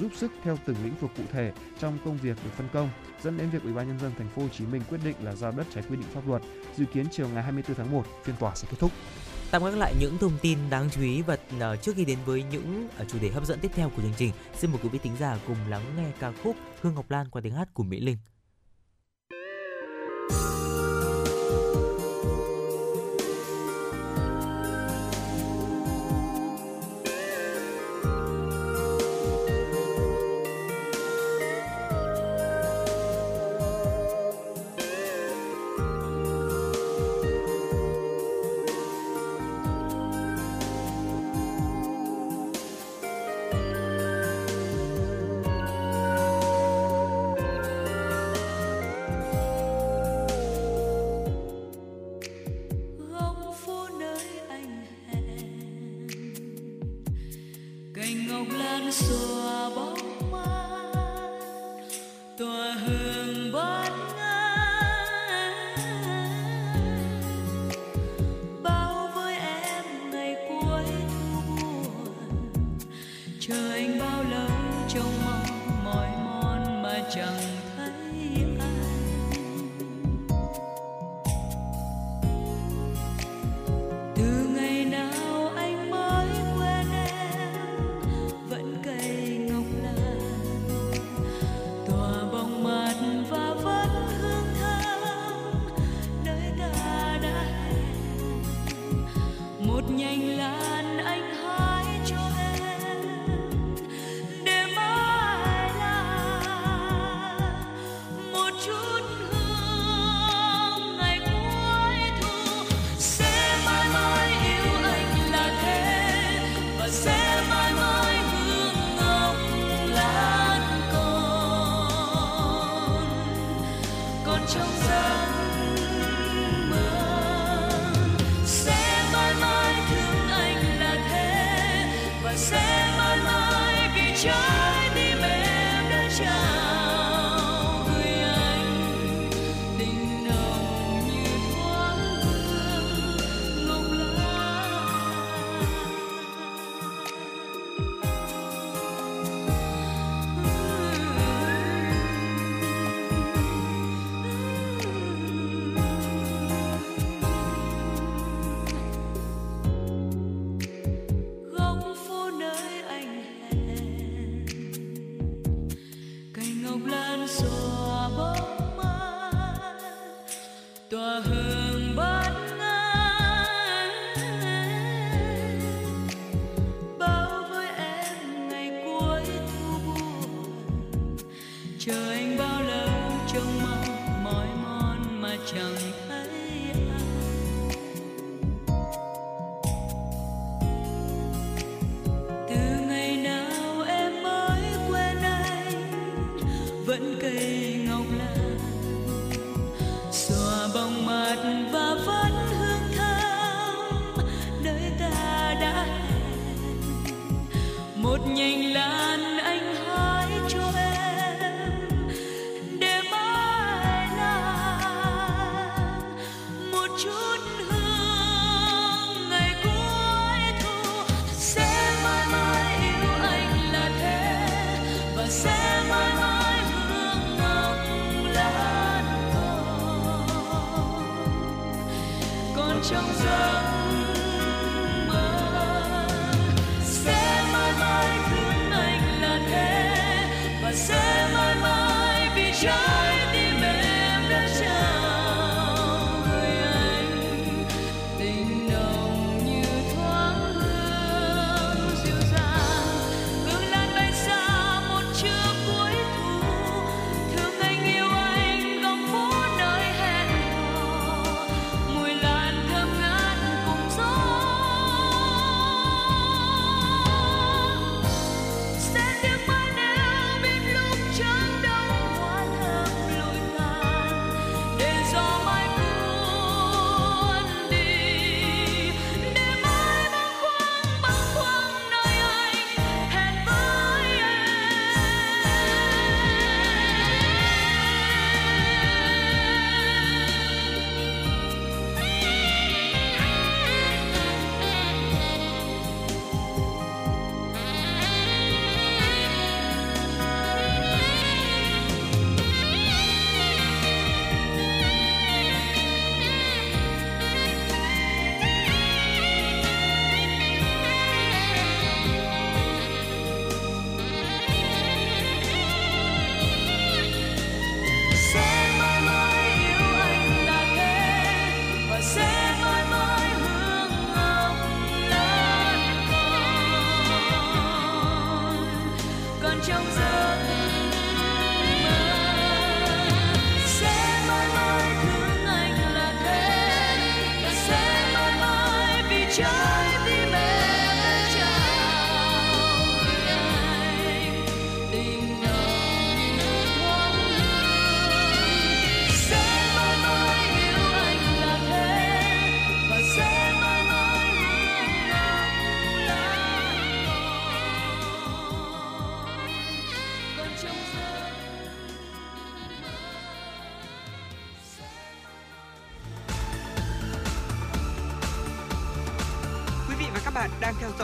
[0.00, 2.90] giúp sức theo từng lĩnh vực cụ thể trong công việc được phân công,
[3.22, 5.34] dẫn đến việc Ủy ban nhân dân thành phố Hồ Chí Minh quyết định là
[5.34, 6.42] giao đất trái quy định pháp luật.
[6.76, 8.90] Dự kiến chiều ngày 24 tháng 1, phiên tòa sẽ kết thúc.
[9.50, 12.42] Tạm gác lại những thông tin đáng chú ý và uh, trước khi đến với
[12.42, 14.98] những uh, chủ đề hấp dẫn tiếp theo của chương trình, xin mời quý vị
[15.02, 18.00] tính giả cùng lắng nghe ca khúc Hương Ngọc Lan qua tiếng hát của Mỹ
[18.00, 18.16] Linh.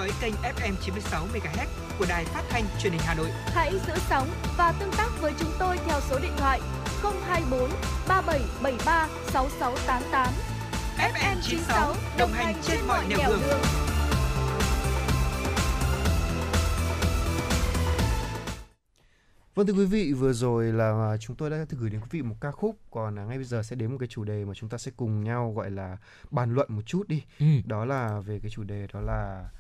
[0.00, 1.66] Dõi kênh FM 96 MHz
[1.98, 3.26] của đài phát thanh truyền hình Hà Nội.
[3.46, 6.60] Hãy giữ sóng và tương tác với chúng tôi theo số điện thoại
[7.02, 7.70] 024
[8.08, 10.28] 3773 6688.
[10.96, 13.40] FM 96 đồng hành trên mọi nẻo đường.
[19.54, 22.36] Vâng thưa quý vị, vừa rồi là chúng tôi đã gửi đến quý vị một
[22.40, 24.68] ca khúc Còn à, ngay bây giờ sẽ đến một cái chủ đề mà chúng
[24.68, 25.96] ta sẽ cùng nhau gọi là
[26.30, 27.46] bàn luận một chút đi Ừ.
[27.64, 29.50] Đó là về cái chủ đề đó là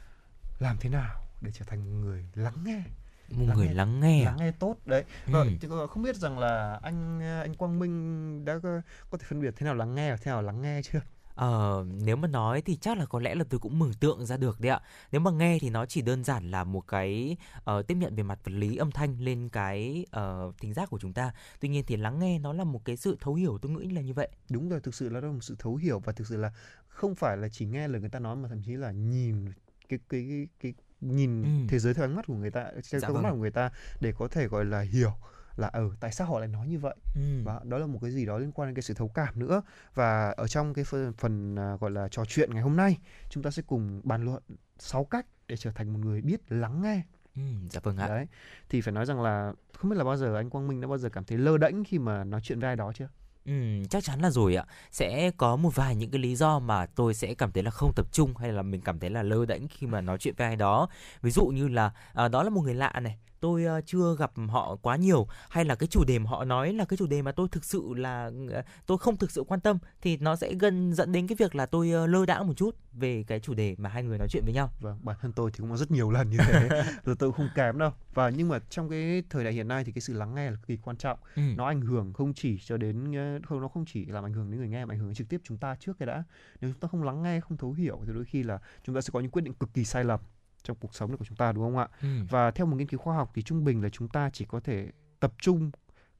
[0.60, 2.82] làm thế nào để trở thành người lắng nghe
[3.28, 4.24] một Lắng người nghe- lắng nghe à?
[4.24, 5.32] lắng nghe tốt đấy Ừ.
[5.32, 8.80] Vâng, không biết rằng là anh anh Quang Minh đã có,
[9.10, 11.00] có thể phân biệt thế nào lắng nghe và thế nào lắng nghe chưa?
[11.34, 14.36] Ờ, nếu mà nói thì chắc là có lẽ là tôi cũng mường tượng ra
[14.36, 14.80] được đấy ạ.
[15.12, 18.22] Nếu mà nghe thì nó chỉ đơn giản là một cái ờ, tiếp nhận về
[18.22, 21.32] mặt vật lý âm thanh lên cái ờ, thính giác của chúng ta.
[21.60, 24.00] Tuy nhiên thì lắng nghe nó là một cái sự thấu hiểu tôi nghĩ là
[24.00, 24.28] như vậy.
[24.50, 26.52] Đúng rồi, thực sự là đó là một sự thấu hiểu và thực sự là
[26.88, 29.52] không phải là chỉ nghe lời người ta nói mà thậm chí là nhìn
[29.90, 31.48] cái cái cái, cái nhìn Ừ.
[31.68, 33.22] thế giới theo ánh mắt của người ta, theo Dạ ánh vâng.
[33.22, 35.12] mắt của người ta để có thể gọi là hiểu
[35.56, 37.42] là ở tại sao họ lại nói như vậy Ừ.
[37.44, 39.62] và đó là một cái gì đó liên quan đến cái sự thấu cảm nữa
[39.94, 42.98] và ở trong cái phần, phần à, gọi là trò chuyện ngày hôm nay
[43.28, 44.42] chúng ta sẽ cùng bàn luận
[44.78, 47.02] 6 cách để trở thành một người biết lắng nghe
[47.36, 48.08] Ừ, dạ vâng ạ.
[48.08, 48.26] đấy
[48.68, 50.98] thì phải nói rằng là không biết là bao giờ anh Quang Minh đã bao
[50.98, 53.08] giờ cảm thấy lơ đễnh khi mà nói chuyện với ai đó chưa
[53.44, 53.52] Ừ,
[53.90, 54.64] chắc chắn là rồi ạ.
[54.90, 57.92] Sẽ có một vài những cái lý do mà tôi sẽ cảm thấy là không
[57.96, 60.46] tập trung hay là mình cảm thấy là lơ đễnh khi mà nói chuyện với
[60.46, 60.88] ai đó.
[61.22, 64.76] Ví dụ như là à, đó là một người lạ này, tôi chưa gặp họ
[64.82, 67.32] quá nhiều hay là cái chủ đề mà họ nói là cái chủ đề mà
[67.32, 70.92] tôi thực sự là ờ, tôi không thực sự quan tâm thì nó sẽ gần
[70.94, 73.88] dẫn đến cái việc là tôi lơ đãng một chút về cái chủ đề mà
[73.88, 74.70] hai người nói chuyện với nhau.
[74.80, 76.68] Vâng, bản thân tôi thì cũng có rất nhiều lần như thế
[77.04, 79.92] rồi tôi không kém đâu và nhưng mà trong cái thời đại hiện nay thì
[79.92, 81.42] cái sự lắng nghe là cực kỳ quan trọng Ừ.
[81.56, 83.14] nó ảnh hưởng không chỉ cho đến
[83.44, 85.40] không nó không chỉ làm ảnh hưởng đến người nghe mà ảnh hưởng trực tiếp
[85.44, 86.24] chúng ta trước cái đã
[86.60, 89.00] nếu chúng ta không lắng nghe không thấu hiểu thì đôi khi là chúng ta
[89.00, 90.20] sẽ có những quyết định cực kỳ sai lầm
[90.62, 91.88] trong cuộc sống của chúng ta đúng không ạ?
[92.02, 92.08] Ừ.
[92.30, 94.60] và theo một nghiên cứu khoa học thì trung bình là chúng ta chỉ có
[94.60, 95.70] thể tập trung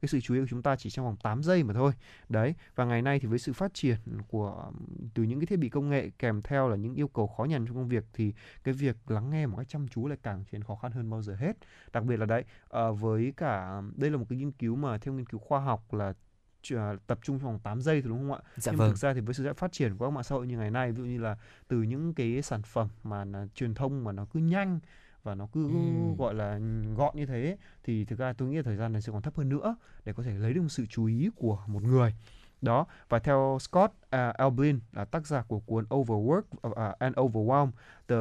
[0.01, 1.91] cái sự chú ý của chúng ta chỉ trong vòng 8 giây mà thôi.
[2.29, 3.97] Đấy và ngày nay thì với sự phát triển
[4.27, 4.71] của
[5.13, 7.65] từ những cái thiết bị công nghệ kèm theo là những yêu cầu khó nhằn
[7.65, 10.57] trong công việc thì cái việc lắng nghe một cách chăm chú lại càng trở
[10.57, 11.57] nên khó khăn hơn bao giờ hết.
[11.93, 15.13] Đặc biệt là đấy ờ, với cả đây là một cái nghiên cứu mà theo
[15.13, 16.13] nghiên cứu khoa học là
[17.07, 18.39] tập trung trong vòng 8 giây thôi đúng không ạ?
[18.57, 18.89] Dạ Nhưng vâng.
[18.89, 20.91] thực ra thì với sự phát triển của các mạng xã hội như ngày nay
[20.91, 24.25] ví dụ như là từ những cái sản phẩm mà là truyền thông mà nó
[24.33, 24.79] cứ nhanh
[25.23, 26.15] và nó cứ Ừm.
[26.17, 26.59] gọi là
[26.95, 29.49] gọn như thế thì thực ra tôi nghĩ thời gian này sẽ còn thấp hơn
[29.49, 29.75] nữa
[30.05, 32.13] để có thể lấy được sự chú ý của một người
[32.61, 37.71] đó và theo Scott uh, Alblin là tác giả của cuốn Overwork uh, and Overwhelm
[38.07, 38.15] the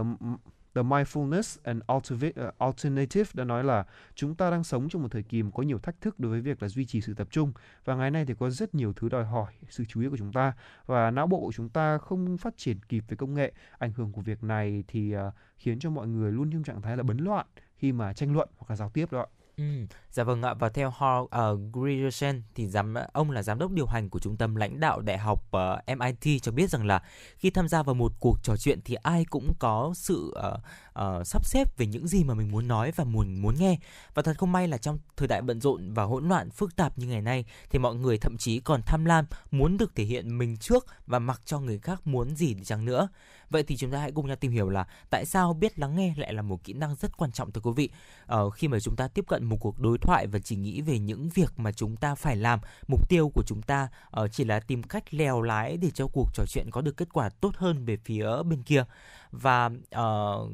[0.74, 3.84] The Mindfulness and ờ, Alternative, đã nói là
[4.14, 6.40] chúng ta đang sống trong một thời kỳ mà có nhiều thách thức đối với
[6.40, 7.52] việc là duy trì sự tập trung.
[7.84, 10.32] Và ngày nay thì có rất nhiều thứ đòi hỏi sự chú ý của chúng
[10.32, 10.52] ta.
[10.86, 13.52] Và não bộ của chúng ta không phát triển kịp với công nghệ.
[13.78, 16.96] Ảnh hưởng của việc này thì uh, khiến cho mọi người luôn trong trạng thái
[16.96, 19.39] là bấn loạn khi mà tranh luận hoặc là giao tiếp đó ạ.
[19.56, 19.64] Ừ,
[20.10, 20.54] dạ vâng ạ.
[20.54, 24.36] Và theo Hall uh, Grierson thì giám ông là giám đốc điều hành của trung
[24.36, 27.02] tâm lãnh đạo đại học ờ, uh, MIT cho biết rằng là
[27.36, 30.60] khi tham gia vào một cuộc trò chuyện thì ai cũng có sự uh,
[31.04, 33.78] uh, sắp xếp về những gì mà mình muốn nói và muốn muốn nghe.
[34.14, 36.98] Và thật không may là trong thời đại bận rộn và hỗn loạn phức tạp
[36.98, 40.38] như ngày nay thì mọi người thậm chí còn tham lam muốn được thể hiện
[40.38, 43.08] mình trước và mặc cho người khác muốn gì đi chăng nữa
[43.50, 46.14] vậy thì chúng ta hãy cùng nhau tìm hiểu là tại sao biết lắng nghe
[46.16, 47.90] lại là một kỹ năng rất quan trọng thưa quý vị.
[48.26, 50.98] Ờ, khi mà chúng ta tiếp cận một cuộc đối thoại và chỉ nghĩ về
[50.98, 53.88] những việc mà chúng ta phải làm mục tiêu của chúng ta
[54.20, 57.08] uh, chỉ là tìm cách lèo lái để cho cuộc trò chuyện có được kết
[57.12, 58.84] quả tốt hơn về phía bên kia.
[59.30, 60.50] Và uh,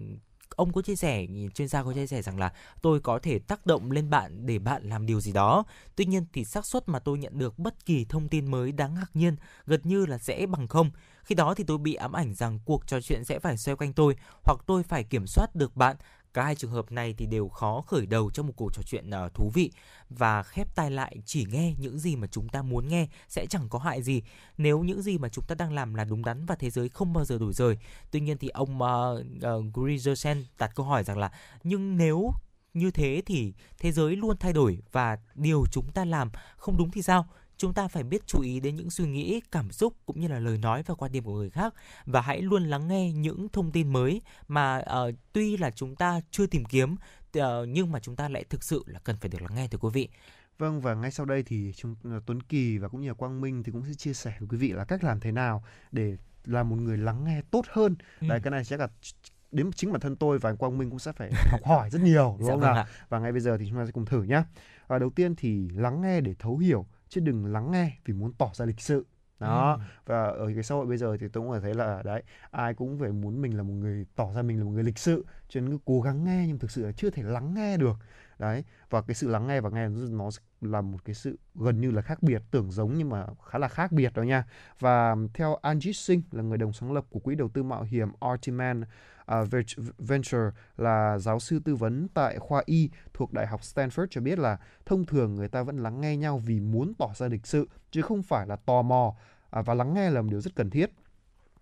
[0.57, 2.53] ông có chia sẻ chuyên gia có chia sẻ rằng là
[2.83, 5.65] tôi có thể tác động lên bạn để bạn làm điều gì đó.
[5.97, 8.95] Tuy nhiên thì xác suất mà tôi nhận được bất kỳ thông tin mới đáng
[8.95, 9.37] ngạc nhiên
[9.67, 10.91] gần như là sẽ bằng không
[11.27, 13.93] khi đó thì tôi bị ám ảnh rằng cuộc trò chuyện sẽ phải xoay quanh
[13.93, 15.97] tôi hoặc tôi phải kiểm soát được bạn.
[16.35, 19.11] Cả hai trường hợp này thì đều khó khởi đầu cho một cuộc trò chuyện
[19.11, 19.71] uh, thú vị.
[20.11, 23.69] Và khép tai lại chỉ nghe những gì mà chúng ta muốn nghe sẽ chẳng
[23.69, 24.23] có hại gì.
[24.59, 27.13] Nếu những gì mà chúng ta đang làm là đúng đắn và thế giới không
[27.13, 27.79] bao giờ đổi rời.
[28.11, 31.31] Tuy nhiên thì ông ờ, ờ, uh, uh, Grigersen đặt câu hỏi rằng là
[31.65, 32.33] nhưng nếu
[32.75, 36.91] như thế thì thế giới luôn thay đổi và điều chúng ta làm không đúng
[36.91, 37.27] thì sao?
[37.57, 40.39] Chúng ta phải biết chú ý đến những suy nghĩ cảm xúc cũng như là
[40.39, 41.75] lời nói và quan điểm của người khác
[42.05, 46.21] và hãy luôn lắng nghe những thông tin mới mà ờ, tuy là chúng ta
[46.31, 46.97] chưa tìm kiếm
[47.33, 49.79] ờ, nhưng mà chúng ta lại thực sự là cần phải được lắng nghe thưa
[49.79, 50.09] quý vị
[50.59, 53.41] Vâng và ngay sau đây thì chúng ờ, Tuấn Kỳ và cũng như là Quang
[53.41, 56.17] Minh thì cũng sẽ chia sẻ với quý vị là cách làm thế nào để
[56.45, 57.97] là một người lắng nghe tốt hơn.
[58.21, 58.27] Ừ.
[58.29, 58.89] Đấy cái này chắc là
[59.53, 62.03] đến chính bản thân tôi và anh Quang Minh cũng sẽ phải học hỏi rất
[62.03, 62.87] nhiều đúng dạ không vâng nào?
[63.09, 64.45] Và ngay bây giờ thì chúng ta sẽ cùng thử nhá.
[64.87, 68.33] Và đầu tiên thì lắng nghe để thấu hiểu chứ đừng lắng nghe vì muốn
[68.33, 69.07] tỏ ra lịch sự.
[69.39, 69.81] Đó, Ừ.
[70.07, 72.75] và ở cái xã hội bây giờ thì tôi cũng phải thấy là đấy, ai
[72.75, 75.25] cũng phải muốn mình là một người tỏ ra mình là một người lịch sự,
[75.49, 77.97] cho nên cứ cố gắng nghe nhưng thực sự là chưa thể lắng nghe được.
[78.39, 80.31] Đấy, và cái sự lắng nghe và nghe nó
[80.61, 83.69] là một cái sự gần như là khác biệt, tưởng giống nhưng mà khá là
[83.69, 84.45] khác biệt đó nha.
[84.81, 88.09] Và theo Anjit Singh là người đồng sáng lập của quỹ đầu tư mạo hiểm
[88.21, 88.85] Artiman
[89.27, 89.45] À,
[89.99, 94.39] Venture là giáo sư tư vấn tại khoa Y thuộc Đại học Stanford cho biết
[94.39, 97.69] là thông thường người ta vẫn lắng nghe nhau vì muốn tỏ ra lịch sự,
[97.91, 99.15] chứ không phải là tò mò
[99.51, 100.91] à, và lắng nghe là một điều rất cần thiết.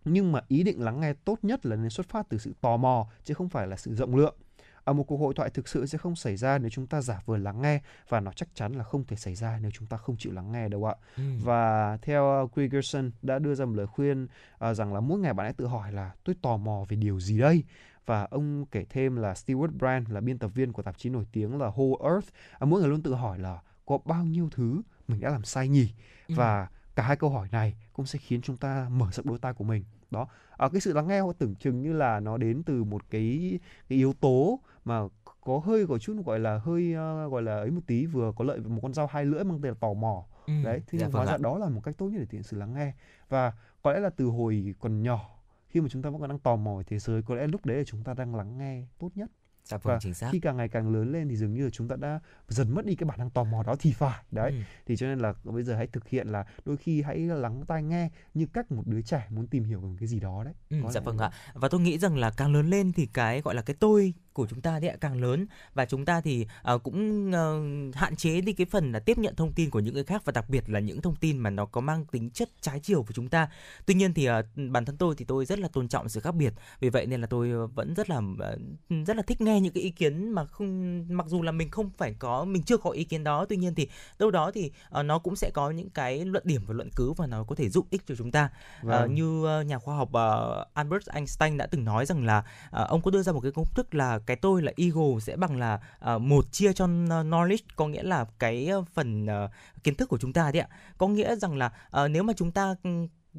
[0.05, 2.77] Nhưng mà ý định lắng nghe tốt nhất là nên xuất phát từ sự tò
[2.77, 4.37] mò, chứ không phải là sự rộng lượng.
[4.85, 7.21] Ở một cuộc hội thoại thực sự sẽ không xảy ra nếu chúng ta giả
[7.25, 9.97] vờ lắng nghe và nó chắc chắn là không thể xảy ra nếu chúng ta
[9.97, 10.95] không chịu lắng nghe đâu ạ.
[11.17, 11.23] Ừ.
[11.43, 15.35] Và theo uh, Gregerson đã đưa ra một lời khuyên uh, rằng là mỗi ngày
[15.35, 17.65] bạn hãy tự hỏi là tôi tò mò về điều gì đây?
[18.07, 21.25] Và ông kể thêm là Stewart Brand là biên tập viên của tạp chí nổi
[21.33, 22.29] tiếng là Whole Earth
[22.63, 25.69] uh, mỗi ngày luôn tự hỏi là có bao nhiêu thứ mình đã làm sai
[25.69, 25.93] nhỉ?
[26.29, 26.35] Ừ.
[26.37, 29.55] Và cả hai câu hỏi này cũng sẽ khiến chúng ta mở rộng đôi tai
[29.55, 29.85] của mình.
[30.11, 33.59] Đó, à, cái sự lắng nghe tưởng chừng như là nó đến từ một cái,
[33.89, 35.01] cái yếu tố mà
[35.41, 36.95] có hơi có chút gọi là hơi
[37.27, 39.61] uh, gọi là ấy một tí vừa có lợi một con dao hai lưỡi mang
[39.63, 40.53] tên là tò mò Ừ.
[40.65, 41.39] đấy thế dạ nhưng vâng hóa ra ạ.
[41.43, 42.93] đó là một cách tốt nhất để thể hiện sự lắng nghe
[43.29, 43.53] và
[43.83, 45.31] có lẽ là từ hồi còn nhỏ
[45.69, 47.67] khi mà chúng ta vẫn còn đang tò mò về thế giới có lẽ lúc
[47.67, 49.31] đấy là chúng ta đang lắng nghe tốt nhất
[49.65, 51.71] dạ vâng và chính xác khi càng ngày càng lớn lên thì dường như là
[51.71, 54.51] chúng ta đã dần mất đi cái bản năng tò mò đó thì phải đấy
[54.51, 54.57] Ừ.
[54.87, 57.83] thì cho nên là bây giờ hãy thực hiện là đôi khi hãy lắng tai
[57.83, 60.55] nghe như cách một đứa trẻ muốn tìm hiểu về một cái gì đó đấy
[60.71, 63.41] Ừ, Có dạ vâng ạ và tôi nghĩ rằng là càng lớn lên thì cái
[63.41, 65.47] gọi là cái tôi của chúng ta ạ càng lớn.
[65.75, 67.61] Và chúng ta thì ờ, cũng ờ,
[67.95, 70.33] hạn chế đi cái phần là tiếp nhận thông tin của những người khác và
[70.33, 73.13] đặc biệt là những thông tin mà nó có mang tính chất trái chiều với
[73.15, 73.49] chúng ta.
[73.87, 76.35] Tuy nhiên thì ờ, bản thân tôi thì tôi rất là tôn trọng sự khác
[76.35, 76.53] biệt.
[76.81, 78.59] Vì vậy nên là tôi vẫn rất là ờ,
[79.07, 81.91] rất là thích nghe những cái ý kiến mà không mặc dù là mình không
[81.99, 83.47] phải có mình chưa có ý kiến đó.
[83.49, 83.89] Tuy nhiên thì
[84.19, 87.13] đâu đó thì ờ, nó cũng sẽ có những cái luận điểm và luận cứ
[87.13, 88.51] và nó có thể giúp ích cho chúng ta.
[88.83, 89.15] Vâng.
[89.15, 93.03] như ờ, nhà khoa học ờ, Albert Einstein đã từng nói rằng là ờ, ông
[93.03, 95.81] có đưa ra một cái công thức là cái tôi là ego sẽ bằng là
[96.15, 99.51] uh, một chia cho ờ, knowledge có nghĩa là cái ờ, phần uh,
[99.85, 100.69] kiến thức của chúng ta đấy ạ.
[100.99, 102.91] Có nghĩa rằng là uh, nếu mà chúng ta ừ,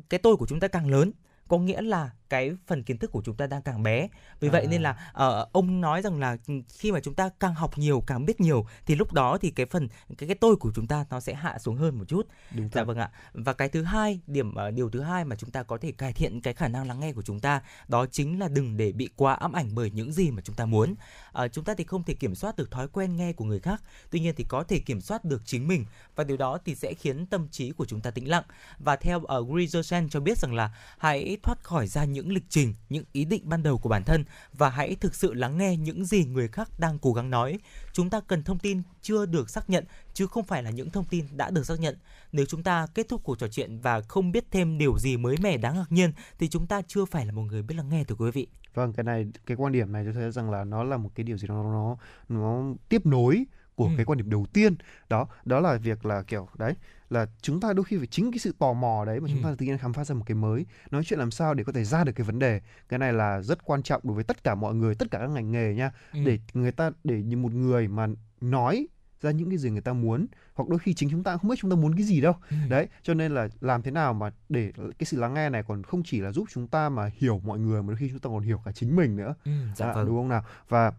[0.09, 1.11] cái tôi của chúng ta càng lớn
[1.47, 4.07] có nghĩa là cái phần kiến thức của chúng ta đang càng bé.
[4.39, 4.51] Vì à.
[4.51, 6.37] vậy nên là uh, ông nói rằng là
[6.69, 9.65] khi mà chúng ta càng học nhiều càng biết nhiều thì lúc đó thì cái
[9.65, 9.87] phần
[10.17, 12.27] cái cái tôi của chúng ta nó sẽ hạ xuống hơn một chút.
[12.55, 13.11] Đúng dạ vâng ạ.
[13.33, 16.13] Và cái thứ hai điểm uh, điều thứ hai mà chúng ta có thể cải
[16.13, 19.09] thiện cái khả năng lắng nghe của chúng ta đó chính là đừng để bị
[19.15, 20.95] quá ám ảnh bởi những gì mà chúng ta muốn.
[21.43, 23.81] Uh, chúng ta thì không thể kiểm soát được thói quen nghe của người khác
[24.09, 25.85] tuy nhiên thì có thể kiểm soát được chính mình
[26.15, 28.43] và điều đó thì sẽ khiến tâm trí của chúng ta tĩnh lặng.
[28.79, 32.73] Và theo uh, Grizelsen cho biết rằng là hãy thoát khỏi ra những lịch trình,
[32.89, 36.05] những ý định ban đầu của bản thân và hãy thực sự lắng nghe những
[36.05, 37.59] gì người khác đang cố gắng nói.
[37.93, 41.05] Chúng ta cần thông tin chưa được xác nhận chứ không phải là những thông
[41.05, 41.97] tin đã được xác nhận.
[42.31, 45.35] Nếu chúng ta kết thúc cuộc trò chuyện và không biết thêm điều gì mới
[45.41, 48.03] mẻ đáng ngạc nhiên thì chúng ta chưa phải là một người biết lắng nghe
[48.03, 48.47] thưa quý vị.
[48.73, 51.23] Vâng, cái này cái quan điểm này tôi thấy rằng là nó là một cái
[51.23, 51.97] điều gì đó nó
[52.29, 53.91] nó tiếp nối của ừ.
[53.97, 54.75] cái quan điểm đầu tiên
[55.09, 56.73] đó đó là việc là kiểu đấy
[57.09, 59.43] là chúng ta đôi khi phải chính cái sự tò mò đấy mà chúng ừ.
[59.43, 61.71] ta tự nhiên khám phá ra một cái mới nói chuyện làm sao để có
[61.71, 64.43] thể ra được cái vấn đề cái này là rất quan trọng đối với tất
[64.43, 66.19] cả mọi người tất cả các ngành nghề nha ừ.
[66.25, 68.07] để người ta để như một người mà
[68.41, 68.87] nói
[69.21, 71.55] ra những cái gì người ta muốn hoặc đôi khi chính chúng ta không biết
[71.59, 72.55] chúng ta muốn cái gì đâu ừ.
[72.69, 75.83] đấy cho nên là làm thế nào mà để cái sự lắng nghe này còn
[75.83, 78.29] không chỉ là giúp chúng ta mà hiểu mọi người mà đôi khi chúng ta
[78.29, 80.05] còn hiểu cả chính mình nữa ừ, dạ, à, vâng.
[80.05, 80.91] đúng không nào và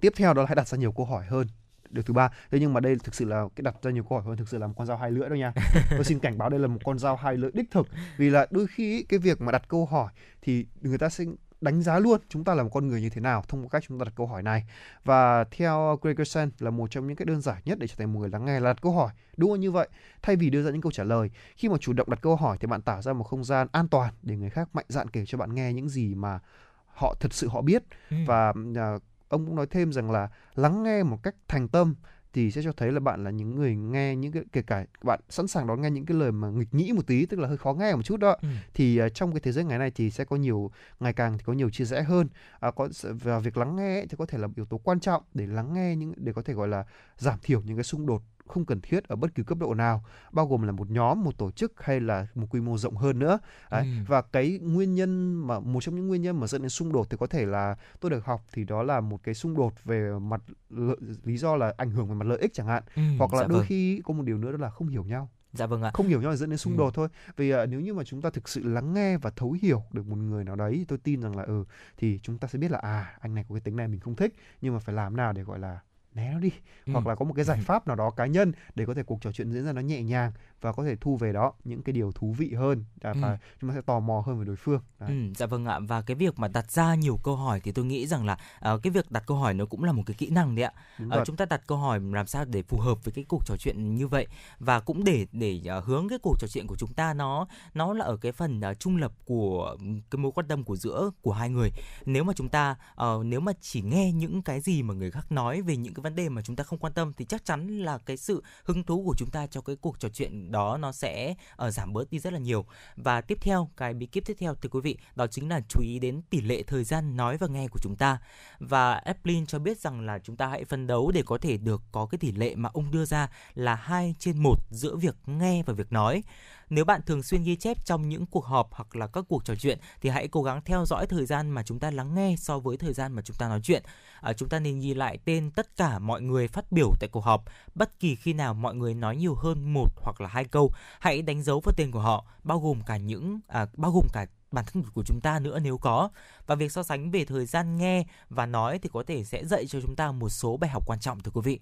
[0.00, 1.46] tiếp theo đó là hãy đặt ra nhiều câu hỏi hơn
[1.90, 2.30] điều thứ ba.
[2.50, 4.48] Thế nhưng mà đây thực sự là cái đặt ra nhiều câu hỏi hơn thực
[4.48, 5.52] sự là một con dao hai lưỡi đâu nha.
[5.90, 7.88] Tôi xin cảnh báo đây là một con dao hai lưỡi đích thực.
[8.16, 10.12] Vì là đôi khi cái việc mà đặt câu hỏi
[10.42, 11.24] thì người ta sẽ
[11.60, 13.82] đánh giá luôn chúng ta là một con người như thế nào thông qua cách
[13.88, 14.64] chúng ta đặt câu hỏi này.
[15.04, 18.20] Và theo Gregerson là một trong những cái đơn giản nhất để trở thành một
[18.20, 19.12] người lắng nghe là đặt câu hỏi.
[19.36, 19.88] Đúng không như vậy.
[20.22, 22.56] Thay vì đưa ra những câu trả lời khi mà chủ động đặt câu hỏi
[22.60, 25.24] thì bạn tạo ra một không gian an toàn để người khác mạnh dạn kể
[25.26, 26.38] cho bạn nghe những gì mà
[26.86, 27.82] họ thật sự họ biết.
[28.10, 28.16] Ừ.
[28.26, 31.94] và uh, ông cũng nói thêm rằng là lắng nghe một cách thành tâm
[32.32, 35.20] thì sẽ cho thấy là bạn là những người nghe những cái kể cả bạn
[35.28, 37.56] sẵn sàng đón nghe những cái lời mà nghịch nghĩ một tí tức là hơi
[37.56, 38.48] khó nghe một chút đó ừ.
[38.74, 40.70] thì uh, trong cái thế giới ngày nay thì sẽ có nhiều
[41.00, 42.28] ngày càng thì có nhiều chia rẽ hơn
[42.68, 45.46] uh, có và việc lắng nghe thì có thể là yếu tố quan trọng để
[45.46, 46.84] lắng nghe những để có thể gọi là
[47.16, 50.04] giảm thiểu những cái xung đột không cần thiết ở bất kỳ cấp độ nào
[50.32, 53.18] bao gồm là một nhóm một tổ chức hay là một quy mô rộng hơn
[53.18, 53.38] nữa
[53.70, 53.82] Đấy.
[53.82, 53.88] Ừ.
[54.06, 57.10] và cái nguyên nhân mà một trong những nguyên nhân mà dẫn đến xung đột
[57.10, 60.12] thì có thể là tôi được học thì đó là một cái xung đột về
[60.22, 63.34] mặt lợi, lý do là ảnh hưởng về mặt lợi ích chẳng hạn ừ, hoặc
[63.34, 63.66] là dạ đôi vâng.
[63.66, 65.90] khi có một điều nữa đó là không hiểu nhau Dạ vâng ạ.
[65.94, 66.78] Không hiểu nhau dẫn đến xung ừ.
[66.78, 66.90] đột ừ.
[66.94, 67.08] thôi.
[67.36, 70.06] Vì uh, nếu như mà chúng ta thực sự lắng nghe và thấu hiểu được
[70.06, 71.64] một người nào đấy, tôi tin rằng là ừ
[71.96, 74.16] thì chúng ta sẽ biết là à anh này có cái tính này mình không
[74.16, 75.80] thích, nhưng mà phải làm nào để gọi là
[76.14, 76.50] né nó đi
[76.86, 76.92] ừ.
[76.92, 79.18] hoặc là có một cái giải pháp nào đó cá nhân để có thể cuộc
[79.20, 81.92] trò chuyện diễn ra nó nhẹ nhàng và có thể thu về đó những cái
[81.92, 83.20] điều thú vị hơn và ừ.
[83.60, 84.80] chúng ta sẽ tò mò hơn về đối phương.
[84.98, 87.84] Ừ, dạ vâng ạ và cái việc mà đặt ra nhiều câu hỏi thì tôi
[87.84, 88.38] nghĩ rằng là
[88.74, 90.72] uh, cái việc đặt câu hỏi nó cũng là một cái kỹ năng đấy ạ.
[91.06, 93.56] Uh, chúng ta đặt câu hỏi làm sao để phù hợp với cái cuộc trò
[93.56, 94.26] chuyện như vậy
[94.58, 97.92] và cũng để để uh, hướng cái cuộc trò chuyện của chúng ta nó nó
[97.92, 99.76] là ở cái phần uh, trung lập của
[100.10, 101.70] cái mối quan tâm của giữa của hai người.
[102.06, 105.32] Nếu mà chúng ta uh, nếu mà chỉ nghe những cái gì mà người khác
[105.32, 107.78] nói về những cái vấn đề mà chúng ta không quan tâm thì chắc chắn
[107.78, 110.92] là cái sự hứng thú của chúng ta cho cái cuộc trò chuyện đó nó
[110.92, 111.34] sẽ
[111.66, 112.64] uh, giảm bớt đi rất là nhiều.
[112.96, 115.80] Và tiếp theo cái bí kíp tiếp theo thưa quý vị đó chính là chú
[115.80, 118.18] ý đến tỷ lệ thời gian nói và nghe của chúng ta.
[118.58, 121.82] Và Applin cho biết rằng là chúng ta hãy phấn đấu để có thể được
[121.92, 125.62] có cái tỷ lệ mà ông đưa ra là 2 trên 1 giữa việc nghe
[125.62, 126.22] và việc nói
[126.70, 129.54] nếu bạn thường xuyên ghi chép trong những cuộc họp hoặc là các cuộc trò
[129.54, 132.58] chuyện thì hãy cố gắng theo dõi thời gian mà chúng ta lắng nghe so
[132.58, 133.82] với thời gian mà chúng ta nói chuyện.
[134.20, 137.24] À, chúng ta nên ghi lại tên tất cả mọi người phát biểu tại cuộc
[137.24, 137.44] họp.
[137.74, 141.22] Bất kỳ khi nào mọi người nói nhiều hơn một hoặc là hai câu, hãy
[141.22, 144.64] đánh dấu vào tên của họ, bao gồm cả những à, bao gồm cả bản
[144.72, 146.10] thân của chúng ta nữa nếu có
[146.46, 149.66] và việc so sánh về thời gian nghe và nói thì có thể sẽ dạy
[149.66, 151.60] cho chúng ta một số bài học quan trọng thưa quý vị.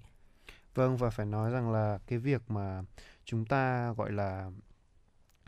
[0.75, 2.81] Vâng và phải nói rằng là cái việc mà
[3.25, 4.51] chúng ta gọi là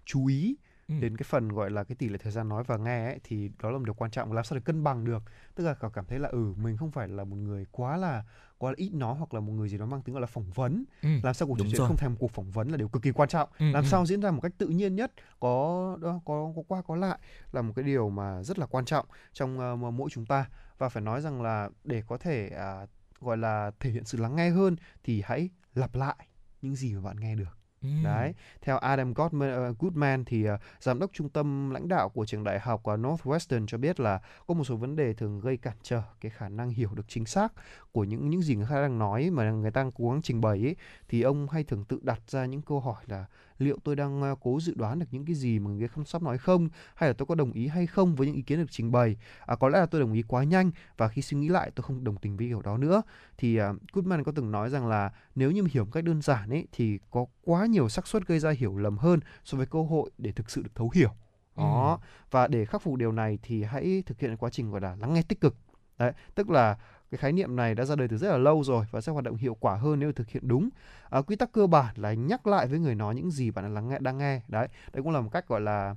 [0.06, 0.56] chú ý
[0.88, 0.96] ừ.
[1.00, 3.52] đến cái phần gọi là cái tỷ lệ thời gian nói và nghe ấy, thì
[3.64, 5.24] đó là một điều quan trọng làm sao để cân bằng được
[5.56, 8.24] tức là cảm thấy là ừ mình không phải là một người quá là
[8.58, 10.52] quá là ít nói hoặc là một người gì đó mang tính gọi là phỏng
[10.52, 11.10] vấn ừ.
[11.24, 13.12] làm sao cuộc trò chuyện không thành một cuộc phỏng vấn là điều cực kỳ
[13.12, 13.88] quan trọng ừ, làm ừ.
[13.88, 17.20] sao diễn ra một cách tự nhiên nhất có đó có có qua có lại
[17.52, 20.46] là một cái điều mà rất là quan trọng trong uh, mỗi chúng ta
[20.78, 22.52] và phải nói rằng là để có thể
[22.84, 22.90] uh,
[23.22, 26.16] gọi là thể hiện sự lắng nghe hơn thì hãy lặp lại
[26.62, 27.90] những gì mà bạn nghe được Ừ.
[28.04, 32.10] Đấy, theo Adam Goodman, uh, ờ, Goodman thì uh, giám đốc trung tâm lãnh đạo
[32.10, 35.40] của trường đại học uh, Northwestern cho biết là có một số vấn đề thường
[35.40, 37.54] gây cản trở cái khả năng hiểu được chính xác
[37.92, 40.66] của những những gì người khác đang nói mà người ta cố gắng trình bày
[40.66, 40.76] ấy
[41.10, 43.26] thì ông hay thường tự đặt ra những câu hỏi là
[43.62, 46.24] liệu tôi đang ờ, cố dự đoán được những cái gì mà người kia sắp
[46.24, 46.70] nói không?
[46.96, 49.16] Hay là tôi có đồng ý hay không với những ý kiến được trình bày?
[49.46, 51.84] À, có lẽ là tôi đồng ý quá nhanh và khi suy nghĩ lại tôi
[51.84, 53.02] không đồng tình với điều đó nữa.
[53.38, 53.64] Thì uh,
[53.94, 57.00] Goodman có từng nói rằng là nếu như hiểu một cách đơn giản ấy thì
[57.10, 60.32] có quá nhiều xác suất gây ra hiểu lầm hơn so với cơ hội để
[60.32, 61.10] thực sự được thấu hiểu.
[61.58, 62.00] Đó.
[62.32, 65.14] Và để khắc phục điều này thì hãy thực hiện quá trình gọi là lắng
[65.14, 65.56] nghe tích cực.
[65.98, 66.78] Đấy tức là
[67.12, 69.24] cái khái niệm này đã ra đời từ rất là lâu rồi và sẽ hoạt
[69.24, 70.70] động hiệu quả hơn nếu thực hiện đúng.
[71.10, 73.74] À, quy tắc cơ bản là nhắc lại với người nói những gì bạn đang
[73.74, 74.42] lắng nghe đang nghe.
[74.48, 75.96] Đấy đây cũng là một cách gọi là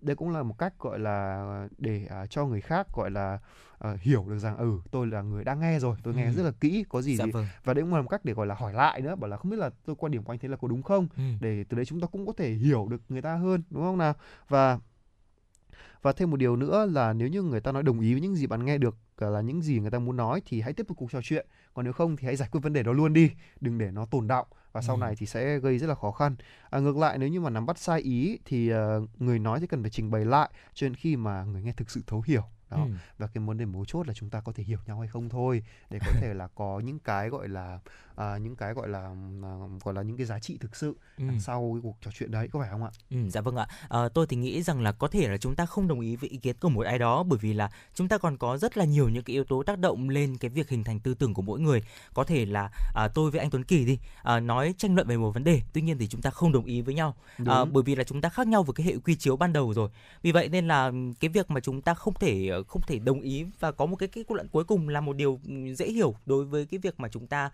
[0.00, 3.38] đây cũng là một cách gọi là để à, cho người khác gọi là
[3.78, 6.32] à, hiểu được rằng ừ tôi là người đang nghe rồi tôi nghe Ừ.
[6.32, 7.46] rất là kỹ có gì dạ vâng.
[7.64, 9.50] và đây cũng là một cách để gọi là hỏi lại nữa bảo là không
[9.50, 11.08] biết là tôi quan điểm của anh thế là có đúng không?
[11.16, 11.22] Ừ.
[11.40, 13.98] để từ đấy chúng ta cũng có thể hiểu được người ta hơn đúng không
[13.98, 14.14] nào?
[14.48, 14.78] Và
[16.02, 18.36] và thêm một điều nữa là nếu như người ta nói đồng ý với những
[18.36, 20.96] gì bạn nghe được là những gì người ta muốn nói thì hãy tiếp tục
[20.96, 23.30] cuộc trò chuyện còn nếu không thì hãy giải quyết vấn đề đó luôn đi
[23.60, 25.00] đừng để nó tồn đọng và sau Ừ.
[25.00, 26.36] này thì sẽ gây rất là khó khăn
[26.70, 29.66] à, ngược lại nếu như mà nắm bắt sai ý thì ờ, người nói thì
[29.66, 32.42] cần phải trình bày lại cho đến khi mà người nghe thực sự thấu hiểu
[32.70, 32.90] đó Ừ.
[33.18, 35.28] và cái vấn đề mấu chốt là chúng ta có thể hiểu nhau hay không
[35.28, 37.78] thôi để có thể là có những cái gọi là
[38.16, 39.00] à, những cái gọi là
[39.42, 39.52] à,
[39.84, 41.24] gọi là những cái giá trị thực sự Ừ.
[41.28, 43.66] đằng sau cái cuộc trò chuyện đấy có phải không ạ Ừ, dạ vâng ạ.
[43.88, 46.28] Ờ, tôi thì nghĩ rằng là có thể là chúng ta không đồng ý với
[46.30, 48.84] ý kiến của một ai đó bởi vì là chúng ta còn có rất là
[48.84, 51.42] nhiều những cái yếu tố tác động lên cái việc hình thành tư tưởng của
[51.42, 51.82] mỗi người.
[52.14, 55.16] Có thể là à, tôi với anh Tuấn Kỳ đi à, nói tranh luận về
[55.16, 57.14] một vấn đề, tuy nhiên thì chúng ta không đồng ý với nhau.
[57.38, 57.48] Đúng.
[57.48, 59.74] À, bởi vì là chúng ta khác nhau về cái hệ quy chiếu ban đầu
[59.74, 59.90] rồi.
[60.22, 63.20] Vì vậy nên là cái việc mà chúng ta không thể ờ, không thể đồng
[63.20, 66.14] ý và có một cái kết luận cuối cùng là một điều ừm, dễ hiểu
[66.26, 67.50] đối với cái việc mà chúng ta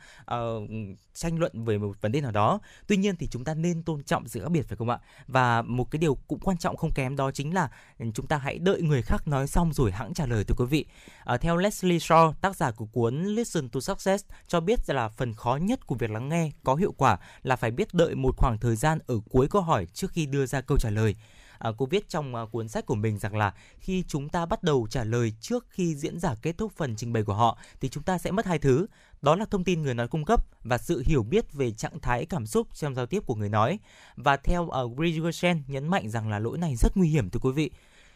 [1.14, 2.60] tranh luận về một vấn đề nào đó.
[2.86, 4.98] Tuy nhiên thì chúng ta nên tôn trọng sự khác biệt phải không ạ?
[5.26, 8.36] Và một cái điều cũng quan trọng không kém đó chính là ừ, chúng ta
[8.36, 10.86] hãy đợi người khác nói xong rồi hãng trả lời thưa quý vị.
[11.24, 15.34] À, theo Leslie Shaw, tác giả của cuốn Listen to Success cho biết là phần
[15.34, 18.58] khó nhất của việc lắng nghe có hiệu quả là phải biết đợi một khoảng
[18.60, 21.14] thời gian ở cuối câu hỏi trước khi đưa ra câu trả lời.
[21.62, 24.62] À, cô viết trong à, cuốn sách của mình rằng là khi chúng ta bắt
[24.62, 27.88] đầu trả lời trước khi diễn giả kết thúc phần trình bày của họ thì
[27.88, 28.86] chúng ta sẽ mất hai thứ
[29.22, 32.26] đó là thông tin người nói cung cấp và sự hiểu biết về trạng thái
[32.26, 33.78] cảm xúc trong giao tiếp của người nói.
[34.16, 37.40] Và theo ờ, uh, Grigorsen nhấn mạnh rằng là lỗi này rất nguy hiểm thưa
[37.40, 37.70] quý vị.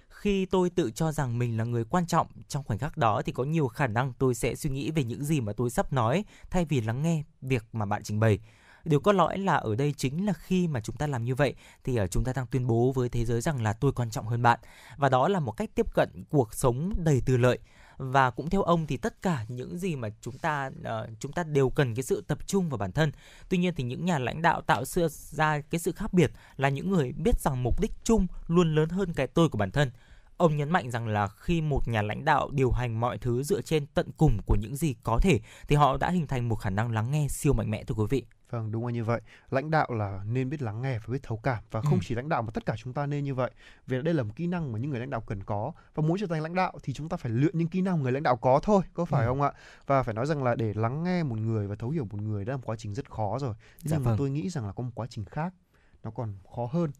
[0.08, 3.32] Khi tôi tự cho rằng mình là người quan trọng trong khoảnh khắc đó thì
[3.32, 6.24] có nhiều khả năng tôi sẽ suy nghĩ về những gì mà tôi sắp nói
[6.50, 8.38] thay vì lắng nghe việc mà bạn trình bày.
[8.84, 11.54] Điều có lõi là ở đây chính là khi mà chúng ta làm như vậy
[11.84, 14.26] thì ở chúng ta đang tuyên bố với thế giới rằng là tôi quan trọng
[14.26, 14.58] hơn bạn.
[14.96, 17.58] Và đó là một cách tiếp cận cuộc sống đầy tư lợi
[17.96, 21.42] và cũng theo ông thì tất cả những gì mà chúng ta uh, chúng ta
[21.42, 23.12] đều cần cái sự tập trung vào bản thân.
[23.48, 26.68] Tuy nhiên thì những nhà lãnh đạo tạo sự ra cái sự khác biệt là
[26.68, 29.90] những người biết rằng mục đích chung luôn lớn hơn cái tôi của bản thân.
[30.36, 33.62] Ông nhấn mạnh rằng là khi một nhà lãnh đạo điều hành mọi thứ dựa
[33.62, 36.70] trên tận cùng của những gì có thể thì họ đã hình thành một khả
[36.70, 38.24] năng lắng nghe siêu mạnh mẽ thưa quý vị.
[38.50, 39.20] Vâng, đúng là như vậy.
[39.50, 41.98] Lãnh đạo là nên biết lắng nghe và biết thấu cảm và không Ừ.
[42.02, 43.50] chỉ lãnh đạo mà tất cả chúng ta nên như vậy.
[43.86, 46.16] Vì đây là một kỹ năng mà những người lãnh đạo cần có và muốn
[46.20, 48.36] trở thành lãnh đạo thì chúng ta phải luyện những kỹ năng người lãnh đạo
[48.36, 49.28] có thôi, có phải Ừ.
[49.28, 49.52] không ạ?
[49.86, 52.44] Và phải nói rằng là để lắng nghe một người và thấu hiểu một người
[52.44, 53.54] đó là một quá trình rất khó rồi.
[53.58, 54.18] Thế Dạ nhưng mà vâng.
[54.18, 55.54] tôi nghĩ rằng là có một quá trình khác
[56.02, 56.90] nó còn khó hơn.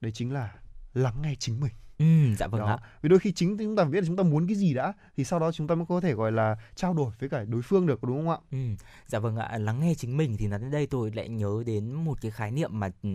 [0.00, 0.54] Đấy chính là
[0.94, 1.72] lắng nghe chính mình.
[1.98, 2.66] Ừ, dạ vâng đó.
[2.66, 4.92] ạ Vì đôi khi chính chúng ta biết là chúng ta muốn cái gì đã
[5.16, 7.62] thì sau đó chúng ta mới có thể gọi là trao đổi với cả đối
[7.62, 8.38] phương được đúng không ạ?
[8.50, 8.58] Ừ,
[9.06, 11.92] dạ vâng ạ, lắng nghe chính mình thì nói đến đây tôi lại nhớ đến
[11.92, 13.08] một cái khái niệm mà ừ,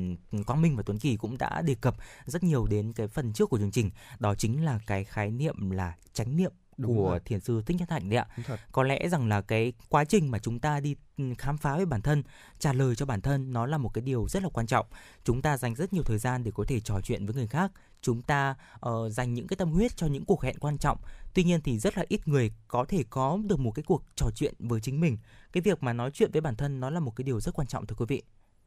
[0.47, 1.95] Quang Minh và Tuấn Kỳ cũng đã đề cập
[2.25, 3.89] rất nhiều đến cái phần trước của chương trình,
[4.19, 7.19] đó chính là cái khái niệm là chánh niệm Đúng của rồi.
[7.25, 8.27] thiền sư Thích Nhất Hạnh đấy ạ.
[8.37, 8.59] Đúng thật.
[8.71, 11.85] Có lẽ rằng là cái quá trình mà chúng ta đi ừ, khám phá về
[11.85, 12.23] bản thân,
[12.59, 14.85] trả lời cho bản thân nó là một cái điều rất là quan trọng.
[15.23, 17.71] Chúng ta dành rất nhiều thời gian để có thể trò chuyện với người khác.
[18.01, 20.97] Chúng ta ờ, dành những cái tâm huyết cho những cuộc hẹn quan trọng.
[21.33, 24.29] Tuy nhiên thì rất là ít người có thể có được một cái cuộc trò
[24.35, 25.17] chuyện với chính mình.
[25.51, 27.67] Cái việc mà nói chuyện với bản thân nó là một cái điều rất quan
[27.67, 28.21] trọng thưa quý vị.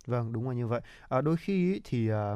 [0.07, 0.81] Vâng, đúng là như vậy.
[1.09, 2.33] À, đôi khi ý, thì à,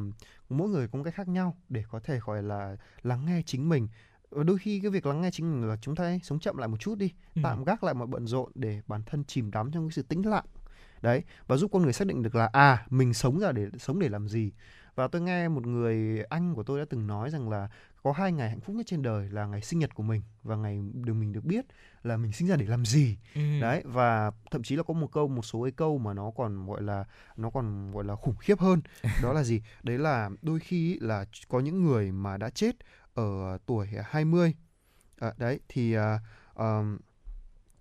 [0.49, 3.89] mỗi người một cách khác nhau để có thể gọi là lắng nghe chính mình.
[4.31, 6.69] Và đôi khi cái việc lắng nghe chính là chúng ta hãy sống chậm lại
[6.69, 7.41] một chút đi, Ừ.
[7.45, 10.27] tạm gác lại mọi bận rộn để bản thân chìm đắm trong cái sự tĩnh
[10.27, 10.45] lặng.
[11.03, 13.99] Đấy, và giúp con người xác định được là à, mình sống ra để sống
[13.99, 14.53] để làm gì.
[14.95, 17.69] Và tôi nghe một người anh của tôi đã từng nói rằng là
[18.03, 20.57] có hai ngày hạnh phúc nhất trên đời là ngày sinh nhật của mình và
[20.57, 21.65] ngày được mình được biết
[22.03, 23.41] là mình sinh ra để làm gì Ừ.
[23.61, 26.67] đấy và thậm chí là có một câu một số cái câu mà nó còn
[26.67, 27.05] gọi là
[27.37, 28.81] nó còn gọi là khủng khiếp hơn
[29.23, 32.77] đó là gì đấy là đôi khi là có những người mà đã chết
[33.17, 34.55] ở tuổi 20
[35.19, 36.21] à, đấy thì à,
[36.55, 36.99] ờm,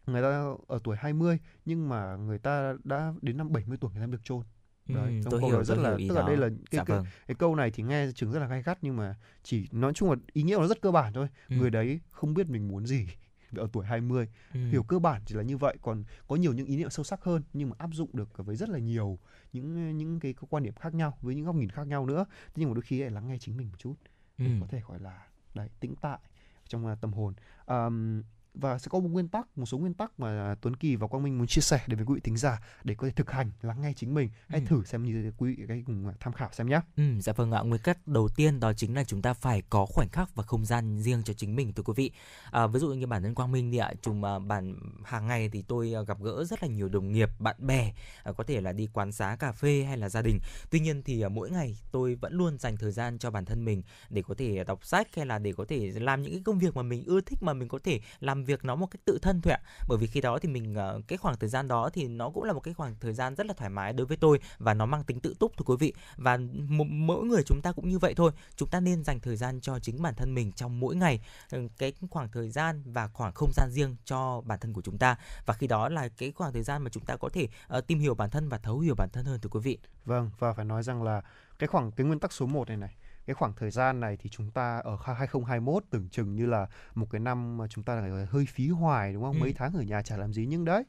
[0.07, 4.01] người ta ở tuổi 20 nhưng mà người ta đã đến năm 70 tuổi người
[4.01, 4.41] ta mới được chôn
[4.87, 6.27] đấy Ừ, tôi câu hiểu, rất tôi là tức là đó.
[6.27, 7.05] đây là Dạ cái, cái, vâng.
[7.27, 10.09] cái câu này thì nghe chừng rất là gai gắt nhưng mà chỉ nói chung
[10.09, 11.55] là ý nghĩa nó rất cơ bản thôi Ừ.
[11.55, 13.07] người đấy không biết mình muốn gì
[13.55, 14.59] ở tuổi 20 Ừ.
[14.71, 17.23] hiểu cơ bản chỉ là như vậy còn có nhiều những ý niệm sâu sắc
[17.23, 19.19] hơn nhưng mà áp dụng được với rất là nhiều
[19.53, 22.53] những những cái quan điểm khác nhau với những góc nhìn khác nhau nữa Thế
[22.55, 23.95] nhưng mà đôi khi lại lắng nghe chính mình một chút
[24.37, 24.57] để Ừ.
[24.59, 26.19] có thể gọi là đấy tĩnh tại
[26.67, 27.33] trong à, tâm hồn
[27.65, 28.23] Àm,
[28.55, 31.23] và sẽ có một nguyên tắc một số nguyên tắc mà Tuấn Kỳ và Quang
[31.23, 33.51] Minh muốn chia sẻ đến với quý vị thính giả để có thể thực hành
[33.61, 34.65] lắng nghe chính mình hãy Ừ.
[34.69, 37.61] thử xem như quý vị hãy cùng tham khảo xem nhé Ừ, dạ vâng ạ.
[37.61, 40.65] Nguyên tắc đầu tiên đó chính là chúng ta phải có khoảnh khắc và không
[40.65, 42.11] gian riêng cho chính mình thưa quý vị.
[42.51, 44.75] À, ví dụ như bản thân Quang Minh đi ạ, chúng à, bản
[45.05, 48.31] hàng ngày thì tôi à, gặp gỡ rất là nhiều đồng nghiệp, bạn bè, à,
[48.31, 50.39] có thể là đi quán xá cà phê hay là gia đình.
[50.69, 53.65] Tuy nhiên thì à, mỗi ngày tôi vẫn luôn dành thời gian cho bản thân
[53.65, 56.59] mình để có thể đọc sách hay là để có thể làm những cái công
[56.59, 59.19] việc mà mình ưa thích mà mình có thể làm việc nó một cách tự
[59.21, 59.59] thân thôi ạ.
[59.87, 62.43] Bởi vì khi đó thì mình ờ, cái khoảng thời gian đó thì nó cũng
[62.43, 64.85] là một cái khoảng thời gian rất là thoải mái đối với tôi và nó
[64.85, 65.93] mang tính tự túc thưa quý vị.
[66.15, 68.31] Và m- mỗi người chúng ta cũng như vậy thôi.
[68.55, 71.19] Chúng ta nên dành thời gian cho chính bản thân mình trong mỗi ngày
[71.51, 74.97] ừ, cái khoảng thời gian và khoảng không gian riêng cho bản thân của chúng
[74.97, 75.15] ta.
[75.45, 77.47] Và khi đó là cái khoảng thời gian mà chúng ta có thể
[77.77, 79.77] uh, tìm hiểu bản thân và thấu hiểu bản thân hơn thưa quý vị.
[80.05, 81.21] Vâng, và phải nói rằng là
[81.59, 82.95] cái khoảng cái nguyên tắc số 1 này này,
[83.25, 87.07] cái khoảng thời gian này thì chúng ta ở 2021 tưởng chừng như là một
[87.11, 89.35] cái năm mà chúng ta là hơi phí hoài đúng không?
[89.35, 89.39] Ừ.
[89.41, 90.83] Mấy tháng ở nhà chả làm gì nhưng đấy,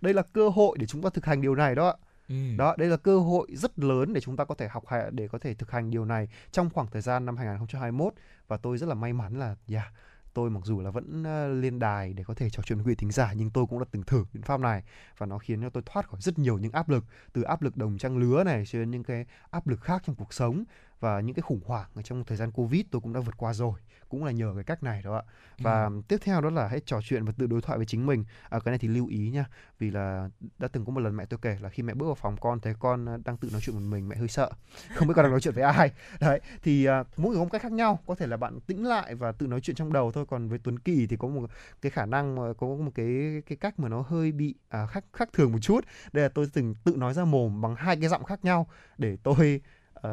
[0.00, 1.96] đây là cơ hội để chúng ta thực hành điều này đó ạ.
[2.28, 2.56] ừ.
[2.56, 5.38] Đó, đây là cơ hội rất lớn để chúng ta có thể học để có
[5.38, 8.14] thể thực hành điều này trong khoảng thời gian năm 2021
[8.48, 9.92] và tôi rất là may mắn là yeah,
[10.34, 12.90] tôi mặc dù là vẫn ờ, lên đài để có thể trò chuyện với quý
[12.90, 14.82] vị thính giả, nhưng tôi cũng đã từng thử biện pháp này
[15.18, 17.76] và nó khiến cho tôi thoát khỏi rất nhiều những áp lực, từ áp lực
[17.76, 20.64] đồng trang lứa này cho đến những cái áp lực khác trong cuộc sống
[21.00, 23.54] và những cái khủng hoảng ở trong thời gian covid tôi cũng đã vượt qua
[23.54, 23.80] rồi
[24.12, 25.22] cũng là nhờ cái cách này đó ạ.
[25.58, 28.24] Và tiếp theo đó là hãy trò chuyện và tự đối thoại với chính mình.
[28.48, 29.44] À, cái này thì lưu ý nha
[29.78, 30.28] vì là
[30.58, 32.60] đã từng có một lần mẹ tôi kể là khi mẹ bước vào phòng con
[32.60, 34.50] thấy con à, đang tự nói chuyện một mình mẹ hơi sợ
[34.94, 35.92] không biết con đang nói chuyện với ai.
[36.20, 37.98] Đấy thì à, mỗi người có một cách khác nhau.
[38.06, 40.58] Có thể là bạn tĩnh lại và tự nói chuyện trong đầu thôi còn với
[40.58, 41.50] Tuấn Kỳ thì có một
[41.82, 45.28] cái khả năng có một cái cái cách mà nó hơi bị à, khác khác
[45.32, 45.84] thường một chút.
[46.12, 48.66] Đây là tôi từng tự nói ra mồm bằng hai cái giọng khác nhau
[48.98, 49.60] để tôi
[49.94, 50.10] à,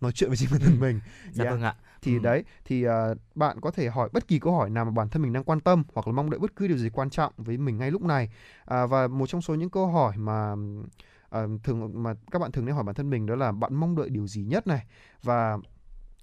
[0.00, 1.00] nói chuyện với chính bản thân mình.
[1.32, 1.54] Dạ Yeah.
[1.54, 2.18] vâng ạ thì Ừ.
[2.20, 5.22] đấy thì à, bạn có thể hỏi bất kỳ câu hỏi nào mà bản thân
[5.22, 7.56] mình đang quan tâm hoặc là mong đợi bất cứ điều gì quan trọng với
[7.58, 8.30] mình ngay lúc này
[8.64, 10.54] à, và một trong số những câu hỏi mà
[11.30, 13.96] à, thường mà các bạn thường nên hỏi bản thân mình đó là bạn mong
[13.96, 14.84] đợi điều gì nhất này
[15.22, 15.58] và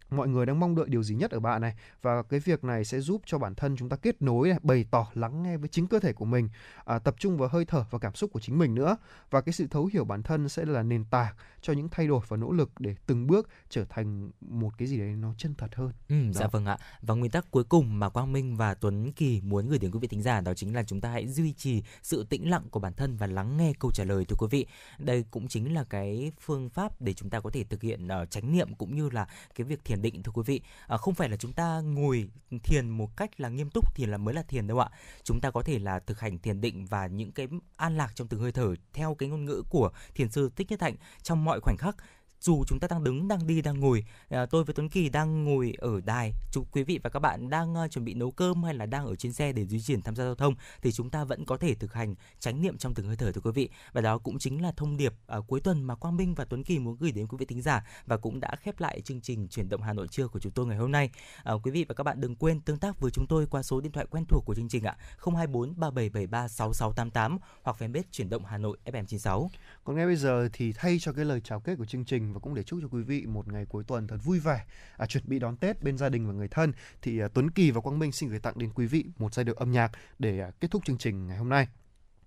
[0.10, 2.86] mọi người đang mong đợi điều gì nhất ở bạn này và cái việc này
[2.86, 5.70] sẽ giúp cho bản thân chúng ta kết nối này, bày tỏ lắng nghe với
[5.70, 6.50] chính cơ thể của mình
[6.86, 8.98] à, tập trung vào hơi thở và cảm xúc của chính mình nữa
[9.30, 12.22] và cái sự thấu hiểu bản thân sẽ là nền tảng cho những thay đổi
[12.28, 15.76] và nỗ lực để từng bước trở thành một cái gì đấy nó chân thật
[15.76, 16.78] hơn Ừ, dạ vâng ạ.
[17.02, 20.00] Và nguyên tắc cuối cùng mà Quang Minh và Tuấn Kỳ muốn gửi đến quý
[20.00, 22.80] vị thính giả đó chính là chúng ta hãy duy trì sự tĩnh lặng của
[22.80, 24.66] bản thân và lắng nghe câu trả lời thưa quý vị.
[24.98, 28.30] Đây cũng chính là cái phương pháp để chúng ta có thể thực hiện uh,
[28.32, 30.62] chánh niệm cũng như là cái việc thiền định thưa quý vị.
[30.88, 32.30] À, không phải là chúng ta ngồi
[32.64, 34.90] thiền một cách là nghiêm túc thì là mới là thiền đâu ạ.
[35.24, 37.48] Chúng ta có thể là thực hành thiền định và những cái
[37.78, 40.82] an lạc trong từng hơi thở theo cái ngôn ngữ của thiền sư Thích Nhất
[40.82, 41.96] Hạnh trong mọi khoảnh khắc
[42.40, 45.44] dù chúng ta đang đứng, đang đi, đang ngồi à, tôi với Tuấn Kỳ đang
[45.44, 46.34] ngồi ở đài.
[46.52, 49.06] Chúc quý vị và các bạn đang à, chuẩn bị nấu cơm hay là đang
[49.06, 51.58] ở trên xe để di chuyển tham gia giao thông thì chúng ta vẫn có
[51.58, 53.70] thể thực hành chánh niệm trong từng hơi thở thưa quý vị.
[53.94, 56.64] Và đó cũng chính là thông điệp à, cuối tuần mà Quang Minh và Tuấn
[56.64, 59.48] Kỳ muốn gửi đến quý vị thính giả và cũng đã khép lại chương trình
[59.48, 61.10] chuyển động Hà Nội trưa của chúng tôi ngày hôm nay.
[61.44, 63.82] À, quý vị và các bạn đừng quên tương tác với chúng tôi qua số
[63.82, 68.46] điện thoại quen thuộc của chương trình ạ 024 3773 6688 hoặc fanpage chuyển động
[68.46, 69.48] Hà Nội FM96
[69.84, 72.40] còn ngay bây giờ thì thay cho cái lời chào kết của chương trình và
[72.40, 74.66] cũng để chúc cho quý vị một ngày cuối tuần thật vui vẻ.
[74.98, 76.74] À, chuẩn bị đón Tết bên gia đình và người thân.
[77.02, 79.44] Thì à, Tuấn Kỳ và Quang Minh xin gửi tặng đến quý vị một giai
[79.44, 81.68] điệu âm nhạc để à, kết thúc chương trình ngày hôm nay.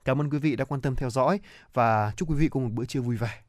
[0.04, 1.40] Cảm ơn quý vị đã quan tâm theo dõi
[1.72, 3.42] và chúc quý vị có một bữa trưa vui vẻ.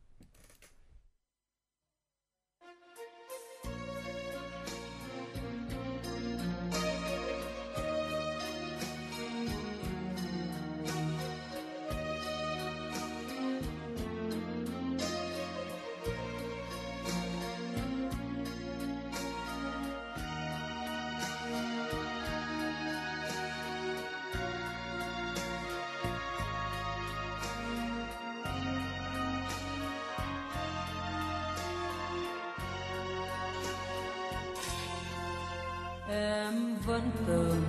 [36.85, 37.63] Vẫn từng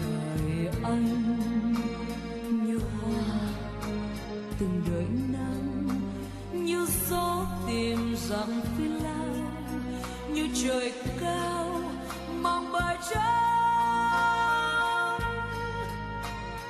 [0.00, 1.06] đời anh.
[2.66, 3.22] Như hoa
[4.58, 5.88] từng đời nắng,
[6.52, 9.24] như gió tìm dặm phi lao
[10.34, 11.80] như trời cao
[12.34, 15.20] mang bài trắng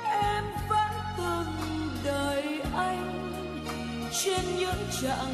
[0.03, 1.47] em vẫn từng
[2.03, 3.31] đời anh
[4.11, 5.33] trên những chặng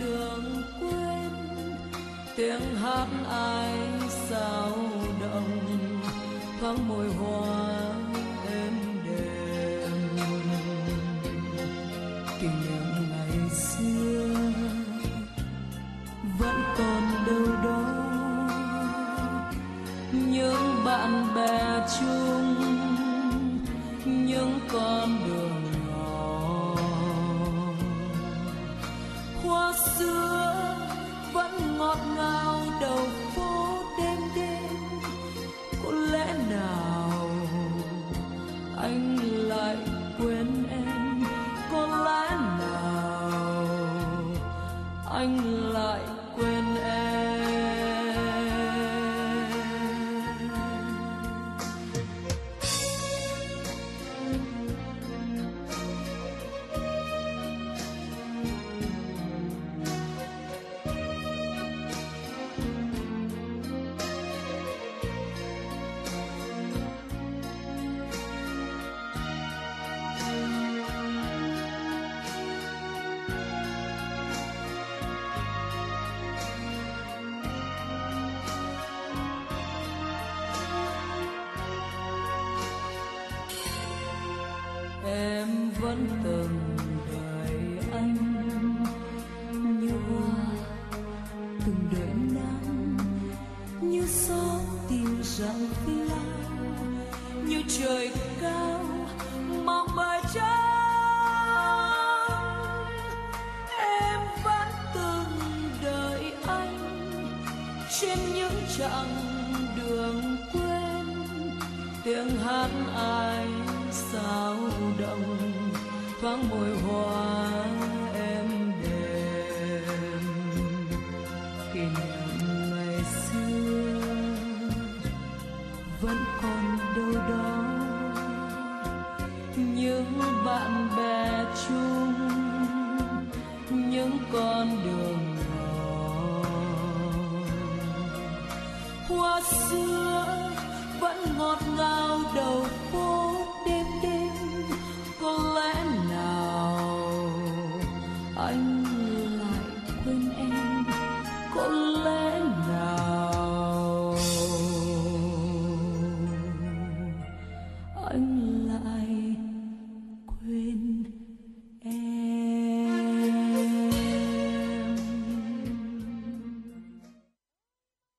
[0.00, 1.30] đường quên
[2.36, 3.65] tiếng hát ai
[6.66, 7.65] thoáng môi hoa.